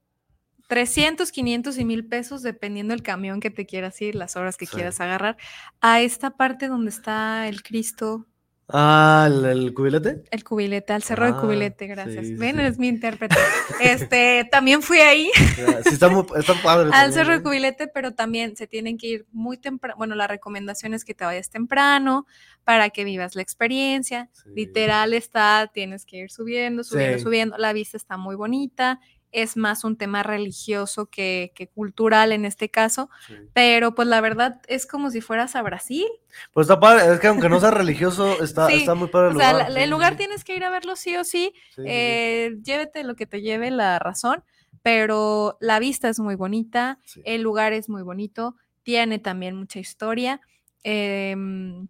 300, 0.68 1.32
500 1.32 1.78
y 1.78 1.86
1000 1.86 2.06
pesos, 2.08 2.42
dependiendo 2.44 2.94
del 2.94 3.04
camión 3.04 3.40
que 3.40 3.52
te 3.52 3.66
quieras 3.66 4.02
ir, 4.02 4.16
las 4.16 4.36
horas 4.36 4.58
que 4.58 4.66
Sí. 4.66 4.76
quieras 4.76 5.00
agarrar, 5.02 5.38
a 5.82 6.02
esta 6.02 6.32
parte 6.32 6.68
donde 6.68 6.90
está 6.92 7.48
el 7.48 7.62
Cristo, 7.64 8.26
Ah, 8.68 9.26
¿el, 9.30 9.46
el 9.46 9.74
cubilete? 9.76 10.24
el 10.32 10.44
cubilete, 10.44 10.92
al 10.94 11.04
cerro 11.04 11.26
Ah, 11.26 11.32
de 11.34 11.40
cubilete, 11.40 11.86
gracias. 11.86 12.26
sí, 12.26 12.34
Ven, 12.34 12.56
sí. 12.56 12.62
eres 12.62 12.80
mi 12.80 12.88
intérprete. 12.88 13.36
Este, 13.80 14.48
también 14.52 14.82
fui 14.82 14.98
ahí. 15.00 15.30
Ya, 15.58 15.84
Sí, 15.84 15.90
está 15.94 16.10
muy 16.10 16.26
está 16.36 16.54
padre. 16.64 16.86
al 16.86 16.92
también, 16.92 17.14
cerro 17.14 17.34
de 17.34 17.40
¿eh? 17.40 17.44
cubilete, 17.44 17.88
pero 17.88 18.14
también 18.16 18.56
se 18.56 18.66
tienen 18.66 18.98
que 18.98 19.08
ir 19.08 19.26
muy 19.32 19.58
temprano. 19.58 19.96
Bueno, 19.98 20.16
la 20.16 20.26
recomendación 20.28 20.96
es 20.96 21.06
que 21.06 21.14
te 21.14 21.26
vayas 21.26 21.52
temprano 21.52 22.26
para 22.64 22.90
que 22.90 23.04
vivas 23.04 23.36
la 23.36 23.44
experiencia. 23.44 24.30
Sí. 24.34 24.50
Literal 24.56 25.14
está, 25.14 25.70
tienes 25.72 26.04
que 26.06 26.18
ir 26.18 26.32
subiendo, 26.32 26.84
subiendo, 26.84 27.20
subiendo. 27.20 27.58
La 27.60 27.72
vista 27.72 27.98
está 27.98 28.18
muy 28.18 28.36
bonita. 28.36 29.00
Es 29.36 29.58
más 29.58 29.84
un 29.84 29.98
tema 29.98 30.24
religioso 30.24 31.08
que, 31.08 31.52
que 31.56 31.68
cultural 31.68 32.32
en 32.32 32.46
este 32.46 32.70
caso, 32.70 33.10
Sí. 33.28 33.34
pero 33.54 33.94
pues 33.96 34.08
la 34.08 34.22
verdad 34.22 34.62
es 34.68 34.86
como 34.88 35.10
si 35.12 35.20
fueras 35.22 35.56
a 35.56 35.62
Brasil. 35.62 36.06
Pues 36.54 36.66
está 36.66 36.80
padre, 36.80 37.14
es 37.14 37.20
que 37.20 37.28
aunque 37.28 37.50
no 37.50 37.60
sea 37.60 37.72
religioso, 37.72 38.42
está, 38.42 38.68
Sí, 38.68 38.76
está 38.76 38.96
muy 38.96 39.08
padre 39.10 39.32
el 39.32 39.36
o 39.36 39.40
sea, 39.40 39.52
lugar. 39.54 39.72
la- 39.72 39.84
el 39.84 39.90
lugar 39.90 40.16
tienes 40.18 40.44
que 40.44 40.56
ir 40.56 40.64
a 40.64 40.70
verlo 40.70 40.96
sí 40.96 41.16
o 41.18 41.24
sí. 41.24 41.54
eh, 41.78 42.56
llévete 42.64 43.04
lo 43.04 43.16
que 43.16 43.26
te 43.26 43.42
lleve 43.42 43.72
la 43.72 44.00
razón, 44.00 44.44
pero 44.82 45.58
la 45.60 45.80
vista 45.80 46.10
es 46.10 46.20
muy 46.20 46.36
bonita. 46.36 47.00
El 47.24 47.42
lugar 47.42 47.74
es 47.74 47.90
muy 47.90 48.04
bonito, 48.04 48.56
tiene 48.84 49.20
también 49.20 49.56
mucha 49.58 49.80
historia. 49.80 50.40
em, 50.88 51.88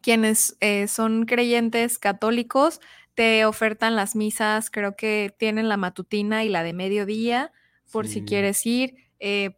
quienes 0.00 0.56
eh, 0.60 0.86
son 0.88 1.24
creyentes 1.26 1.98
católicos 1.98 2.80
te 3.14 3.44
ofertan 3.46 3.96
las 3.96 4.16
misas, 4.16 4.70
creo 4.70 4.96
que 4.96 5.34
tienen 5.38 5.68
la 5.68 5.76
matutina 5.76 6.44
y 6.44 6.48
la 6.48 6.62
de 6.62 6.72
mediodía, 6.72 7.52
por 7.90 8.06
si 8.08 8.22
quieres 8.22 8.64
ir. 8.66 8.96
eh, 9.20 9.56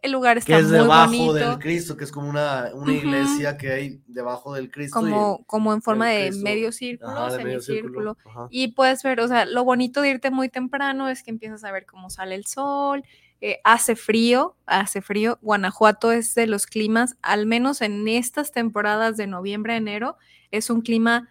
el 0.00 0.12
lugar 0.12 0.38
está 0.38 0.54
que 0.54 0.60
es 0.60 0.68
muy 0.68 0.78
debajo 0.78 1.10
bonito, 1.10 1.34
del 1.34 1.58
Cristo, 1.58 1.96
que 1.96 2.04
es 2.04 2.12
como 2.12 2.28
una, 2.28 2.70
una 2.72 2.92
iglesia 2.92 3.58
que 3.58 3.72
hay 3.72 4.00
debajo 4.06 4.54
del 4.54 4.70
Cristo. 4.70 4.98
y 4.98 5.02
como, 5.02 5.44
como 5.44 5.74
en 5.74 5.82
forma 5.82 6.08
de 6.08 6.32
medio 6.32 6.72
círculo, 6.72 7.10
ajá, 7.10 7.36
de 7.36 7.44
medio 7.44 7.60
semicírculo. 7.60 8.14
círculo, 8.14 8.30
ajá. 8.30 8.48
Y 8.50 8.68
puedes 8.68 9.02
ver, 9.02 9.20
o 9.20 9.28
sea, 9.28 9.44
lo 9.44 9.64
bonito 9.64 10.00
de 10.00 10.10
irte 10.10 10.30
muy 10.30 10.48
temprano 10.48 11.10
es 11.10 11.22
que 11.22 11.30
empiezas 11.30 11.62
a 11.64 11.72
ver 11.72 11.84
cómo 11.84 12.08
sale 12.08 12.34
el 12.34 12.46
sol, 12.46 13.04
eh, 13.42 13.60
hace 13.64 13.94
frío, 13.94 14.56
hace 14.64 15.02
frío. 15.02 15.38
Guanajuato 15.42 16.10
es 16.10 16.34
de 16.34 16.46
los 16.46 16.66
climas, 16.66 17.16
al 17.20 17.44
menos 17.44 17.82
en 17.82 18.08
estas 18.08 18.50
temporadas 18.50 19.18
de 19.18 19.26
noviembre 19.26 19.74
a 19.74 19.76
enero, 19.76 20.16
es 20.50 20.70
un 20.70 20.80
clima 20.80 21.28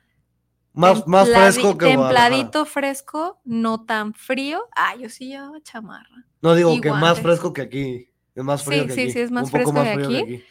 Más, 0.74 1.06
más 1.06 1.30
fresco 1.30 1.78
que 1.78 1.88
templadito, 1.88 2.66
fresco, 2.66 3.42
no 3.44 3.86
tan 3.86 4.14
frío. 4.14 4.64
Ah, 4.76 4.96
yo 4.96 5.10
sí 5.10 5.28
llevaba 5.28 5.62
chamarra. 5.62 6.26
No 6.42 6.56
digo 6.56 6.74
y 6.74 6.82
que 6.82 6.92
más 6.92 7.20
fresco 7.20 7.52
que 7.54 7.62
aquí. 7.62 8.10
Es 8.34 8.44
más 8.44 8.64
frío 8.64 8.84
Sí, 8.84 8.88
que 8.88 8.94
sí, 8.94 9.02
aquí. 9.02 9.12
sí, 9.12 9.20
es 9.20 9.32
más 9.32 9.44
un 9.46 9.50
poco 9.52 9.58
fresco 9.58 9.74
más 9.74 9.88
que 9.88 9.94
frío 10.06 10.08
aquí. 10.24 10.44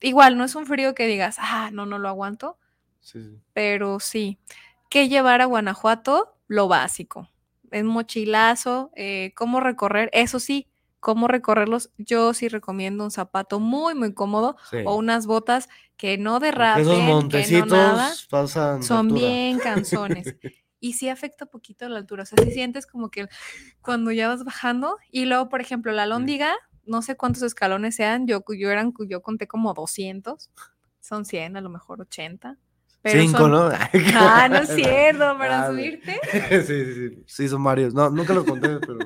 Igual, 0.00 0.38
no 0.38 0.44
es 0.44 0.54
un 0.54 0.66
frío 0.66 0.94
que 0.94 1.06
digas, 1.06 1.36
ah, 1.38 1.70
no, 1.72 1.84
no 1.86 1.98
lo 1.98 2.08
aguanto, 2.08 2.58
Sí, 3.00 3.22
sí. 3.22 3.38
pero 3.52 4.00
sí. 4.00 4.38
¿Qué 4.88 5.08
llevar 5.08 5.40
a 5.40 5.46
Guanajuato? 5.46 6.36
Lo 6.46 6.68
básico. 6.68 7.28
Es 7.70 7.84
mochilazo, 7.84 8.90
eh, 8.96 9.32
cómo 9.36 9.60
recorrer, 9.60 10.08
eso 10.12 10.38
sí, 10.40 10.68
cómo 11.04 11.28
recorrerlos. 11.28 11.90
Yo 11.98 12.32
sí 12.32 12.48
recomiendo 12.48 13.04
un 13.04 13.10
zapato 13.10 13.60
muy, 13.60 13.94
muy 13.94 14.14
cómodo 14.14 14.56
Sí. 14.70 14.78
o 14.86 14.96
unas 14.96 15.26
botas 15.26 15.68
que 15.98 16.16
no 16.16 16.40
derrapen, 16.40 16.82
Esos 16.82 16.96
que 16.96 17.02
no 17.02 17.08
montecitos 17.14 17.68
nada. 17.68 18.10
pasan. 18.30 18.82
Son 18.82 19.12
bien 19.14 19.58
canzones. 19.58 20.34
Y 20.80 20.92
sí 20.92 21.08
afecta 21.08 21.46
poquito 21.46 21.88
la 21.88 21.96
altura. 21.96 22.24
O 22.24 22.26
sea, 22.26 22.36
si 22.44 22.50
sientes 22.50 22.86
como 22.86 23.08
que 23.10 23.26
cuando 23.80 24.12
ya 24.12 24.28
vas 24.28 24.44
bajando. 24.44 24.98
Y 25.10 25.24
luego, 25.24 25.48
por 25.48 25.62
ejemplo, 25.62 25.92
la 25.92 26.04
lóndiga, 26.04 26.52
no 26.84 27.00
sé 27.00 27.16
cuántos 27.16 27.42
escalones 27.42 27.94
sean. 27.96 28.26
Yo, 28.26 28.44
yo, 28.54 28.70
eran, 28.70 28.92
yo 29.08 29.22
conté 29.22 29.46
como 29.48 29.72
200. 29.72 30.50
Son 31.00 31.24
100, 31.24 31.56
a 31.56 31.62
lo 31.62 31.70
mejor 31.70 32.02
80. 32.02 32.58
Pero 33.04 33.20
Cinco, 33.20 33.38
son- 33.38 33.50
¿no? 33.50 33.68
Ah, 34.16 34.48
no 34.48 34.56
es 34.56 34.68
cierto, 34.74 35.36
para 35.36 35.64
Ah, 35.66 35.70
subirte. 35.70 36.18
sí, 36.32 36.66
sí, 36.66 36.94
sí. 36.94 37.22
Sí, 37.26 37.48
son 37.50 37.62
varios. 37.62 37.92
No, 37.92 38.08
nunca 38.08 38.32
los 38.32 38.44
conté, 38.44 38.68
pero. 38.80 38.98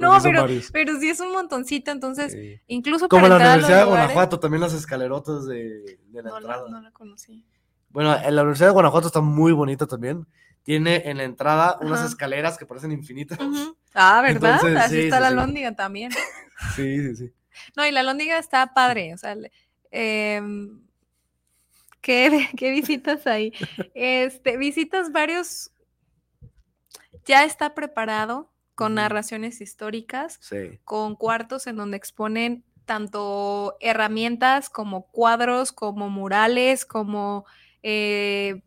No, 0.00 0.20
sí 0.20 0.28
pero, 0.32 0.46
pero 0.72 0.98
sí 0.98 1.08
es 1.10 1.20
un 1.20 1.30
montoncito. 1.30 1.92
Entonces, 1.92 2.32
Sí. 2.32 2.60
incluso 2.66 3.08
Como 3.08 3.22
para 3.22 3.38
la 3.38 3.44
Universidad 3.44 3.78
de 3.78 3.84
lugares- 3.84 3.88
Guanajuato, 4.08 4.40
también 4.40 4.60
las 4.62 4.72
escalerotas 4.74 5.46
de, 5.46 6.00
de 6.08 6.22
la 6.24 6.30
No 6.30 6.38
entrada. 6.38 6.68
no 6.68 6.80
la 6.80 6.90
conocí. 6.90 7.46
Bueno, 7.90 8.16
en 8.20 8.34
la 8.34 8.42
Universidad 8.42 8.68
de 8.68 8.72
Guanajuato 8.72 9.06
está 9.06 9.20
muy 9.20 9.52
bonita 9.52 9.86
también. 9.86 10.26
Tiene 10.64 11.08
en 11.08 11.18
la 11.18 11.22
entrada 11.24 11.78
unas 11.80 12.04
escaleras 12.04 12.58
que 12.58 12.66
parecen 12.66 12.90
infinitas. 12.92 13.38
Ah, 13.94 14.20
¿verdad? 14.22 14.54
Entonces, 14.56 14.76
Así 14.76 14.94
sí, 14.96 15.00
está 15.02 15.20
la 15.20 15.30
lóndiga 15.30 15.74
también. 15.76 16.10
Sí, 16.74 16.98
sí, 17.00 17.16
sí. 17.16 17.32
No, 17.76 17.86
y 17.86 17.92
la 17.92 18.02
lóndiga 18.02 18.38
está 18.38 18.74
padre, 18.74 19.14
o 19.14 19.18
sea, 19.18 19.36
em, 19.90 20.80
¿qué, 22.00 22.48
qué 22.56 22.70
visitas 22.70 23.26
ahí? 23.26 23.52
Este, 23.94 24.56
visitas 24.56 25.12
varios, 25.12 25.72
ya 27.24 27.44
está 27.44 27.74
preparado 27.74 28.50
con 28.74 28.94
narraciones 28.94 29.60
históricas, 29.60 30.38
Sí. 30.40 30.78
con 30.84 31.14
cuartos 31.14 31.66
en 31.66 31.76
donde 31.76 31.96
exponen 31.96 32.64
tanto 32.86 33.76
herramientas 33.80 34.70
como 34.70 35.06
cuadros, 35.10 35.70
como 35.72 36.08
murales, 36.08 36.84
como 36.86 37.44
eh, 37.82 38.62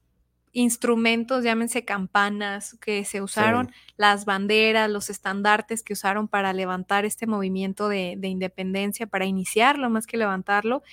instrumentos, 0.54 1.43
llámense 1.43 1.84
campanas 1.84 2.78
que 2.80 3.06
se 3.06 3.22
usaron, 3.22 3.72
las 3.98 4.26
banderas, 4.26 4.89
los 4.89 5.10
estandartes 5.10 5.82
que 5.82 5.93
usaron 5.93 6.28
para 6.28 6.53
levantar 6.53 7.05
este 7.05 7.26
movimiento 7.26 7.89
de, 7.89 8.16
de 8.18 8.28
independencia, 8.28 9.07
para 9.07 9.26
iniciarlo 9.26 9.89
más 9.89 10.05
que 10.05 10.18
levantarlo. 10.18 10.84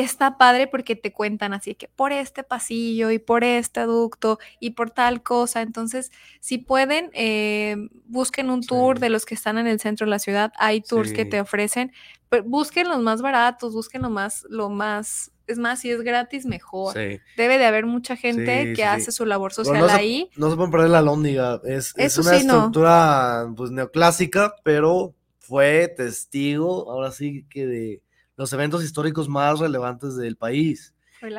Está 0.00 0.38
padre 0.38 0.68
porque 0.68 0.94
te 0.94 1.12
cuentan 1.12 1.52
así 1.52 1.74
que 1.74 1.88
por 1.88 2.12
este 2.12 2.44
pasillo 2.44 3.10
y 3.10 3.18
por 3.18 3.42
este 3.42 3.80
ducto 3.80 4.38
y 4.60 4.70
por 4.70 4.90
tal 4.90 5.24
cosa. 5.24 5.60
Entonces, 5.60 6.12
si 6.38 6.58
pueden, 6.58 7.10
eh, 7.14 7.74
busquen 8.06 8.48
un 8.50 8.62
tour 8.62 9.00
de 9.00 9.08
los 9.10 9.26
que 9.26 9.34
están 9.34 9.58
en 9.58 9.66
el 9.66 9.80
centro 9.80 10.06
de 10.06 10.10
la 10.10 10.20
ciudad. 10.20 10.52
Hay 10.56 10.82
tours 10.82 11.12
que 11.12 11.24
Sí. 11.24 11.30
te 11.30 11.40
ofrecen, 11.40 11.92
pero 12.28 12.44
busquen 12.44 12.88
los 12.88 13.00
más 13.02 13.22
baratos, 13.22 13.74
busquen 13.74 14.02
lo 14.02 14.10
más, 14.10 14.46
lo 14.48 14.70
más, 14.70 15.32
es 15.48 15.58
más, 15.58 15.80
si 15.80 15.90
es 15.90 16.02
gratis, 16.02 16.46
mejor. 16.46 16.94
Sí. 16.94 17.18
Debe 17.36 17.58
de 17.58 17.66
haber 17.66 17.84
mucha 17.86 18.14
gente 18.14 18.62
Sí, 18.62 18.68
que 18.68 18.76
sí, 18.76 18.82
hace 18.82 19.10
su 19.10 19.26
labor 19.26 19.52
social 19.52 19.80
no, 19.80 19.88
se, 19.88 19.94
ahí. 19.96 20.30
no 20.36 20.48
se 20.48 20.54
pueden 20.54 20.70
perder 20.70 20.90
la 20.90 21.02
lóndiga. 21.02 21.60
Es, 21.64 21.92
es 21.96 22.16
una 22.18 22.30
no. 22.32 22.36
estructura 22.36 23.52
pues 23.56 23.72
neoclásica, 23.72 24.54
pero 24.62 25.16
fue 25.40 25.88
testigo, 25.88 26.88
ahora 26.88 27.10
sí 27.10 27.44
que 27.50 27.66
de 27.66 28.02
los 28.38 28.50
eventos 28.54 28.82
históricos 28.82 29.28
más 29.28 29.58
relevantes 29.58 30.16
del 30.16 30.36
país. 30.36 30.94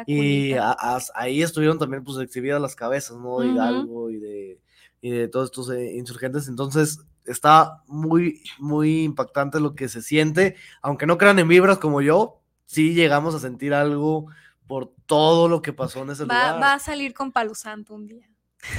Y 0.06 0.54
a- 0.54 1.00
ahí 1.16 1.42
estuvieron 1.42 1.80
también 1.80 2.04
pues 2.04 2.18
exhibidas 2.20 2.62
las 2.62 2.76
cabezas, 2.76 3.18
¿no? 3.18 3.40
De. 3.40 3.48
Hidalgo 3.48 4.12
y 4.12 4.18
de, 4.20 4.60
y 5.02 5.10
de 5.10 5.28
todos 5.30 5.46
estos 5.46 5.70
eh, 5.72 5.96
insurgentes. 5.96 6.48
Entonces 6.50 7.00
está 7.26 7.82
muy, 7.88 8.44
muy 8.60 9.04
impactante 9.04 9.60
lo 9.62 9.74
que 9.76 9.88
se 9.88 10.02
siente. 10.02 10.56
Aunque 10.82 11.06
no 11.08 11.18
crean 11.18 11.40
en 11.40 11.48
vibras 11.48 11.78
como 11.78 12.02
yo, 12.02 12.42
sí 12.66 12.94
llegamos 12.94 13.34
a 13.36 13.40
sentir 13.40 13.74
algo 13.74 14.28
por 14.68 14.92
todo 15.06 15.48
lo 15.48 15.62
que 15.62 15.72
pasó 15.74 16.04
en 16.04 16.10
ese 16.12 16.26
Va, 16.26 16.36
lugar. 16.50 16.62
va 16.62 16.74
a 16.74 16.80
salir 16.80 17.14
con 17.14 17.32
Palo 17.32 17.56
Santo 17.56 17.96
un 17.96 18.06
día. 18.06 18.28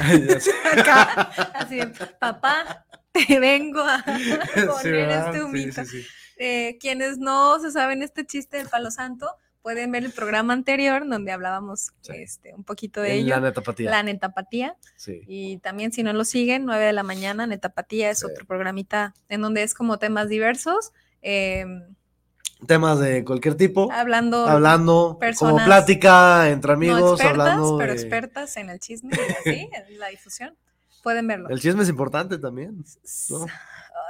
Acá, 0.72 1.30
así 1.54 1.76
de, 1.76 1.86
papá, 2.20 2.84
te 3.12 3.40
vengo 3.40 3.80
a 3.80 4.04
poner 4.04 5.08
este 5.10 5.32
Sí, 5.38 5.40
humito. 5.40 5.84
sí, 5.84 6.02
sí. 6.02 6.06
Eh, 6.42 6.78
quienes 6.80 7.18
no 7.18 7.60
se 7.60 7.70
saben 7.70 8.02
este 8.02 8.24
chiste 8.24 8.56
del 8.56 8.68
Palo 8.68 8.90
Santo, 8.90 9.28
pueden 9.60 9.92
ver 9.92 10.04
el 10.06 10.12
programa 10.12 10.54
anterior 10.54 11.06
donde 11.06 11.32
hablábamos 11.32 11.90
Sí. 12.00 12.12
este, 12.16 12.54
un 12.54 12.64
poquito 12.64 13.02
de 13.02 13.12
En 13.12 13.18
ello. 13.26 13.34
la 13.34 13.40
netapatía. 13.42 13.90
La 13.90 14.02
netapatía. 14.02 14.74
Sí. 14.96 15.20
Y 15.26 15.58
también 15.58 15.92
si 15.92 16.02
no 16.02 16.14
lo 16.14 16.24
siguen, 16.24 16.64
9 16.64 16.82
de 16.86 16.94
la 16.94 17.02
mañana, 17.02 17.46
Netapatía 17.46 18.08
es 18.08 18.20
Sí. 18.20 18.26
otro 18.26 18.46
programita 18.46 19.12
en 19.28 19.42
donde 19.42 19.62
es 19.62 19.74
como 19.74 19.98
temas 19.98 20.30
diversos, 20.30 20.92
eh, 21.20 21.66
Temas 22.66 22.98
de 23.00 23.22
cualquier 23.24 23.54
tipo. 23.54 23.90
hablando, 23.92 24.46
Hablando 24.46 25.18
como 25.38 25.56
plática 25.64 26.48
entre 26.48 26.68
no 26.70 26.74
amigos, 26.74 27.20
expertas, 27.20 27.30
hablando 27.48 27.76
pero 27.78 27.92
de- 27.94 28.00
expertas 28.00 28.56
en 28.56 28.70
el 28.70 28.78
chisme 28.80 29.10
y 29.14 29.32
así, 29.50 29.68
en 29.90 29.98
la 29.98 30.08
difusión. 30.08 30.56
Pueden 31.02 31.26
verlo. 31.26 31.48
El 31.48 31.60
chisme 31.60 31.82
es 31.82 31.88
importante 31.88 32.38
también. 32.38 32.84
¿no? 33.30 33.46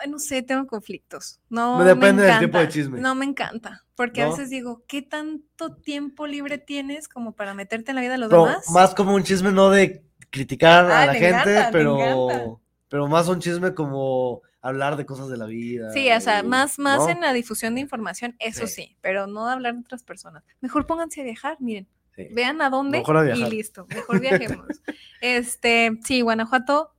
Ay, 0.02 0.10
no 0.10 0.18
sé, 0.18 0.42
tengo 0.42 0.66
conflictos. 0.66 1.40
No, 1.48 1.78
Me 1.78 1.84
me 1.84 1.90
depende 1.90 2.22
del 2.22 2.30
encanta. 2.32 2.46
tipo 2.46 2.58
de 2.58 2.68
chisme. 2.68 3.00
No 3.00 3.14
me 3.14 3.24
encanta, 3.26 3.84
porque 3.94 4.22
a 4.22 4.26
¿No? 4.26 4.30
veces 4.32 4.50
digo, 4.50 4.82
¿qué 4.88 5.02
tanto 5.02 5.74
tiempo 5.76 6.26
libre 6.26 6.58
tienes 6.58 7.06
como 7.08 7.32
para 7.32 7.54
meterte 7.54 7.90
en 7.90 7.96
la 7.96 8.00
vida 8.02 8.12
de 8.12 8.18
los 8.18 8.30
Pero 8.30 8.46
demás? 8.46 8.70
más 8.70 8.94
como 8.94 9.14
un 9.14 9.22
chisme 9.22 9.52
no 9.52 9.70
de 9.70 10.02
criticar 10.30 10.90
Ah, 10.90 11.02
a 11.02 11.06
la 11.06 11.12
te 11.12 11.18
gente, 11.18 11.34
encanta, 11.36 11.66
te 11.66 11.72
pero, 11.72 11.96
encanta. 12.28 12.60
pero 12.88 13.08
más 13.08 13.28
un 13.28 13.40
chisme 13.40 13.74
como 13.74 14.42
hablar 14.62 14.96
de 14.96 15.06
cosas 15.06 15.28
de 15.28 15.36
la 15.36 15.46
vida. 15.46 15.92
Sí, 15.92 16.10
o 16.12 16.20
sea, 16.20 16.40
y- 16.40 16.46
más, 16.46 16.78
más 16.78 16.98
¿no? 17.00 17.08
en 17.10 17.20
la 17.20 17.32
difusión 17.32 17.74
de 17.74 17.80
información, 17.82 18.36
eso 18.38 18.66
Sí. 18.66 18.74
sí. 18.84 18.96
pero 19.00 19.26
no 19.26 19.46
hablar 19.48 19.74
de 19.74 19.80
otras 19.80 20.02
personas. 20.02 20.44
Mejor 20.60 20.86
pónganse 20.86 21.20
a 21.20 21.24
viajar, 21.24 21.56
miren, 21.60 21.86
Sí. 22.28 22.34
vean 22.34 22.62
a 22.62 22.70
dónde 22.70 22.98
Mejor 22.98 23.16
a 23.18 23.36
y 23.36 23.50
listo, 23.50 23.86
mejor 23.88 24.20
viajemos. 24.20 24.66
este, 25.20 25.98
sí, 26.04 26.20
Guanajuato, 26.20 26.92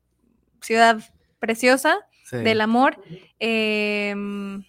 ciudad 0.62 1.00
preciosa, 1.40 1.98
Sí. 2.26 2.38
del 2.38 2.62
amor. 2.62 3.02
em, 3.40 4.64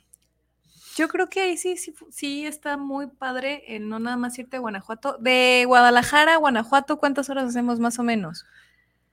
yo 0.96 1.08
creo 1.08 1.28
que 1.28 1.40
ahí 1.40 1.56
sí, 1.56 1.76
sí, 1.76 1.94
sí 2.10 2.44
está 2.46 2.76
muy 2.76 3.06
padre 3.06 3.62
el 3.68 3.88
no 3.88 3.98
nada 3.98 4.16
más 4.16 4.38
irte 4.38 4.56
a 4.56 4.60
Guanajuato. 4.60 5.16
De 5.18 5.64
Guadalajara 5.66 6.34
a 6.34 6.38
Guanajuato, 6.38 6.98
¿cuántas 6.98 7.30
horas 7.30 7.44
hacemos 7.44 7.78
más 7.80 7.98
o 7.98 8.02
menos? 8.02 8.44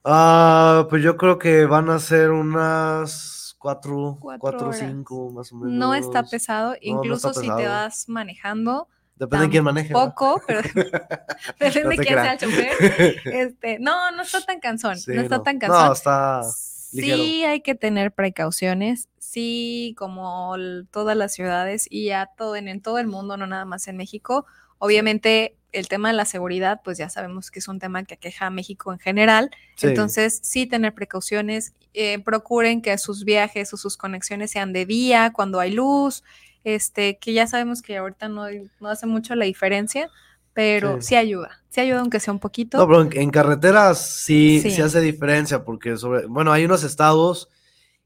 Ah, 0.04 0.88
pues 0.90 1.04
yo 1.04 1.16
creo 1.18 1.38
que 1.38 1.66
van 1.66 1.90
a 1.90 2.00
ser 2.00 2.32
unas 2.32 3.56
cuatro, 3.60 4.18
Cuatro 4.20 4.74
cinco 4.74 5.30
más 5.32 5.52
o 5.52 5.58
menos. 5.58 5.74
No 5.74 5.94
está 5.94 6.24
pesado, 6.24 6.74
está 6.74 6.86
incluso 6.86 7.34
si 7.34 7.48
te 7.48 7.68
vas 7.68 8.08
manejando, 8.10 8.88
Depende 9.20 9.46
de 9.46 9.52
quién 9.52 9.64
maneje. 9.66 9.94
¿no? 9.94 10.06
poco, 10.16 10.42
pero 10.48 10.62
depende 11.60 11.84
No 11.84 11.90
de 11.90 11.98
quién 11.98 12.14
sea 12.16 12.34
el 12.34 12.40
chofer. 12.40 13.16
Este, 13.26 13.78
no, 13.80 14.12
no 14.12 14.22
está 14.24 14.42
tan 14.42 14.60
cansón, 14.60 14.98
Sí, 14.98 15.12
no 15.14 15.22
está 15.22 15.38
no. 15.38 15.44
tan 15.44 15.56
No, 15.58 15.68
cansón. 15.68 15.94
está 15.94 16.42
ligero. 16.94 17.18
Sí 17.18 17.44
hay 17.44 17.62
que 17.62 17.76
tener 17.76 18.12
precauciones, 18.14 19.10
sí, 19.20 19.94
como 19.98 20.56
todas 20.92 21.16
las 21.18 21.34
ciudades 21.34 21.86
y 21.90 22.06
ya 22.06 22.30
todo 22.38 22.56
en, 22.56 22.68
en 22.68 22.82
todo 22.82 22.98
el 22.98 23.08
mundo, 23.08 23.38
no 23.38 23.46
nada 23.46 23.66
más 23.66 23.88
en 23.88 23.98
México. 23.98 24.46
Obviamente 24.80 25.56
el 25.72 25.88
tema 25.88 26.08
de 26.08 26.16
la 26.16 26.26
seguridad, 26.26 26.82
pues 26.84 26.98
ya 26.98 27.10
sabemos 27.10 27.52
que 27.52 27.60
es 27.60 27.68
un 27.68 27.78
tema 27.78 28.04
que 28.04 28.16
aqueja 28.16 28.48
a 28.48 28.50
México 28.50 28.92
en 28.92 28.98
general. 28.98 29.52
Sí. 29.76 29.88
Entonces, 29.88 30.40
sí 30.42 30.66
tener 30.66 30.96
precauciones, 30.96 31.74
eh, 31.94 32.18
procuren 32.24 32.82
que 32.82 32.98
sus 32.98 33.24
viajes 33.24 33.72
o 33.74 33.78
sus 33.78 33.96
conexiones 33.96 34.50
sean 34.50 34.74
de 34.74 34.88
día, 34.88 35.32
cuando 35.32 35.60
hay 35.60 35.72
luz, 35.72 36.24
este, 36.64 37.18
que 37.20 37.34
ya 37.34 37.48
sabemos 37.48 37.82
que 37.82 37.98
ahorita 37.98 38.30
no, 38.30 38.46
no 38.80 38.90
hace 38.90 39.06
mucho 39.08 39.36
la 39.36 39.46
diferencia, 39.46 40.10
pero 40.54 41.02
Sí. 41.02 41.10
sí, 41.10 41.16
ayuda, 41.16 41.64
sí 41.70 41.82
ayuda 41.82 42.02
aunque 42.02 42.20
sea 42.20 42.34
un 42.34 42.40
poquito. 42.40 42.78
No, 42.78 42.88
pero 42.88 43.02
en, 43.04 43.18
en 43.18 43.30
carreteras 43.32 44.06
sí, 44.06 44.60
sí. 44.62 44.72
Sí. 44.72 44.82
hace 44.82 45.00
diferencia, 45.02 45.64
porque 45.64 45.96
sobre, 45.98 46.26
bueno, 46.26 46.52
hay 46.52 46.66
unos 46.66 46.84
estados 46.84 47.50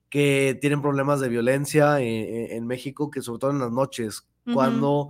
que 0.10 0.58
tienen 0.62 0.82
problemas 0.82 1.20
de 1.20 1.30
violencia 1.30 2.00
en, 2.00 2.52
en 2.52 2.68
México, 2.68 3.10
que 3.10 3.22
sobre 3.24 3.40
todo 3.40 3.52
en 3.52 3.60
las 3.60 3.72
noches, 3.72 4.28
cuando 4.54 5.10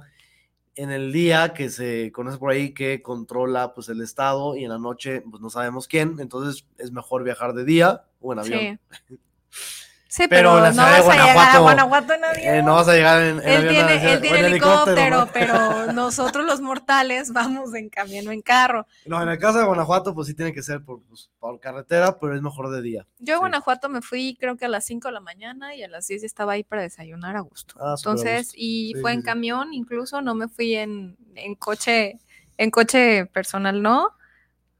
en 0.75 0.91
el 0.91 1.11
día 1.11 1.53
que 1.53 1.69
se 1.69 2.11
conoce 2.13 2.37
por 2.37 2.51
ahí 2.51 2.73
que 2.73 3.01
controla 3.01 3.73
pues 3.73 3.89
el 3.89 4.01
estado 4.01 4.55
y 4.55 4.63
en 4.63 4.69
la 4.69 4.79
noche 4.79 5.21
pues 5.29 5.41
no 5.41 5.49
sabemos 5.49 5.87
quién, 5.87 6.15
entonces 6.19 6.65
es 6.77 6.91
mejor 6.91 7.23
viajar 7.23 7.53
de 7.53 7.65
día 7.65 8.05
o 8.21 8.31
en 8.33 8.39
avión. 8.39 8.79
Sí. 9.07 9.17
Sí, 10.13 10.27
Pero 10.27 10.53
no 10.57 10.61
vas 10.61 10.77
a 10.77 11.25
llegar 11.25 11.55
a 11.55 11.57
Guanajuato, 11.57 12.13
en 12.13 12.23
avión. 12.23 12.53
Eh, 12.55 12.61
no 12.61 12.75
vas 12.75 12.87
a 12.87 12.93
llegar 12.93 13.19
en, 13.19 13.39
en 13.39 13.49
él 13.49 13.57
avión, 13.67 13.73
tiene, 13.87 14.13
él 14.13 14.21
tiene 14.21 14.39
en 14.41 14.45
helicóptero, 14.45 15.27
pero 15.33 15.91
nosotros 15.91 16.45
los 16.45 16.61
mortales 16.61 17.33
vamos 17.33 17.73
en 17.73 17.89
camión 17.89 18.27
o 18.27 18.31
en 18.31 18.43
carro. 18.43 18.85
No, 19.07 19.23
en 19.23 19.29
el 19.29 19.39
caso 19.39 19.57
de 19.57 19.65
Guanajuato 19.65 20.13
pues 20.13 20.27
sí 20.27 20.35
tiene 20.35 20.53
que 20.53 20.61
ser 20.61 20.83
por, 20.83 21.01
pues, 21.09 21.31
por 21.39 21.59
carretera, 21.59 22.19
pero 22.19 22.35
es 22.35 22.43
mejor 22.43 22.69
de 22.69 22.83
día. 22.83 23.07
Yo 23.17 23.33
a 23.33 23.37
Sí. 23.37 23.39
Guanajuato 23.39 23.89
me 23.89 24.03
fui 24.03 24.37
creo 24.39 24.55
que 24.55 24.65
a 24.65 24.69
las 24.69 24.85
5 24.85 25.07
de 25.07 25.13
la 25.15 25.19
mañana 25.19 25.73
y 25.73 25.81
a 25.81 25.87
las 25.87 26.05
10 26.05 26.21
ya 26.21 26.27
estaba 26.27 26.53
ahí 26.53 26.63
para 26.63 26.83
desayunar 26.83 27.35
a 27.35 27.39
gusto. 27.39 27.73
Ah, 27.79 27.93
a 27.93 27.95
Entonces, 27.97 28.49
gusto. 28.49 28.53
y 28.59 28.91
Sí, 28.93 29.01
fue 29.01 29.13
sí, 29.13 29.17
en 29.17 29.21
camión, 29.23 29.73
incluso 29.73 30.21
no 30.21 30.35
me 30.35 30.47
fui 30.47 30.75
en, 30.75 31.17
en 31.33 31.55
coche, 31.55 32.19
en 32.59 32.69
coche 32.69 33.25
personal, 33.25 33.81
no. 33.81 34.09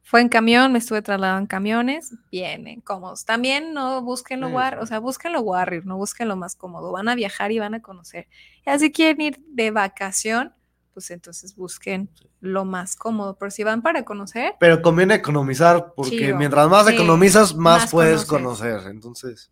Fue 0.06 0.20
en 0.22 0.28
camión, 0.30 0.72
me 0.74 0.80
estuve 0.80 1.02
trasladando 1.02 1.40
en 1.42 1.48
camiones, 1.48 2.14
bien, 2.30 2.68
eh, 2.68 2.82
cómodos. 2.84 3.24
También 3.26 3.74
no 3.74 4.02
busquen 4.02 4.42
lo 4.42 4.50
war, 4.50 4.80
o 4.80 4.86
sea, 4.86 5.00
busquen 5.00 5.32
lo 5.32 5.42
warrior, 5.42 5.86
no 5.86 5.96
busquen 5.98 6.28
lo 6.28 6.36
más 6.36 6.56
cómodo. 6.56 6.92
Van 6.92 7.08
a 7.08 7.16
viajar 7.16 7.52
y 7.54 7.60
van 7.60 7.74
a 7.74 7.82
conocer. 7.82 8.28
Y 8.66 8.70
así 8.70 8.92
quieren 8.92 9.22
ir 9.22 9.40
de 9.48 9.72
vacación, 9.72 10.54
pues 10.94 11.10
entonces 11.10 11.56
busquen 11.56 12.10
lo 12.42 12.66
más 12.66 12.96
cómodo. 12.98 13.38
Pero 13.38 13.50
si 13.50 13.64
van 13.64 13.82
para 13.82 14.04
conocer, 14.04 14.56
Pero 14.60 14.82
conviene 14.82 15.16
economizar 15.16 15.94
porque 15.96 16.18
Chido. 16.18 16.38
mientras 16.38 16.68
más 16.70 16.86
Sí, 16.86 16.94
economizas, 16.94 17.56
más, 17.56 17.84
más 17.84 17.92
puedes 17.92 18.26
conocer. 18.26 18.82
Entonces, 18.88 19.52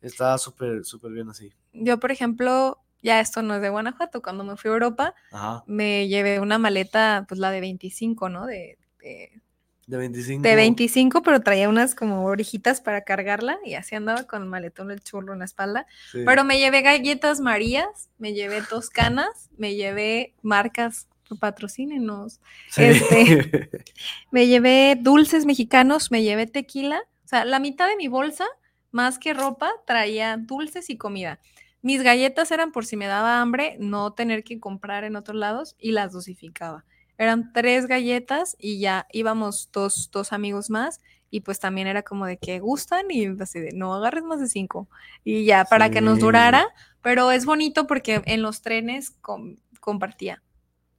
está 0.00 0.38
súper, 0.38 0.84
súper 0.84 1.10
bien 1.10 1.28
así. 1.28 1.52
yo, 1.72 1.98
por 1.98 2.12
ejemplo, 2.12 2.78
ya 3.02 3.18
esto 3.18 3.42
no 3.42 3.56
es 3.56 3.62
de 3.62 3.68
Guanajuato, 3.68 4.22
cuando 4.22 4.44
me 4.44 4.56
fui 4.56 4.70
a 4.70 4.74
Europa, 4.74 5.14
Ajá. 5.32 5.64
me 5.66 6.06
llevé 6.06 6.38
una 6.38 6.56
maleta, 6.58 7.24
pues 7.28 7.40
la 7.40 7.50
de 7.50 7.60
25, 7.60 8.28
¿no? 8.28 8.46
De, 8.46 8.78
de, 9.00 9.42
De 9.86 9.96
25. 9.96 10.42
de 10.42 10.54
25, 10.54 11.22
pero 11.22 11.40
traía 11.40 11.68
unas 11.68 11.94
como 11.94 12.24
orejitas 12.24 12.80
para 12.80 13.02
cargarla 13.02 13.58
y 13.64 13.74
así 13.74 13.94
andaba 13.96 14.24
con 14.24 14.42
el 14.42 14.48
maletón 14.48 14.88
del 14.88 15.02
churro 15.02 15.32
en 15.32 15.40
la 15.40 15.44
espalda. 15.44 15.86
sí. 16.12 16.22
Pero 16.24 16.44
me 16.44 16.58
llevé 16.58 16.82
galletas 16.82 17.40
Marías, 17.40 18.08
me 18.18 18.32
llevé 18.32 18.62
toscanas, 18.62 19.50
me 19.56 19.74
llevé 19.74 20.34
marcas, 20.42 21.08
patrocínenos, 21.40 22.40
Sí. 22.70 22.82
este, 22.84 23.70
me 24.30 24.46
llevé 24.46 24.96
dulces 25.00 25.46
mexicanos, 25.46 26.10
me 26.10 26.22
llevé 26.22 26.46
tequila. 26.46 27.02
O 27.24 27.28
sea, 27.28 27.44
la 27.44 27.58
mitad 27.58 27.88
de 27.88 27.96
mi 27.96 28.08
bolsa, 28.08 28.46
más 28.90 29.18
que 29.18 29.34
ropa, 29.34 29.70
traía 29.86 30.36
dulces 30.36 30.90
y 30.90 30.96
comida. 30.96 31.40
Mis 31.80 32.02
galletas 32.02 32.50
eran 32.52 32.70
por 32.70 32.86
si 32.86 32.96
me 32.96 33.06
daba 33.06 33.40
hambre, 33.40 33.76
no 33.80 34.12
tener 34.12 34.44
que 34.44 34.60
comprar 34.60 35.02
en 35.04 35.16
otros 35.16 35.36
lados 35.36 35.74
y 35.78 35.92
las 35.92 36.12
dosificaba. 36.12 36.84
Eran 37.22 37.52
tres 37.52 37.86
galletas 37.86 38.56
y 38.58 38.80
ya 38.80 39.06
íbamos 39.12 39.70
dos, 39.72 40.10
dos 40.12 40.32
amigos 40.32 40.70
más 40.70 41.00
y 41.30 41.40
pues 41.40 41.58
también 41.60 41.86
era 41.86 42.02
como 42.02 42.26
de 42.26 42.36
que 42.36 42.58
gustan 42.58 43.06
y 43.10 43.26
así 43.40 43.60
de 43.60 43.70
no 43.72 43.94
agarres 43.94 44.24
más 44.24 44.40
de 44.40 44.48
cinco 44.48 44.88
y 45.24 45.44
ya 45.44 45.64
para 45.64 45.88
que 45.90 46.00
nos 46.00 46.18
durara, 46.18 46.66
pero 47.00 47.30
es 47.30 47.46
bonito 47.46 47.86
porque 47.86 48.22
en 48.26 48.42
los 48.42 48.60
trenes 48.62 49.10
com- 49.22 49.56
compartía. 49.80 50.42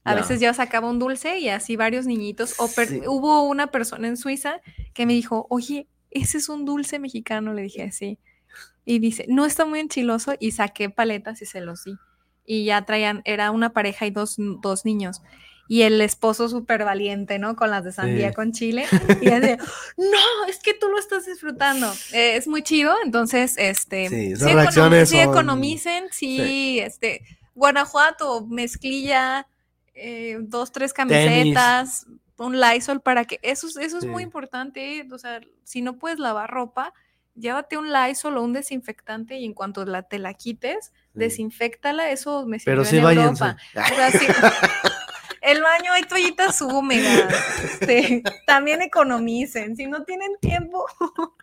A 0.06 0.12
Ya. 0.14 0.22
veces 0.22 0.42
yo 0.42 0.54
sacaba 0.54 0.90
un 0.90 1.00
dulce 1.00 1.40
y 1.40 1.50
así 1.50 1.76
varios 1.76 2.06
niñitos. 2.06 2.56
O 2.60 2.68
Sí. 2.68 3.02
hubo 3.08 3.44
una 3.44 3.68
persona 3.68 4.08
en 4.08 4.18
Suiza 4.18 4.60
que 4.94 5.06
me 5.06 5.14
dijo, 5.14 5.46
oye, 5.50 5.88
ese 6.12 6.38
es 6.40 6.50
un 6.50 6.66
dulce 6.66 7.00
mexicano. 7.00 7.54
Le 7.54 7.62
dije, 7.62 7.92
sí. 7.92 8.18
Y 8.86 9.00
dice, 9.00 9.26
no 9.30 9.46
está 9.46 9.66
muy 9.66 9.80
enchiloso. 9.80 10.34
Y 10.40 10.52
saqué 10.52 10.90
paletas 10.90 11.42
y 11.42 11.46
se 11.46 11.62
los 11.62 11.86
di. 11.86 11.96
Y 12.46 12.66
ya 12.66 12.86
traían, 12.86 13.22
era 13.24 13.52
una 13.52 13.70
pareja 13.72 14.06
y 14.06 14.12
dos, 14.12 14.36
dos 14.38 14.84
niños. 14.84 15.22
Y 15.68 15.84
el 15.84 16.02
esposo 16.02 16.50
súper 16.50 16.84
valiente, 16.84 17.40
¿no? 17.40 17.56
Con 17.56 17.70
las 17.72 17.84
de 17.86 17.92
sandía 17.94 18.30
Sí. 18.30 18.36
con 18.36 18.52
chile. 18.52 18.86
Y 19.22 19.30
así, 19.30 19.56
no, 19.98 20.46
es 20.50 20.60
que 20.60 20.74
tú 20.74 20.90
lo 20.90 21.00
estás 21.00 21.26
disfrutando. 21.26 21.92
Eh, 22.12 22.36
es 22.36 22.48
muy 22.48 22.64
chido. 22.64 22.94
Entonces, 23.04 23.56
este, 23.58 24.10
Sí, 24.10 24.32
esas 24.34 24.48
econom- 24.50 24.56
reacciones 24.56 25.10
sí 25.10 25.18
son- 25.22 25.30
economicen, 25.30 26.06
sí, 26.12 26.80
este, 26.80 27.22
Guanajuato, 27.56 28.46
mezclilla, 28.48 29.48
eh, 29.96 30.38
dos, 30.42 30.72
tres 30.72 30.92
camisetas, 30.94 32.06
un 32.38 32.60
Lysol 32.60 33.00
para 33.02 33.26
que, 33.26 33.40
eso, 33.44 33.68
es- 33.68 33.78
eso 33.78 33.98
es 34.00 34.06
muy 34.06 34.24
Sí. 34.24 34.26
importante, 34.26 35.08
o 35.12 35.18
sea, 35.18 35.40
si 35.64 35.82
no 35.82 35.98
puedes 35.98 36.20
lavar 36.20 36.50
ropa, 36.50 36.94
llévate 37.36 37.78
un 37.78 37.92
Lysol 37.94 38.38
o 38.38 38.44
un 38.44 38.54
desinfectante 38.54 39.38
y 39.38 39.46
en 39.46 39.54
cuanto 39.54 39.86
la, 39.86 40.02
te 40.04 40.20
la 40.20 40.34
quites, 40.34 40.88
Sí. 40.88 40.92
desinfectala, 41.14 42.10
eso 42.12 42.46
me 42.46 42.60
sirvió 42.60 42.74
Pero 42.82 42.86
sí 42.86 42.98
en 42.98 43.04
váyanse. 43.04 43.44
Europa. 43.46 43.58
O 43.92 43.96
sea, 43.96 44.12
sí. 44.12 44.26
El 45.54 45.62
baño 45.62 45.92
hay 45.94 46.04
toallitas 46.04 46.62
húmedas. 46.62 47.34
Este, 47.64 48.24
también 48.48 48.82
economicen. 48.82 49.76
Si 49.76 49.88
no 49.88 50.04
tienen 50.04 50.32
tiempo, 50.42 50.86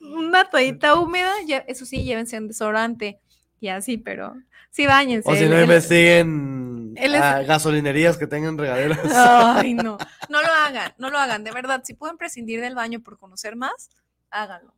una 0.00 0.48
toallita 0.48 0.94
húmeda, 0.96 1.32
ya- 1.46 1.64
eso 1.66 1.84
sí, 1.84 2.04
llévense 2.04 2.38
un 2.38 2.48
desodorante 2.48 3.20
y 3.60 3.68
así, 3.68 3.98
pero 3.98 4.34
sí 4.70 4.86
bañense. 4.86 5.28
O 5.30 5.34
si 5.34 5.46
no 5.46 5.60
investiguen 5.60 6.94
él 6.96 7.14
es- 7.14 7.20
a 7.22 7.42
gasolinerías 7.42 8.16
que 8.16 8.26
tengan 8.26 8.56
regaderas. 8.58 8.98
Ay, 9.14 9.74
no. 9.74 9.98
No 10.28 10.42
lo 10.42 10.48
hagan, 10.48 10.92
no 10.98 11.10
lo 11.10 11.18
hagan. 11.18 11.44
De 11.44 11.52
verdad, 11.52 11.82
si 11.84 11.94
pueden 11.94 12.16
prescindir 12.16 12.60
del 12.60 12.74
baño 12.74 13.00
por 13.00 13.18
conocer 13.18 13.56
más, 13.56 13.90
háganlo. 14.30 14.72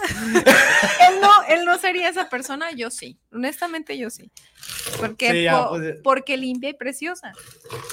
él, 1.08 1.20
no, 1.20 1.30
él 1.48 1.64
no 1.64 1.78
sería 1.78 2.08
esa 2.08 2.28
persona, 2.28 2.72
yo 2.72 2.90
sí. 2.90 3.18
Honestamente, 3.32 3.96
yo 3.98 4.10
sí. 4.10 4.30
Porque, 4.98 5.30
Sí, 5.30 5.42
ya, 5.44 5.64
po- 5.64 5.70
pues, 5.70 5.96
porque 6.02 6.36
limpia 6.36 6.70
y 6.70 6.74
preciosa. 6.74 7.32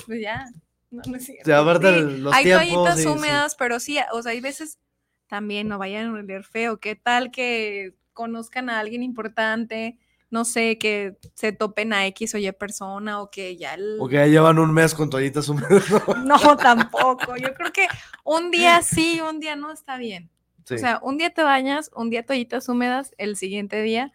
Pues 0.05 0.21
ya. 0.21 0.45
No, 0.91 1.01
no 1.05 1.17
es 1.17 1.25
cierto. 1.25 1.43
Sí, 1.45 1.51
aparte 1.51 1.93
Sí, 1.93 2.17
los 2.19 2.33
hay 2.33 2.43
tiempos, 2.45 2.65
toallitas 2.83 3.05
húmedas, 3.05 3.55
pero 3.55 3.79
sí, 3.79 3.97
o 4.11 4.21
sea, 4.23 4.31
hay 4.31 4.41
veces 4.41 4.79
también 5.27 5.67
no 5.67 5.77
vayan 5.77 6.07
a 6.07 6.13
oler 6.13 6.43
feo. 6.43 6.79
¿Qué 6.79 6.95
tal 6.95 7.29
que 7.31 7.93
conozcan 8.13 8.69
a 8.69 8.79
alguien 8.79 9.03
importante? 9.03 9.97
No 10.31 10.45
sé, 10.45 10.77
que 10.77 11.17
se 11.33 11.51
topen 11.51 11.91
a 11.93 12.05
X 12.07 12.35
o 12.35 12.37
Y 12.37 12.51
persona 12.51 13.19
o 13.21 13.31
que 13.31 13.57
ya 13.57 13.73
el, 13.75 13.97
O 13.99 14.07
que 14.07 14.15
ya 14.15 14.25
llevan 14.27 14.59
un 14.59 14.71
mes 14.73 14.93
con 14.93 15.09
toallitas 15.09 15.47
húmedas. 15.49 15.83
no, 16.23 16.37
tampoco. 16.57 17.35
Yo 17.37 17.53
creo 17.53 17.71
que 17.71 17.87
un 18.23 18.51
día 18.51 18.81
sí, 18.81 19.21
un 19.21 19.39
día 19.39 19.55
no 19.55 19.71
está 19.71 19.97
bien. 19.97 20.29
Sí. 20.69 20.75
O 20.75 20.77
sea, 20.77 20.99
un 21.03 21.17
día 21.17 21.29
te 21.31 21.43
bañas, 21.43 21.91
un 21.95 22.09
día 22.09 22.25
toallitas 22.25 22.69
húmedas, 22.69 23.13
el 23.17 23.35
siguiente 23.35 23.81
día 23.81 24.11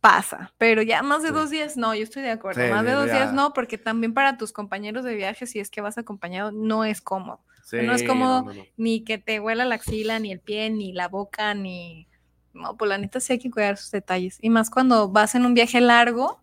pasa. 0.00 0.52
Pero 0.58 0.82
ya 0.82 1.02
más 1.02 1.22
de 1.22 1.28
Sí. 1.28 1.34
dos 1.34 1.50
días, 1.50 1.76
no, 1.76 1.94
yo 1.94 2.02
estoy 2.02 2.22
de 2.22 2.30
acuerdo. 2.30 2.62
Sí, 2.64 2.70
más 2.70 2.84
de 2.84 2.92
dos 2.92 3.06
ya. 3.06 3.14
días 3.14 3.32
no, 3.32 3.52
porque 3.52 3.78
también 3.78 4.12
para 4.12 4.36
tus 4.36 4.52
compañeros 4.52 5.04
de 5.04 5.14
viaje, 5.14 5.46
si 5.46 5.60
es 5.60 5.70
que 5.70 5.80
vas 5.80 5.96
acompañado, 5.98 6.52
no 6.52 6.84
es 6.84 7.00
cómodo. 7.00 7.40
Sí, 7.64 7.78
no 7.82 7.94
es 7.94 8.02
cómodo. 8.02 8.42
no, 8.42 8.48
no, 8.52 8.54
no. 8.54 8.64
Ni 8.76 9.02
que 9.04 9.16
te 9.18 9.40
huela 9.40 9.64
la 9.64 9.76
axila, 9.76 10.18
ni 10.18 10.30
el 10.32 10.40
pie, 10.40 10.68
ni 10.70 10.92
la 10.92 11.08
boca, 11.08 11.54
ni... 11.54 12.06
No, 12.52 12.76
pues 12.76 12.88
la 12.88 12.98
neta 12.98 13.18
sí 13.20 13.32
hay 13.32 13.38
que 13.38 13.50
cuidar 13.50 13.78
sus 13.78 13.90
detalles. 13.90 14.38
Y 14.40 14.50
más 14.50 14.68
cuando 14.70 15.08
vas 15.08 15.34
en 15.34 15.44
un 15.46 15.54
viaje 15.54 15.80
largo, 15.80 16.40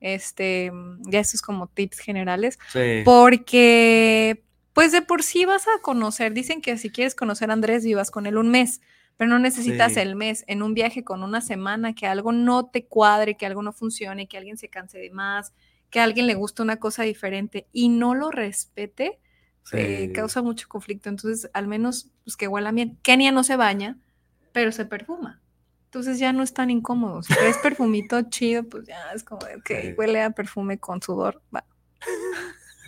este, 0.00 0.72
ya 1.02 1.20
eso 1.20 1.36
es 1.36 1.42
como 1.42 1.68
tips 1.68 1.98
generales 2.00 2.58
Sí. 2.72 3.02
porque 3.04 4.42
pues 4.72 4.92
de 4.92 5.02
por 5.02 5.22
sí 5.22 5.44
vas 5.44 5.66
a 5.68 5.80
conocer, 5.82 6.32
dicen 6.32 6.60
que 6.62 6.76
si 6.78 6.90
quieres 6.90 7.14
conocer 7.14 7.50
a 7.50 7.52
Andrés 7.52 7.84
vivas 7.84 8.10
con 8.10 8.26
él 8.26 8.36
un 8.38 8.48
mes, 8.50 8.80
pero 9.16 9.28
no 9.30 9.38
necesitas 9.38 9.94
Sí. 9.94 10.00
el 10.00 10.16
mes 10.16 10.44
en 10.48 10.62
un 10.62 10.74
viaje 10.74 11.04
con 11.04 11.22
una 11.22 11.40
semana, 11.40 11.94
que 11.94 12.06
algo 12.06 12.32
no 12.32 12.66
te 12.66 12.86
cuadre, 12.86 13.36
que 13.36 13.46
algo 13.46 13.62
no 13.62 13.72
funcione, 13.72 14.26
que 14.28 14.38
alguien 14.38 14.56
se 14.56 14.68
canse 14.68 14.98
de 14.98 15.10
más, 15.10 15.52
que 15.90 16.00
a 16.00 16.04
alguien 16.04 16.26
le 16.26 16.34
guste 16.34 16.62
una 16.62 16.76
cosa 16.76 17.02
diferente 17.02 17.66
y 17.72 17.90
no 17.90 18.14
lo 18.14 18.30
respete, 18.30 19.20
eh, 19.72 20.06
Sí. 20.08 20.12
causa 20.12 20.42
mucho 20.42 20.66
conflicto. 20.68 21.08
Entonces, 21.10 21.50
al 21.52 21.68
menos 21.68 22.08
pues, 22.24 22.36
que 22.36 22.48
huela 22.48 22.72
bien. 22.72 22.98
Kenia 23.02 23.30
no 23.30 23.44
se 23.44 23.56
baña, 23.56 23.98
pero 24.52 24.72
se 24.72 24.86
perfuma. 24.86 25.40
Entonces 25.84 26.18
ya 26.18 26.32
no 26.32 26.42
es 26.42 26.54
tan 26.54 26.70
incómodo. 26.70 27.22
Si 27.22 27.34
traes 27.34 27.58
perfumito 27.62 28.20
chido, 28.30 28.64
pues 28.64 28.86
ya 28.86 29.12
es 29.14 29.22
como 29.22 29.42
Sí. 29.66 29.92
huele 29.98 30.22
a 30.22 30.30
perfume 30.30 30.78
con 30.78 31.02
sudor. 31.02 31.42
Va. 31.54 31.64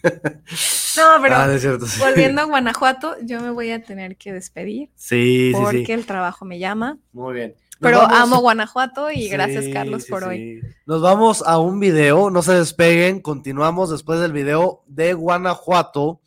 No, 0.05 1.23
pero 1.23 1.35
Ah, 1.37 1.59
cierto, 1.59 1.87
sí. 1.87 1.99
volviendo 2.01 2.43
a 2.43 2.45
Guanajuato, 2.45 3.17
yo 3.23 3.41
me 3.41 3.51
voy 3.51 3.71
a 3.71 3.83
tener 3.83 4.17
que 4.17 4.33
despedir 4.33 4.91
Sí, 4.95 5.53
sí, 5.55 5.61
porque 5.61 5.87
sí. 5.87 5.93
el 5.93 6.07
trabajo 6.07 6.45
me 6.45 6.59
llama. 6.59 6.99
Muy 7.13 7.35
bien. 7.35 7.55
Nos 7.81 7.91
Pero 7.91 7.99
vamos- 8.03 8.19
amo 8.19 8.41
Guanajuato 8.41 9.11
y 9.11 9.29
gracias, 9.29 9.65
Carlos, 9.73 10.05
sí, 10.05 10.11
por 10.11 10.25
hoy. 10.25 10.61
Nos 10.87 11.03
vamos 11.03 11.43
a 11.45 11.59
un 11.59 11.81
video, 11.81 12.31
no 12.31 12.41
se 12.43 12.53
despeguen, 12.55 13.21
continuamos 13.21 13.91
después 13.91 14.21
del 14.21 14.33
video 14.33 14.85
de 14.87 15.13
Guanajuato 15.15 16.21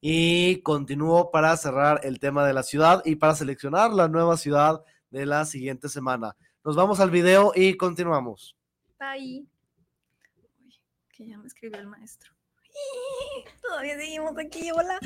y 0.00 0.60
continúo 0.62 1.30
para 1.30 1.56
cerrar 1.56 2.00
el 2.02 2.18
tema 2.18 2.46
de 2.46 2.52
la 2.52 2.62
ciudad 2.62 3.02
y 3.04 3.16
para 3.16 3.34
seleccionar 3.36 3.92
la 3.92 4.08
nueva 4.08 4.36
ciudad 4.36 4.82
de 5.10 5.24
la 5.26 5.44
siguiente 5.44 5.88
semana. 5.88 6.36
Nos 6.64 6.76
vamos 6.76 7.00
al 7.00 7.10
video 7.10 7.52
y 7.54 7.76
continuamos. 7.76 8.56
Bye. 8.98 9.46
Uy, 10.64 10.74
que 11.12 11.26
ya 11.26 11.38
me 11.38 11.46
escribió 11.46 11.78
el 11.78 11.86
maestro. 11.86 12.32
Todavía 13.62 13.96
seguimos 13.96 14.36
aquí, 14.38 14.70
hola. 14.72 14.98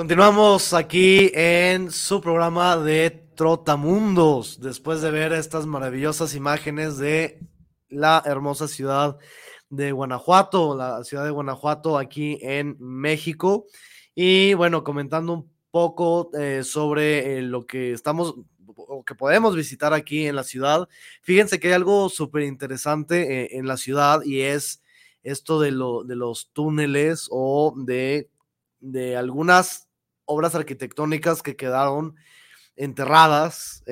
Continuamos 0.00 0.72
aquí 0.72 1.30
en 1.34 1.90
su 1.90 2.22
programa 2.22 2.78
de 2.78 3.10
Trotamundos, 3.34 4.58
después 4.58 5.02
de 5.02 5.10
ver 5.10 5.34
estas 5.34 5.66
maravillosas 5.66 6.34
imágenes 6.34 6.96
de 6.96 7.38
la 7.90 8.22
hermosa 8.24 8.66
ciudad 8.66 9.18
de 9.68 9.92
Guanajuato, 9.92 10.74
la 10.74 11.04
ciudad 11.04 11.24
de 11.26 11.30
Guanajuato 11.30 11.98
aquí 11.98 12.38
en 12.40 12.78
México. 12.78 13.66
Y 14.14 14.54
bueno, 14.54 14.84
comentando 14.84 15.34
un 15.34 15.52
poco 15.70 16.30
eh, 16.32 16.64
sobre 16.64 17.36
eh, 17.36 17.42
lo 17.42 17.66
que 17.66 17.92
estamos 17.92 18.36
o 18.74 19.04
que 19.04 19.14
podemos 19.14 19.54
visitar 19.54 19.92
aquí 19.92 20.26
en 20.26 20.34
la 20.34 20.44
ciudad. 20.44 20.88
Fíjense 21.20 21.60
que 21.60 21.68
hay 21.68 21.74
algo 21.74 22.08
súper 22.08 22.44
interesante 22.44 23.42
eh, 23.42 23.48
en 23.52 23.66
la 23.66 23.76
ciudad 23.76 24.22
y 24.24 24.40
es 24.40 24.82
esto 25.22 25.60
de, 25.60 25.72
lo, 25.72 26.04
de 26.04 26.16
los 26.16 26.48
túneles 26.54 27.28
o 27.30 27.74
de, 27.76 28.30
de 28.80 29.18
algunas 29.18 29.89
obras 30.30 30.54
arquitectónicas 30.54 31.42
que 31.42 31.56
quedaron 31.56 32.14
enterradas, 32.76 33.82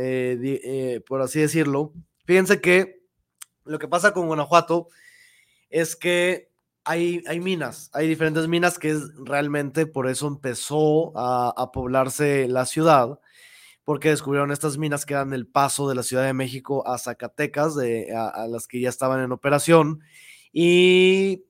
por 1.07 1.20
así 1.20 1.41
decirlo. 1.41 1.93
Fíjense 2.24 2.61
que 2.61 3.03
lo 3.64 3.78
que 3.78 3.89
pasa 3.89 4.12
con 4.12 4.26
Guanajuato 4.26 4.89
es 5.68 5.97
que 5.97 6.49
hay, 6.84 7.22
hay, 7.26 7.41
minas, 7.41 7.91
hay 7.93 8.09
diferentes 8.09 8.49
minas 8.49 8.78
que 8.78 8.91
es 8.91 9.14
realmente 9.16 9.86
por 9.86 10.09
eso 10.09 10.26
empezó 10.26 11.12
a, 11.16 11.70
poblarse 11.72 12.49
la 12.49 12.64
ciudad, 12.64 13.20
porque 13.84 14.09
descubrieron 14.09 14.53
estas 14.53 14.78
minas 14.78 15.05
que 15.05 15.14
dan 15.14 15.34
el 15.34 15.47
paso 15.47 15.89
de 15.89 15.95
la 15.95 16.03
Ciudad 16.03 16.24
de 16.24 16.32
México 16.32 16.86
a 16.86 16.97
Zacatecas, 16.99 17.76
a, 17.76 18.47
las 18.49 18.66
que 18.66 18.80
ya 18.80 18.89
estaban 18.89 19.22
en 19.22 19.32
operación. 19.32 20.01
Y 20.53 21.45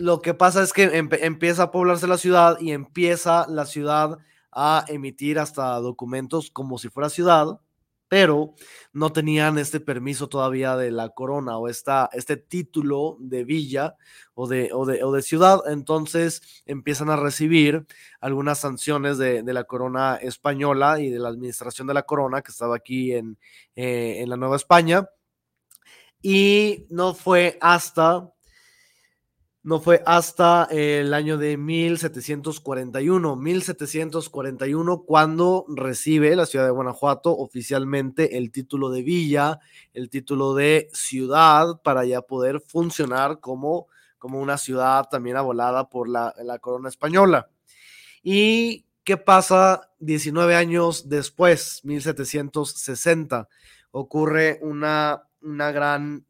lo 0.00 0.22
que 0.22 0.34
pasa 0.34 0.62
es 0.62 0.72
que 0.72 0.84
empieza 0.94 1.64
a 1.64 1.70
poblarse 1.70 2.06
la 2.06 2.18
ciudad 2.18 2.58
y 2.58 2.72
empieza 2.72 3.46
la 3.48 3.66
ciudad 3.66 4.18
a 4.50 4.84
emitir 4.88 5.38
hasta 5.38 5.74
documentos 5.76 6.50
como 6.50 6.78
si 6.78 6.88
fuera 6.88 7.10
ciudad, 7.10 7.60
pero 8.08 8.54
no 8.92 9.12
tenían 9.12 9.58
este 9.58 9.78
permiso 9.78 10.28
todavía 10.28 10.74
de 10.76 10.90
la 10.90 11.10
corona 11.10 11.58
o 11.58 11.68
esta, 11.68 12.08
este 12.12 12.38
título 12.38 13.18
de 13.20 13.44
villa 13.44 13.96
o 14.34 14.48
de, 14.48 14.70
o 14.72 14.86
de, 14.86 15.04
o 15.04 15.12
de 15.12 15.22
ciudad. 15.22 15.60
Entonces 15.66 16.62
empiezan 16.64 17.10
a 17.10 17.16
recibir 17.16 17.86
algunas 18.20 18.58
sanciones 18.58 19.18
de, 19.18 19.42
de, 19.42 19.52
la 19.52 19.64
corona 19.64 20.16
española 20.16 20.98
y 20.98 21.10
de 21.10 21.18
la 21.18 21.28
administración 21.28 21.86
de 21.86 21.94
la 21.94 22.02
corona 22.04 22.42
que 22.42 22.50
estaba 22.50 22.74
aquí 22.74 23.12
en, 23.12 23.38
eh, 23.76 24.16
en 24.20 24.30
la 24.30 24.36
Nueva 24.36 24.56
España. 24.56 25.08
Y 26.22 26.86
no 26.90 27.14
fue 27.14 27.58
hasta 27.60 28.30
no 29.62 29.78
fue 29.80 30.02
hasta 30.06 30.66
el 30.70 31.12
año 31.12 31.36
de 31.36 31.58
1741, 31.58 33.36
1741 33.36 35.02
cuando 35.02 35.66
recibe 35.68 36.34
la 36.34 36.46
ciudad 36.46 36.64
de 36.64 36.70
Guanajuato 36.70 37.36
oficialmente 37.36 38.38
el 38.38 38.52
título 38.52 38.88
de 38.88 39.02
villa, 39.02 39.60
el 39.92 40.08
título 40.08 40.54
de 40.54 40.88
ciudad 40.94 41.82
para 41.82 42.06
ya 42.06 42.22
poder 42.22 42.60
funcionar 42.60 43.40
como, 43.40 43.88
como 44.18 44.40
una 44.40 44.56
ciudad 44.56 45.08
también 45.10 45.36
abolada 45.36 45.90
por 45.90 46.08
la, 46.08 46.34
la 46.42 46.58
corona 46.58 46.88
española. 46.88 47.50
¿Y 48.22 48.86
qué 49.04 49.18
pasa 49.18 49.90
19 49.98 50.54
años 50.54 51.10
después, 51.10 51.80
1760? 51.84 53.46
Ocurre 53.90 54.58
una, 54.62 55.24
una 55.42 55.70
gran 55.70 56.24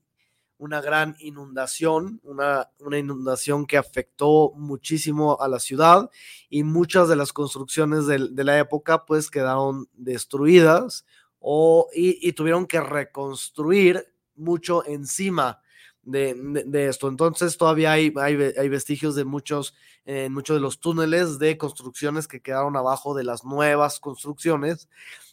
una 0.61 0.83
gran 0.83 1.17
inundación, 1.21 2.21
una, 2.23 2.69
una, 2.81 2.99
inundación 2.99 3.67
que 3.67 3.79
afectó 3.79 4.53
muchísimo 4.55 5.41
a 5.41 5.49
la 5.49 5.59
ciudad 5.59 6.11
y 6.51 6.65
muchas 6.65 7.09
de 7.09 7.17
las 7.17 7.33
construcciones 7.33 8.07
de, 8.07 8.45
la 8.45 8.59
época 8.59 9.07
pues 9.07 9.31
quedaron 9.31 9.89
destruidas 9.95 11.07
o, 11.39 11.89
y, 11.95 12.31
tuvieron 12.35 12.67
que 12.67 12.79
reconstruir 12.79 14.05
mucho 14.37 14.85
encima 14.85 15.63
de, 16.03 16.37
de, 16.67 16.89
esto. 16.89 17.09
Entonces 17.09 17.57
todavía 17.57 17.93
hay, 17.93 18.13
hay, 18.17 18.53
hay 18.59 18.69
vestigios 18.69 19.15
de 19.15 19.25
muchos, 19.25 19.75
eh, 20.05 20.29
muchos 20.29 20.57
de 20.57 20.61
los 20.61 20.79
túneles 20.79 21.39
de 21.39 21.57
construcciones 21.57 22.29
que 22.29 22.43
quedaron 22.43 22.77
abajo 22.77 23.15
de 23.15 23.25
las 23.25 23.45
nuevas 23.45 23.99
construcciones 23.99 24.91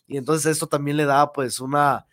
y 0.07 0.15
entonces 0.15 0.53
esto 0.53 0.67
también 0.67 0.95
le 0.95 1.03
da 1.03 1.33
pues 1.33 1.59
una 1.59 2.07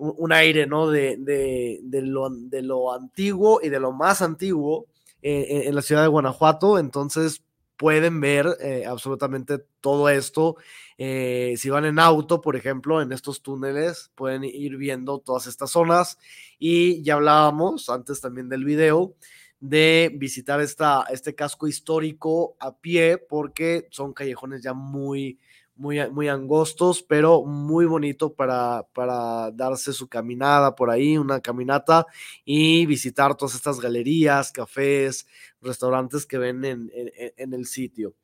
un, 0.00 0.32
aire, 0.32 0.66
¿no? 0.66 0.88
De, 0.88 1.16
de, 1.18 2.02
lo, 2.02 2.30
de, 2.30 2.62
lo, 2.62 2.92
antiguo 2.92 3.60
y 3.62 3.68
de 3.68 3.80
lo 3.80 3.92
más 3.92 4.22
antiguo 4.22 4.86
en 5.22 5.74
la 5.74 5.82
ciudad 5.82 6.02
de 6.02 6.08
Guanajuato. 6.08 6.78
Entonces 6.78 7.42
pueden 7.80 8.20
ver 8.20 8.46
eh, 8.60 8.84
absolutamente 8.86 9.58
todo 9.80 10.10
esto. 10.10 10.56
Eh, 10.98 11.54
si 11.56 11.70
van 11.70 11.86
en 11.86 11.98
auto, 11.98 12.42
por 12.42 12.54
ejemplo, 12.54 13.00
en 13.00 13.10
estos 13.10 13.40
túneles, 13.40 14.10
pueden 14.14 14.44
ir 14.44 14.76
viendo 14.76 15.18
todas 15.18 15.46
estas 15.46 15.70
zonas. 15.70 16.18
Y 16.58 17.02
ya 17.02 17.14
hablábamos 17.14 17.88
antes 17.88 18.20
también 18.20 18.50
del 18.50 18.64
video 18.64 19.14
de 19.60 20.10
visitar 20.14 20.60
esta, 20.60 21.06
este 21.10 21.34
casco 21.34 21.66
histórico 21.68 22.54
a 22.60 22.76
pie 22.76 23.16
porque 23.16 23.88
son 23.90 24.12
callejones 24.12 24.62
ya 24.62 24.74
muy, 24.74 25.38
muy, 25.80 26.28
angostos, 26.28 27.02
pero 27.02 27.42
muy 27.42 27.86
bonito 27.86 28.34
para, 28.34 28.86
para 28.92 29.50
darse 29.50 29.94
su 29.94 30.08
caminada 30.08 30.74
por 30.74 30.90
ahí, 30.90 31.16
una 31.16 31.40
caminata 31.40 32.06
y 32.44 32.84
visitar 32.84 33.34
todas 33.34 33.54
estas 33.54 33.80
galerías, 33.80 34.52
cafés, 34.52 35.26
restaurantes 35.62 36.26
que 36.26 36.36
ven 36.36 36.64
en, 36.66 37.54
el 37.54 37.64
sitio. 37.64 38.14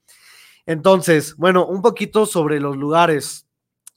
Entonces, 0.67 1.35
bueno, 1.37 1.67
un 1.67 1.81
poquito 1.81 2.27
sobre 2.27 2.61
los 2.61 2.77
lugares 2.77 3.49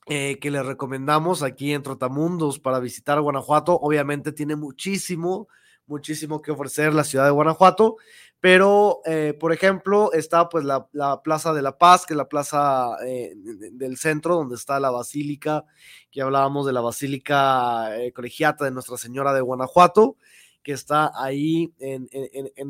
eh, 0.08 0.40
que 0.40 0.52
les 0.52 0.66
recomendamos 0.66 1.44
aquí 1.44 1.74
en 1.74 1.84
Trotamundos 1.84 2.60
para 2.60 2.80
visitar 2.80 3.20
Guanajuato. 3.20 3.78
Obviamente 3.78 4.32
tiene 4.32 4.56
muchísimo, 4.56 5.50
muchísimo 5.86 6.42
que 6.42 6.52
ofrecer 6.52 6.94
la 6.94 7.04
ciudad 7.04 7.26
de 7.26 7.32
Guanajuato, 7.32 7.98
pero, 8.42 9.02
eh, 9.06 9.34
por 9.38 9.52
ejemplo, 9.52 10.14
está 10.14 10.48
pues 10.48 10.64
la, 10.64 10.88
Plaza 11.24 11.54
de 11.54 11.62
la 11.62 11.78
Paz, 11.78 12.06
que 12.06 12.14
es 12.14 12.18
la 12.18 12.30
plaza 12.30 12.96
eh, 13.06 13.34
del 13.36 13.98
centro, 13.98 14.36
donde 14.36 14.56
está 14.56 14.80
la 14.80 14.92
Basílica, 14.92 15.66
que 16.10 16.22
hablábamos 16.22 16.66
de 16.66 16.72
la 16.72 16.80
Basílica 16.80 17.98
eh, 18.00 18.14
Colegiata 18.14 18.64
de 18.64 18.72
Nuestra 18.72 18.96
Señora 18.96 19.34
de 19.34 19.42
Guanajuato, 19.42 20.16
que 20.64 20.72
está 20.72 21.12
ahí 21.16 21.74
en, 21.80 22.08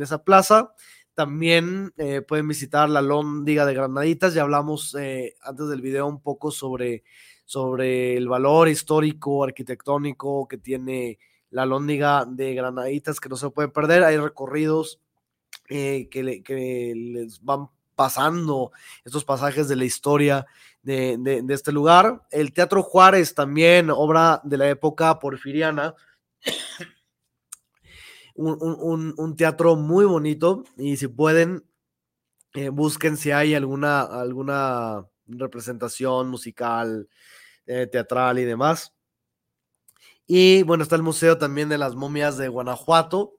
esa 0.01 0.23
plaza. 0.23 0.73
También 1.13 1.93
pueden 2.27 2.47
visitar 2.47 2.89
la 2.89 3.01
Lóndiga 3.01 3.65
de 3.65 3.73
Granaditas, 3.73 4.33
ya 4.33 4.43
hablamos 4.43 4.95
antes 4.95 5.67
del 5.67 5.81
video 5.81 6.07
un 6.07 6.21
poco 6.21 6.49
sobre, 6.49 7.03
sobre 7.45 8.15
el 8.15 8.29
valor 8.29 8.69
histórico, 8.69 9.43
arquitectónico 9.43 10.47
que 10.47 10.57
tiene 10.57 11.19
la 11.49 11.65
Lóndiga 11.65 12.25
de 12.25 12.53
Granaditas, 12.53 13.19
que 13.19 13.27
no 13.27 13.35
se 13.35 13.49
puede 13.49 13.67
perder. 13.67 14.03
Hay 14.03 14.17
recorridos 14.17 15.01
eh, 15.69 16.09
que, 16.09 16.93
les 16.95 17.43
van 17.43 17.69
pasando 17.95 18.71
estos 19.03 19.25
pasajes 19.25 19.67
de 19.67 19.75
la 19.75 19.85
historia 19.85 20.45
de, 20.81 21.43
este 21.49 21.71
lugar. 21.71 22.21
El 22.31 22.53
Teatro 22.53 22.81
Juárez 22.81 23.35
también, 23.35 23.89
obra 23.89 24.41
de 24.43 24.57
la 24.57 24.69
época 24.69 25.19
porfiriana. 25.19 25.95
un, 28.35 29.35
teatro 29.35 29.75
muy 29.75 30.05
bonito 30.05 30.63
y 30.77 30.97
si 30.97 31.07
pueden, 31.07 31.65
eh, 32.53 32.69
busquen 32.69 33.17
si 33.17 33.31
hay 33.31 33.53
alguna, 33.53 34.01
alguna 34.01 35.05
representación 35.27 36.29
musical, 36.29 37.07
eh, 37.65 37.87
teatral 37.87 38.39
y 38.39 38.45
demás. 38.45 38.95
Y 40.25 40.63
bueno, 40.63 40.83
está 40.83 40.95
el 40.95 41.03
Museo 41.03 41.37
también 41.37 41.69
de 41.69 41.77
las 41.77 41.95
Momias 41.95 42.37
de 42.37 42.47
Guanajuato, 42.47 43.38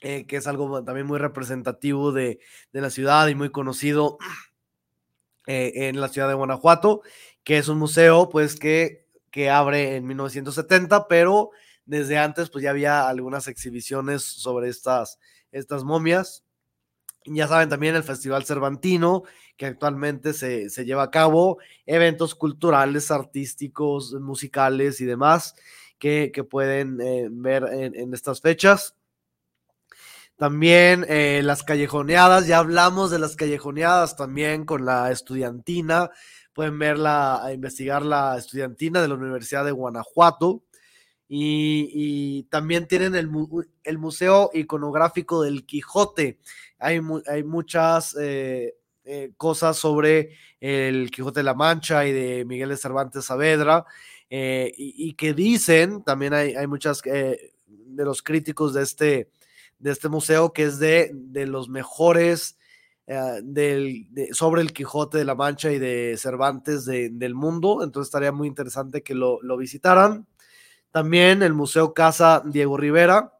eh, 0.00 0.26
que 0.26 0.36
es 0.36 0.46
algo 0.46 0.82
también 0.84 1.06
muy 1.06 1.18
representativo 1.18 2.12
de, 2.12 2.40
la 2.72 2.90
ciudad 2.90 3.28
y 3.28 3.34
muy 3.34 3.50
conocido 3.50 4.18
eh, 5.46 5.88
en 5.88 6.00
la 6.00 6.08
ciudad 6.08 6.28
de 6.28 6.34
Guanajuato, 6.34 7.02
que 7.44 7.58
es 7.58 7.68
un 7.68 7.78
museo 7.78 8.28
pues 8.28 8.56
que, 8.56 9.06
que 9.30 9.50
abre 9.50 9.96
en 9.96 10.06
1970, 10.06 11.08
pero 11.08 11.50
desde 11.84 12.18
antes 12.18 12.50
pues 12.50 12.64
ya 12.64 12.70
había 12.70 13.08
algunas 13.08 13.48
exhibiciones 13.48 14.22
sobre 14.22 14.68
estas, 14.68 15.18
estas 15.52 15.84
momias. 15.84 16.44
Ya 17.26 17.46
saben 17.46 17.68
también 17.68 17.96
el 17.96 18.02
Festival 18.02 18.44
Cervantino, 18.44 19.24
que 19.58 19.66
actualmente 19.66 20.32
se, 20.32 20.70
se 20.70 20.86
lleva 20.86 21.02
a 21.02 21.10
cabo, 21.10 21.58
eventos 21.84 22.34
culturales, 22.34 23.10
artísticos, 23.10 24.14
musicales 24.14 25.02
y 25.02 25.04
demás 25.04 25.54
que, 26.00 26.32
que 26.34 26.42
pueden 26.42 27.00
eh, 27.00 27.28
ver 27.30 27.64
en, 27.70 28.12
estas 28.12 28.40
fechas. 28.40 28.96
También 30.40 31.04
eh, 31.06 31.42
las 31.44 31.62
callejoneadas, 31.62 32.46
ya 32.46 32.60
hablamos 32.60 33.10
de 33.10 33.18
las 33.18 33.36
callejoneadas 33.36 34.16
también 34.16 34.64
con 34.64 34.86
la 34.86 35.10
estudiantina. 35.10 36.08
Pueden 36.54 36.78
verla, 36.78 37.42
investigar 37.52 38.00
la 38.00 38.38
estudiantina 38.38 39.02
de 39.02 39.08
la 39.08 39.16
Universidad 39.16 39.66
de 39.66 39.72
Guanajuato. 39.72 40.62
Y, 41.28 42.44
también 42.44 42.88
tienen 42.88 43.16
el, 43.16 43.30
el, 43.84 43.98
Museo 43.98 44.48
Iconográfico 44.54 45.42
del 45.42 45.66
Quijote. 45.66 46.38
Hay, 46.78 47.02
hay 47.26 47.44
muchas, 47.44 48.16
eh, 48.18 48.76
eh, 49.04 49.32
cosas 49.36 49.76
sobre 49.76 50.38
el 50.58 51.10
Quijote 51.10 51.40
de 51.40 51.44
la 51.44 51.54
Mancha 51.54 52.06
y 52.06 52.12
de 52.12 52.46
Miguel 52.46 52.70
de 52.70 52.78
Cervantes 52.78 53.26
Saavedra, 53.26 53.84
eh, 54.30 54.72
y, 54.74 55.12
que 55.12 55.34
dicen, 55.34 56.02
también 56.02 56.32
hay, 56.32 56.54
hay 56.54 56.66
muchas 56.66 57.02
de 57.02 57.52
los 57.76 58.22
críticos 58.22 58.72
de 58.72 58.82
este, 58.84 59.28
de 59.80 59.90
este 59.90 60.08
museo, 60.08 60.52
que 60.52 60.62
es 60.62 60.78
de, 60.78 61.10
de 61.12 61.46
los 61.46 61.68
mejores 61.68 62.56
del, 63.42 64.06
sobre 64.32 64.62
el 64.62 64.72
Quijote 64.72 65.18
de 65.18 65.24
la 65.24 65.34
Mancha 65.34 65.72
y 65.72 65.80
de 65.80 66.14
Cervantes 66.16 66.84
del 66.84 67.34
mundo, 67.34 67.82
entonces 67.82 68.06
estaría 68.06 68.30
muy 68.30 68.46
interesante 68.46 69.02
que 69.02 69.14
lo, 69.14 69.42
lo 69.42 69.56
visitaran. 69.56 70.28
También 70.92 71.42
el 71.42 71.52
Museo 71.52 71.92
Casa 71.92 72.42
Diego 72.44 72.76
Rivera, 72.76 73.36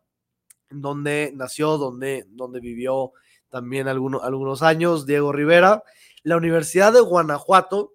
donde 0.70 1.32
nació, 1.36 1.78
donde, 1.78 2.26
donde 2.30 2.58
vivió 2.60 3.12
también 3.48 3.86
algunos, 3.86 4.22
algunos 4.24 4.62
años, 4.62 5.06
Diego 5.06 5.32
Rivera. 5.32 5.84
La 6.22 6.36
Universidad 6.36 6.92
de 6.92 7.00
Guanajuato, 7.00 7.94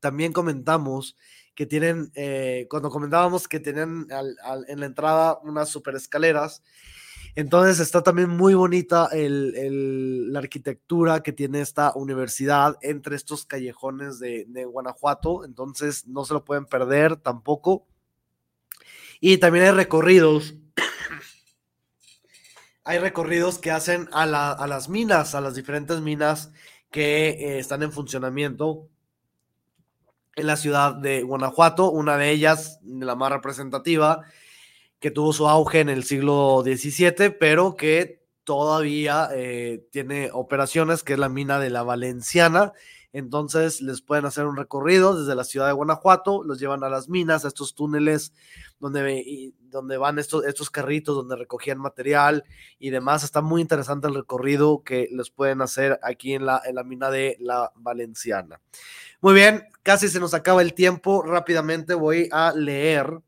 también 0.00 0.32
comentamos 0.32 1.16
que 1.54 1.66
tienen, 1.66 2.10
eh, 2.14 2.66
cuando 2.70 2.90
comentábamos 2.90 3.48
que 3.48 3.60
tenían 3.60 4.06
en 4.66 4.80
la 4.80 4.86
entrada 4.86 5.38
unas 5.42 5.68
super 5.68 5.94
escaleras, 5.94 6.62
entonces 7.34 7.80
está 7.80 8.02
también 8.02 8.30
muy 8.30 8.54
bonita 8.54 9.08
la 9.12 10.38
arquitectura 10.38 11.22
que 11.22 11.32
tiene 11.32 11.60
esta 11.60 11.92
universidad 11.94 12.76
entre 12.82 13.16
estos 13.16 13.44
callejones 13.44 14.18
de, 14.18 14.64
Guanajuato, 14.64 15.44
entonces 15.44 16.06
no 16.06 16.24
se 16.24 16.34
lo 16.34 16.44
pueden 16.44 16.66
perder 16.66 17.16
tampoco. 17.16 17.86
Y 19.20 19.38
también 19.38 19.66
hay 19.66 19.70
recorridos 19.72 20.54
hay 22.84 22.98
recorridos 22.98 23.58
que 23.58 23.70
hacen 23.70 24.08
a, 24.12 24.26
las 24.26 24.88
minas, 24.88 25.34
a 25.34 25.40
las 25.40 25.54
diferentes 25.54 26.00
minas 26.00 26.52
que 26.90 27.28
eh, 27.28 27.58
están 27.58 27.82
en 27.82 27.92
funcionamiento 27.92 28.88
en 30.36 30.46
la 30.46 30.56
ciudad 30.56 30.94
de 30.94 31.22
Guanajuato, 31.22 31.90
una 31.90 32.16
de 32.16 32.30
ellas, 32.30 32.78
la 32.82 33.14
más 33.14 33.30
representativa, 33.30 34.24
que 35.00 35.10
tuvo 35.10 35.32
su 35.32 35.48
auge 35.48 35.80
en 35.80 35.88
el 35.88 36.04
siglo 36.04 36.62
XVII, 36.62 37.30
pero 37.38 37.74
que 37.74 38.22
todavía 38.44 39.28
eh, 39.32 39.86
tiene 39.90 40.30
operaciones, 40.32 41.02
que 41.02 41.14
es 41.14 41.18
la 41.18 41.28
mina 41.28 41.58
de 41.58 41.70
la 41.70 41.82
Valenciana, 41.82 42.72
entonces 43.12 43.80
les 43.80 44.02
pueden 44.02 44.24
hacer 44.24 44.46
un 44.46 44.56
recorrido 44.56 45.20
desde 45.20 45.34
la 45.34 45.42
ciudad 45.42 45.66
de 45.66 45.72
Guanajuato, 45.72 46.44
los 46.44 46.60
llevan 46.60 46.84
a 46.84 46.88
las 46.88 47.08
minas, 47.08 47.44
a 47.44 47.48
estos 47.48 47.74
túneles 47.74 48.32
donde, 48.78 49.52
donde 49.62 49.96
van 49.96 50.18
estos, 50.18 50.44
estos 50.44 50.70
carritos, 50.70 51.16
donde 51.16 51.34
recogían 51.34 51.78
material 51.78 52.44
y 52.78 52.90
demás. 52.90 53.24
Está 53.24 53.40
muy 53.40 53.62
interesante 53.62 54.06
el 54.06 54.14
recorrido 54.14 54.82
que 54.84 55.08
les 55.10 55.30
pueden 55.30 55.60
hacer 55.60 55.98
aquí 56.02 56.34
en 56.34 56.46
la, 56.46 56.62
en 56.64 56.76
la 56.76 56.84
mina 56.84 57.10
de 57.10 57.36
la 57.40 57.72
Valenciana. 57.74 58.60
Muy 59.20 59.34
bien, 59.34 59.64
casi 59.82 60.08
se 60.08 60.20
nos 60.20 60.32
acaba 60.32 60.62
el 60.62 60.74
tiempo. 60.74 61.22
Rápidamente 61.22 61.94
voy 61.94 62.28
a 62.30 62.52
leer 62.52 63.20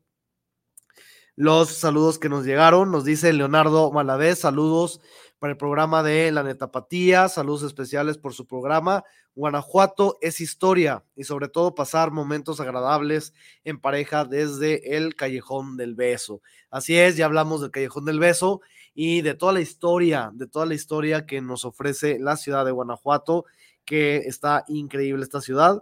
los 1.35 1.69
saludos 1.69 2.19
que 2.19 2.29
nos 2.29 2.45
llegaron. 2.45 2.91
Nos 2.91 3.05
dice 3.05 3.33
Leonardo 3.33 3.91
Malavés, 3.91 4.39
saludos 4.39 5.01
para 5.39 5.51
el 5.51 5.57
programa 5.57 6.03
de 6.03 6.31
La 6.31 6.43
Netapatía, 6.43 7.27
saludos 7.27 7.63
especiales 7.63 8.17
por 8.17 8.33
su 8.33 8.45
programa. 8.45 9.03
Guanajuato 9.35 10.17
es 10.21 10.39
historia 10.39 11.03
y 11.15 11.23
sobre 11.23 11.47
todo 11.47 11.73
pasar 11.73 12.11
momentos 12.11 12.59
agradables 12.59 13.33
en 13.63 13.79
pareja 13.79 14.25
desde 14.25 14.95
el 14.95 15.15
Callejón 15.15 15.75
del 15.75 15.95
Beso. 15.95 16.41
Así 16.69 16.97
es, 16.97 17.17
ya 17.17 17.25
hablamos 17.25 17.61
del 17.61 17.71
Callejón 17.71 18.05
del 18.05 18.19
Beso 18.19 18.61
y 18.93 19.21
de 19.21 19.33
toda 19.33 19.53
la 19.53 19.61
historia, 19.61 20.29
de 20.33 20.47
toda 20.47 20.67
la 20.67 20.75
historia 20.75 21.25
que 21.25 21.41
nos 21.41 21.65
ofrece 21.65 22.19
la 22.19 22.37
ciudad 22.37 22.63
de 22.63 22.71
Guanajuato, 22.71 23.45
que 23.85 24.17
está 24.17 24.63
increíble 24.67 25.23
esta 25.23 25.41
ciudad. 25.41 25.81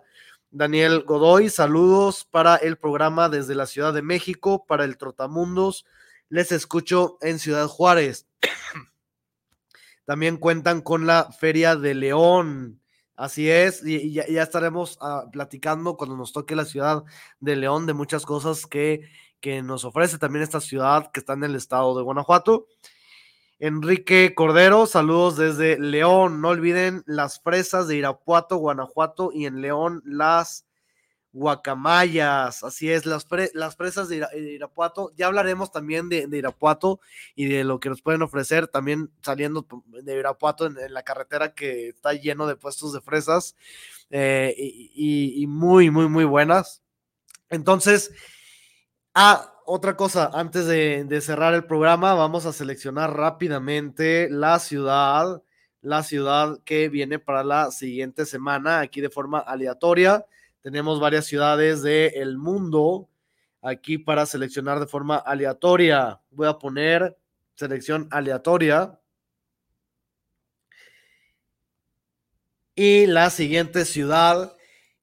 Daniel 0.53 1.03
Godoy, 1.03 1.49
saludos 1.49 2.27
para 2.29 2.57
el 2.57 2.77
programa 2.77 3.29
desde 3.29 3.55
la 3.55 3.65
Ciudad 3.65 3.93
de 3.93 4.01
México, 4.01 4.65
para 4.67 4.83
el 4.83 4.97
Trotamundos. 4.97 5.85
Les 6.27 6.51
escucho 6.51 7.17
en 7.21 7.39
Ciudad 7.39 7.67
Juárez. 7.67 8.27
También 10.05 10.35
cuentan 10.35 10.81
con 10.81 11.07
la 11.07 11.31
Feria 11.31 11.77
de 11.77 11.93
León. 11.93 12.81
Así 13.15 13.49
es, 13.49 13.85
y, 13.85 14.11
ya, 14.11 14.23
estaremos 14.23 14.97
ah, 14.99 15.25
platicando 15.31 15.95
cuando 15.95 16.17
nos 16.17 16.33
toque 16.33 16.55
la 16.55 16.65
ciudad 16.65 17.05
de 17.39 17.55
León 17.55 17.85
de 17.85 17.93
muchas 17.93 18.25
cosas 18.25 18.65
que, 18.65 19.09
que 19.39 19.61
nos 19.61 19.85
ofrece 19.85 20.17
también 20.17 20.43
esta 20.43 20.59
ciudad 20.59 21.11
que 21.11 21.21
está 21.21 21.33
en 21.33 21.45
el 21.45 21.55
estado 21.55 21.95
de 21.95 22.03
Guanajuato. 22.03 22.67
Enrique 23.61 24.33
Cordero, 24.33 24.87
saludos 24.87 25.37
desde 25.37 25.77
León. 25.77 26.41
No 26.41 26.47
olviden 26.49 27.03
las 27.05 27.39
fresas 27.39 27.87
de 27.87 27.95
Irapuato, 27.95 28.57
Guanajuato 28.57 29.29
y 29.31 29.45
en 29.45 29.61
León 29.61 30.01
las 30.03 30.65
guacamayas. 31.31 32.63
Así 32.63 32.91
es, 32.91 33.05
las, 33.05 33.27
las 33.53 33.75
fresas 33.75 34.09
de, 34.09 34.25
Irapuato. 34.33 35.11
Ya 35.15 35.27
hablaremos 35.27 35.71
también 35.71 36.09
de, 36.09 36.27
Irapuato 36.31 37.01
y 37.35 37.45
de 37.45 37.63
lo 37.63 37.79
que 37.79 37.89
nos 37.89 38.01
pueden 38.01 38.23
ofrecer 38.23 38.67
también 38.67 39.11
saliendo 39.21 39.67
de 39.85 40.17
Irapuato 40.17 40.65
en, 40.65 40.91
la 40.91 41.03
carretera 41.03 41.53
que 41.53 41.89
está 41.89 42.13
lleno 42.13 42.47
de 42.47 42.55
puestos 42.55 42.93
de 42.93 43.01
fresas 43.01 43.55
eh, 44.09 44.55
y, 44.57 45.45
muy, 45.45 45.91
muy, 45.91 46.09
muy 46.09 46.25
buenas. 46.25 46.81
Entonces, 47.51 48.11
ah, 49.13 49.50
otra 49.65 49.95
cosa, 49.95 50.29
antes 50.33 50.65
de, 50.65 51.21
cerrar 51.21 51.53
el 51.53 51.65
programa, 51.65 52.13
vamos 52.13 52.45
a 52.45 52.53
seleccionar 52.53 53.15
rápidamente 53.15 54.27
la 54.29 54.59
ciudad, 54.59 55.41
la 55.81 56.03
ciudad 56.03 56.59
que 56.63 56.89
viene 56.89 57.19
para 57.19 57.43
la 57.43 57.71
siguiente 57.71 58.25
semana, 58.25 58.79
aquí 58.79 59.01
de 59.01 59.09
forma 59.09 59.39
aleatoria. 59.39 60.25
Tenemos 60.61 60.99
varias 60.99 61.25
ciudades 61.25 61.81
del 61.81 62.37
mundo 62.37 63.09
aquí 63.61 63.97
para 63.97 64.25
seleccionar 64.25 64.79
de 64.79 64.87
forma 64.87 65.17
aleatoria. 65.17 66.19
Voy 66.31 66.47
a 66.47 66.57
poner 66.57 67.17
selección 67.55 68.07
aleatoria. 68.11 68.99
Y 72.75 73.05
la 73.05 73.29
siguiente 73.29 73.85
ciudad 73.85 74.55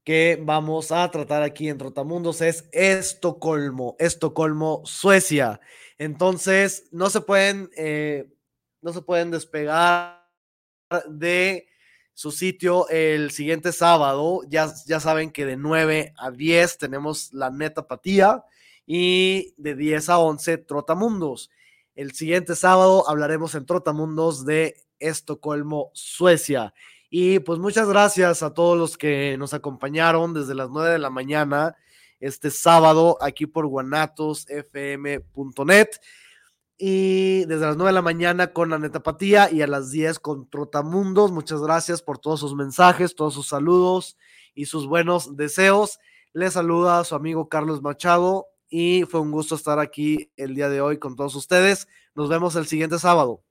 que 0.09 0.41
vamos 0.43 0.91
a 0.91 1.11
tratar 1.11 1.43
aquí 1.43 1.69
en 1.69 1.77
Trotamundos 1.77 2.41
es 2.41 2.67
Estocolmo, 2.73 3.95
Estocolmo, 3.99 4.81
Suecia. 4.87 5.61
Entonces, 5.99 6.89
no 6.93 7.11
se 7.11 7.21
pueden, 7.21 7.69
eh, 7.77 8.27
no 8.81 8.95
se 8.95 9.03
pueden 9.03 9.31
despegar 9.31 10.27
de 11.11 11.69
su 12.15 12.31
sitio 12.31 12.89
el 12.89 13.33
siguiente 13.33 13.71
sábado. 13.71 14.41
Ya, 14.49 14.73
ya 14.87 14.99
saben 14.99 15.31
que 15.31 15.45
de 15.45 15.59
9 15.59 16.15
a 16.17 16.31
10 16.31 16.79
tenemos 16.79 17.31
la 17.35 17.51
neta 17.51 17.87
patía 17.87 18.43
y 18.87 19.53
de 19.59 19.75
10 19.75 20.09
a 20.09 20.21
11 20.21 20.57
Trotamundos. 20.57 21.51
El 21.95 22.13
siguiente 22.13 22.57
sábado 22.57 23.07
hablaremos 23.11 23.55
en 23.55 23.67
Trotamundos 23.67 24.47
de 24.47 24.75
Estocolmo, 25.01 25.91
Suecia. 25.93 26.73
Y 27.11 27.39
pues 27.41 27.59
muchas 27.59 27.89
gracias 27.89 28.43
a 28.43 28.53
todos 28.53 28.79
los 28.79 28.99
que 28.99 29.37
nos 29.39 29.55
acompañaron 29.55 30.35
desde 30.35 30.55
las 30.55 30.69
9 30.71 30.91
de 30.91 30.99
la 30.99 31.11
mañana 31.11 31.77
este 32.21 32.51
sábado 32.51 33.17
aquí 33.21 33.47
por 33.47 33.67
guanatosfm.net 33.67 35.89
y 36.77 37.45
desde 37.47 37.67
las 37.67 37.77
9 37.77 37.89
de 37.89 37.95
la 37.95 38.03
mañana 38.03 38.53
con 38.53 38.71
la 38.71 38.79
netapatía 38.79 39.51
y 39.51 39.63
a 39.63 39.67
las 39.67 39.91
10 39.91 40.21
con 40.21 40.49
Trotamundos. 40.51 41.33
Muchas 41.33 41.61
gracias 41.61 42.03
por 42.03 42.19
todos 42.19 42.41
sus 42.41 42.55
mensajes, 42.55 43.15
todos 43.15 43.35
sus 43.35 43.49
saludos 43.49 44.17
y 44.55 44.67
sus 44.67 44.87
buenos 44.87 45.37
deseos. 45.37 45.99
Les 46.35 46.53
saluda 46.53 47.01
a 47.01 47.05
su 47.05 47.15
amigo 47.15 47.49
Carlos 47.49 47.81
Machado 47.83 48.49
y 48.69 49.05
fue 49.05 49.21
un 49.21 49.33
gusto 49.33 49.55
estar 49.55 49.79
aquí 49.79 50.31
el 50.37 50.55
día 50.55 50.69
de 50.69 50.83
hoy 50.83 50.99
con 50.99 51.17
todos 51.17 51.35
ustedes. 51.35 51.89
Nos 52.15 52.29
vemos 52.29 52.55
el 52.55 52.67
siguiente 52.67 52.99
sábado. 52.99 53.43